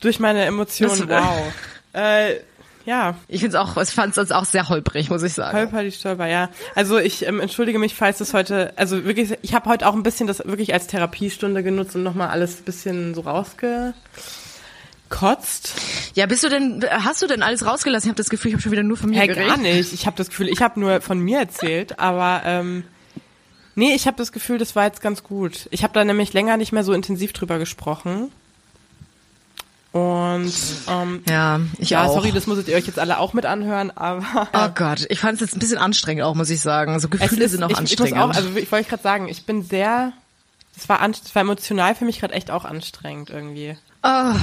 durch 0.00 0.18
meine 0.20 0.44
Emotionen. 0.44 1.08
Das- 1.08 1.24
wow. 1.24 1.52
Äh, 1.92 2.36
ja, 2.84 3.16
Ich 3.26 3.40
find's 3.40 3.56
auch, 3.56 3.76
ich 3.76 3.88
fand's 3.90 4.16
uns 4.16 4.30
auch 4.30 4.44
sehr 4.44 4.68
holprig, 4.68 5.10
muss 5.10 5.22
ich 5.24 5.32
sagen. 5.34 5.58
Holper 5.58 5.82
die 5.82 5.90
Stolper, 5.90 6.26
ja. 6.28 6.50
Also 6.76 6.98
ich 6.98 7.26
ähm, 7.26 7.40
entschuldige 7.40 7.80
mich, 7.80 7.96
falls 7.96 8.18
das 8.18 8.32
heute, 8.32 8.72
also 8.76 9.04
wirklich, 9.04 9.36
ich 9.42 9.54
habe 9.54 9.68
heute 9.68 9.88
auch 9.88 9.94
ein 9.94 10.04
bisschen 10.04 10.28
das 10.28 10.38
wirklich 10.44 10.72
als 10.72 10.86
Therapiestunde 10.86 11.64
genutzt 11.64 11.96
und 11.96 12.04
nochmal 12.04 12.28
alles 12.28 12.60
ein 12.60 12.64
bisschen 12.64 13.14
so 13.14 13.22
rausgekotzt. 15.10 15.74
Ja, 16.14 16.26
bist 16.26 16.44
du 16.44 16.48
denn, 16.48 16.84
hast 16.90 17.22
du 17.22 17.26
denn 17.26 17.42
alles 17.42 17.64
rausgelassen? 17.66 18.06
Ich 18.06 18.10
habe 18.10 18.16
das 18.16 18.30
Gefühl, 18.30 18.50
ich 18.50 18.54
habe 18.54 18.62
schon 18.62 18.72
wieder 18.72 18.82
nur 18.82 18.96
von 18.96 19.10
mir 19.10 19.20
Hä, 19.20 19.26
geredet. 19.26 19.48
gar 19.48 19.56
nicht. 19.56 19.92
Ich 19.92 20.06
habe 20.06 20.16
das 20.16 20.28
Gefühl, 20.28 20.48
ich 20.48 20.62
habe 20.62 20.78
nur 20.80 21.00
von 21.00 21.18
mir 21.18 21.38
erzählt, 21.38 21.98
aber 21.98 22.42
ähm, 22.44 22.84
nee, 23.74 23.94
ich 23.94 24.06
habe 24.06 24.16
das 24.16 24.32
Gefühl, 24.32 24.58
das 24.58 24.76
war 24.76 24.84
jetzt 24.84 25.00
ganz 25.00 25.22
gut. 25.22 25.68
Ich 25.70 25.82
habe 25.82 25.92
da 25.94 26.04
nämlich 26.04 26.32
länger 26.32 26.56
nicht 26.56 26.72
mehr 26.72 26.84
so 26.84 26.92
intensiv 26.92 27.32
drüber 27.32 27.58
gesprochen. 27.58 28.30
Und 29.92 30.52
ähm, 30.88 31.22
Ja, 31.26 31.60
ich 31.78 31.90
ja, 31.90 32.04
auch. 32.04 32.12
sorry, 32.14 32.30
das 32.32 32.46
musstet 32.46 32.68
ihr 32.68 32.76
euch 32.76 32.86
jetzt 32.86 32.98
alle 32.98 33.18
auch 33.18 33.32
mit 33.32 33.46
anhören, 33.46 33.90
aber 33.96 34.48
Oh 34.52 34.68
Gott, 34.74 35.06
ich 35.08 35.20
fand's 35.20 35.40
jetzt 35.40 35.56
ein 35.56 35.58
bisschen 35.58 35.78
anstrengend 35.78 36.22
auch, 36.22 36.34
muss 36.34 36.50
ich 36.50 36.60
sagen. 36.60 36.98
So 37.00 37.08
es 37.10 37.18
Gefühle 37.18 37.44
ist, 37.46 37.52
sind 37.52 37.62
auch 37.62 37.70
ich, 37.70 37.74
ich 37.76 37.78
anstrengend. 37.78 38.18
auch, 38.18 38.28
also 38.34 38.50
ich 38.56 38.70
wollte 38.70 38.90
gerade 38.90 39.02
sagen, 39.02 39.28
ich 39.28 39.46
bin 39.46 39.62
sehr, 39.62 40.12
es 40.76 40.86
war, 40.90 41.00
es 41.08 41.34
war 41.34 41.40
emotional 41.42 41.94
für 41.94 42.04
mich 42.04 42.20
gerade 42.20 42.34
echt 42.34 42.50
auch 42.50 42.66
anstrengend 42.66 43.30
irgendwie. 43.30 43.78
Oh, 44.02 44.34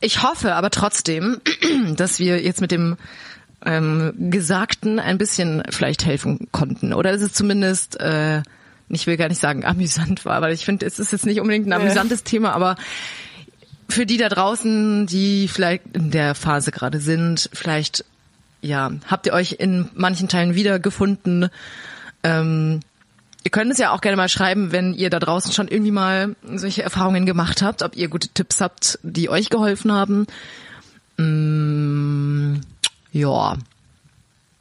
ich 0.00 0.22
hoffe 0.22 0.54
aber 0.54 0.70
trotzdem, 0.70 1.40
dass 1.96 2.18
wir 2.18 2.42
jetzt 2.42 2.60
mit 2.60 2.70
dem 2.70 2.96
ähm, 3.64 4.12
Gesagten 4.30 4.98
ein 4.98 5.18
bisschen 5.18 5.62
vielleicht 5.70 6.04
helfen 6.04 6.48
konnten. 6.50 6.92
Oder 6.92 7.12
dass 7.12 7.22
es 7.22 7.32
zumindest, 7.32 8.00
äh, 8.00 8.42
ich 8.88 9.06
will 9.06 9.16
gar 9.16 9.28
nicht 9.28 9.40
sagen 9.40 9.64
amüsant 9.64 10.24
war, 10.24 10.40
weil 10.40 10.52
ich 10.52 10.64
finde, 10.64 10.86
es 10.86 10.98
ist 10.98 11.12
jetzt 11.12 11.26
nicht 11.26 11.40
unbedingt 11.40 11.66
ein 11.66 11.72
amüsantes 11.72 12.24
Thema, 12.24 12.52
aber 12.52 12.76
für 13.88 14.06
die 14.06 14.16
da 14.16 14.28
draußen, 14.28 15.06
die 15.06 15.48
vielleicht 15.48 15.84
in 15.92 16.10
der 16.10 16.34
Phase 16.34 16.70
gerade 16.70 16.98
sind, 16.98 17.50
vielleicht 17.52 18.04
ja, 18.62 18.92
habt 19.08 19.26
ihr 19.26 19.32
euch 19.32 19.56
in 19.58 19.90
manchen 19.94 20.28
Teilen 20.28 20.54
wiedergefunden? 20.54 21.50
Ähm, 22.22 22.80
ihr 23.44 23.50
könnt 23.50 23.72
es 23.72 23.78
ja 23.78 23.92
auch 23.92 24.00
gerne 24.00 24.16
mal 24.16 24.28
schreiben, 24.28 24.72
wenn 24.72 24.94
ihr 24.94 25.10
da 25.10 25.18
draußen 25.18 25.52
schon 25.52 25.68
irgendwie 25.68 25.90
mal 25.90 26.36
solche 26.42 26.82
Erfahrungen 26.82 27.26
gemacht 27.26 27.62
habt, 27.62 27.82
ob 27.82 27.96
ihr 27.96 28.08
gute 28.08 28.28
Tipps 28.28 28.60
habt, 28.60 28.98
die 29.02 29.28
euch 29.28 29.50
geholfen 29.50 29.92
haben. 29.92 30.26
Mm, 31.16 32.60
ja, 33.12 33.56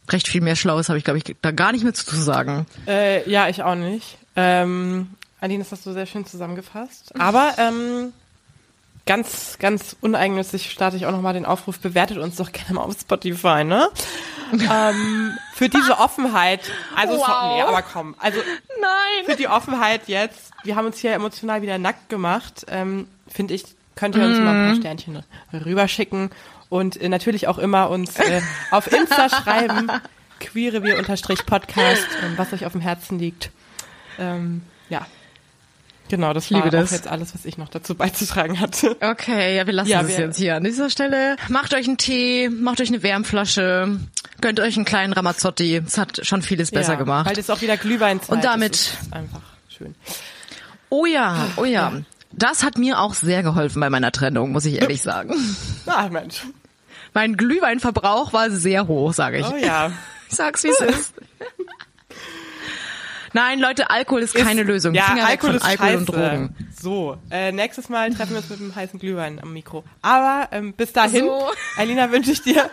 recht 0.10 0.28
viel 0.28 0.42
mehr 0.42 0.56
Schlaues 0.56 0.90
habe 0.90 0.98
ich, 0.98 1.04
glaube 1.04 1.18
ich, 1.18 1.36
da 1.42 1.52
gar 1.52 1.72
nicht 1.72 1.84
mehr 1.84 1.94
zu 1.94 2.16
sagen. 2.16 2.66
Äh, 2.88 3.30
ja, 3.30 3.48
ich 3.48 3.64
auch 3.64 3.76
nicht. 3.76 4.18
Ähm, 4.36 5.12
Aline, 5.40 5.64
das 5.64 5.72
hast 5.72 5.86
du 5.86 5.94
sehr 5.94 6.06
schön 6.06 6.26
zusammengefasst. 6.26 7.20
Aber 7.20 7.54
ähm, 7.58 8.14
ganz, 9.06 9.58
ganz 9.60 9.96
uneigennützig 10.02 10.72
starte 10.72 10.98
ich 10.98 11.06
auch 11.06 11.12
nochmal 11.12 11.34
den 11.34 11.46
Aufruf, 11.46 11.80
bewertet 11.80 12.18
uns 12.18 12.36
doch 12.36 12.52
gerne 12.52 12.74
mal 12.74 12.84
auf 12.84 13.00
Spotify, 13.00 13.64
ne? 13.64 13.90
Ähm, 14.54 15.38
für 15.54 15.70
diese 15.70 15.98
Offenheit, 15.98 16.62
also 16.96 17.14
Wow. 17.18 17.26
so, 17.26 17.56
nee, 17.56 17.62
aber 17.62 17.82
komm, 17.82 18.16
also 18.20 18.40
Nein. 18.80 19.26
für 19.26 19.36
die 19.36 19.48
Offenheit 19.48 20.08
jetzt, 20.08 20.52
wir 20.64 20.76
haben 20.76 20.86
uns 20.86 20.98
hier 21.00 21.14
emotional 21.14 21.62
wieder 21.62 21.78
nackt 21.78 22.10
gemacht, 22.10 22.66
ähm, 22.70 23.08
finde 23.28 23.54
ich, 23.54 23.64
könnt 23.96 24.16
ihr 24.16 24.24
uns 24.24 24.40
mal 24.40 24.54
ein 24.56 24.68
paar 24.68 24.76
Sternchen 24.76 25.24
rüberschicken 25.54 26.30
und 26.70 27.00
äh, 27.02 27.10
natürlich 27.10 27.48
auch 27.48 27.58
immer 27.58 27.90
uns 27.90 28.18
äh, 28.20 28.42
auf 28.72 28.92
Insta 28.92 29.30
schreiben, 29.44 29.90
queerebier-podcast, 30.40 32.08
ähm, 32.24 32.34
was 32.38 32.54
euch 32.54 32.66
auf 32.66 32.72
dem 32.72 32.82
Herzen 32.82 33.20
liegt. 33.20 33.52
Ähm, 34.20 34.62
ja. 34.90 35.06
Genau, 36.12 36.34
das 36.34 36.50
liebe 36.50 36.64
war 36.64 36.70
das. 36.72 36.90
auch 36.90 36.94
jetzt 36.94 37.08
alles, 37.08 37.34
was 37.34 37.46
ich 37.46 37.58
noch 37.58 37.70
dazu 37.70 37.96
beizutragen 37.96 38.60
hatte. 38.60 38.98
Okay, 39.00 39.56
ja, 39.56 39.66
wir 39.66 39.72
lassen 39.72 39.90
Ja, 39.90 40.02
es 40.02 40.18
jetzt 40.18 40.36
hier 40.38 40.58
an 40.58 40.64
dieser 40.66 40.90
Stelle. 40.90 41.38
Macht 41.48 41.74
euch 41.74 41.88
einen 41.88 41.96
Tee, 41.98 42.50
macht 42.50 42.82
euch 42.82 42.90
eine 42.90 43.02
Wärmflasche, 43.02 43.98
gönnt 44.42 44.60
euch 44.60 44.76
einen 44.76 44.84
kleinen 44.84 45.14
Ramazzotti. 45.14 45.78
Es 45.78 45.98
hat 45.98 46.20
schon 46.26 46.42
vieles 46.42 46.72
besser 46.72 46.94
ja, 46.94 47.00
gemacht. 47.00 47.30
Weil 47.30 47.40
es 47.40 47.50
auch 47.50 47.62
wieder 47.62 47.78
Glühweinzeit 47.78 48.30
Und 48.30 48.44
damit- 48.44 48.76
ist. 48.76 48.98
ist 49.02 49.14
einfach 49.14 49.40
schön. 49.70 49.96
Oh 50.90 51.06
ja, 51.06 51.48
oh 51.56 51.64
ja. 51.64 51.94
Das 52.34 52.64
hat 52.66 52.78
mir 52.78 53.00
auch 53.00 53.14
sehr 53.14 53.42
geholfen 53.42 53.80
bei 53.80 53.90
meiner 53.90 54.12
Trennung, 54.12 54.52
muss 54.52 54.66
ich 54.66 54.82
ehrlich 54.82 55.02
sagen. 55.02 55.34
Ah, 55.86 56.10
Mensch. 56.10 56.44
Mein 57.14 57.38
Glühweinverbrauch 57.38 58.34
war 58.34 58.52
sehr 58.52 58.88
hoch, 58.88 59.14
sage 59.14 59.40
ich. 59.40 59.46
Oh 59.48 59.56
ja. 59.56 59.92
Ich 60.30 60.36
sag's, 60.38 60.64
wie 60.64 60.70
es 60.70 60.80
ist. 60.80 61.14
Nein, 63.34 63.60
Leute, 63.60 63.90
Alkohol 63.90 64.22
ist 64.22 64.36
keine 64.36 64.64
Lösung. 64.64 64.94
Ja, 64.94 65.04
Finger 65.04 65.26
Alkohol 65.28 65.54
weg 65.54 65.62
von 65.62 65.70
ist 65.74 65.82
Alkohol 65.82 65.88
scheiße. 65.90 65.98
und 66.00 66.10
Drogen. 66.10 66.56
So, 66.82 67.18
äh, 67.30 67.52
nächstes 67.52 67.90
Mal 67.90 68.14
treffen 68.14 68.32
wir 68.32 68.38
uns 68.38 68.50
mit 68.50 68.60
einem 68.60 68.76
heißen 68.76 69.00
Glühwein 69.00 69.40
am 69.42 69.54
Mikro. 69.54 69.84
Aber 70.02 70.48
ähm, 70.52 70.74
bis 70.74 70.94
dahin, 70.94 71.26
So. 71.26 71.50
Alina, 71.78 72.12
wünsche 72.12 72.32
ich 72.32 72.42
dir 72.42 72.70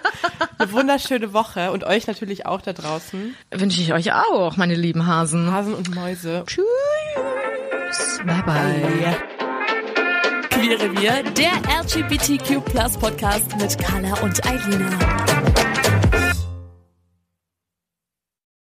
eine 0.58 0.72
wunderschöne 0.72 1.32
Woche 1.32 1.70
und 1.72 1.84
euch 1.84 2.06
natürlich 2.06 2.46
auch 2.46 2.60
da 2.60 2.72
draußen. 2.72 3.34
Wünsche 3.52 3.80
ich 3.80 3.92
euch 3.92 4.12
auch, 4.12 4.56
meine 4.56 4.74
lieben 4.74 5.06
Hasen. 5.06 5.52
Hasen 5.52 5.74
und 5.74 5.94
Mäuse. 5.94 6.44
Tschüss. 6.46 6.64
Bye 8.24 8.42
bye. 8.44 9.16
Queere 10.50 11.00
Wir, 11.00 11.22
der 11.34 11.52
LGBTQ 11.82 12.64
Podcast 12.98 13.56
mit 13.58 13.78
Carla 13.78 14.14
und 14.20 14.44
Eilina. 14.44 15.47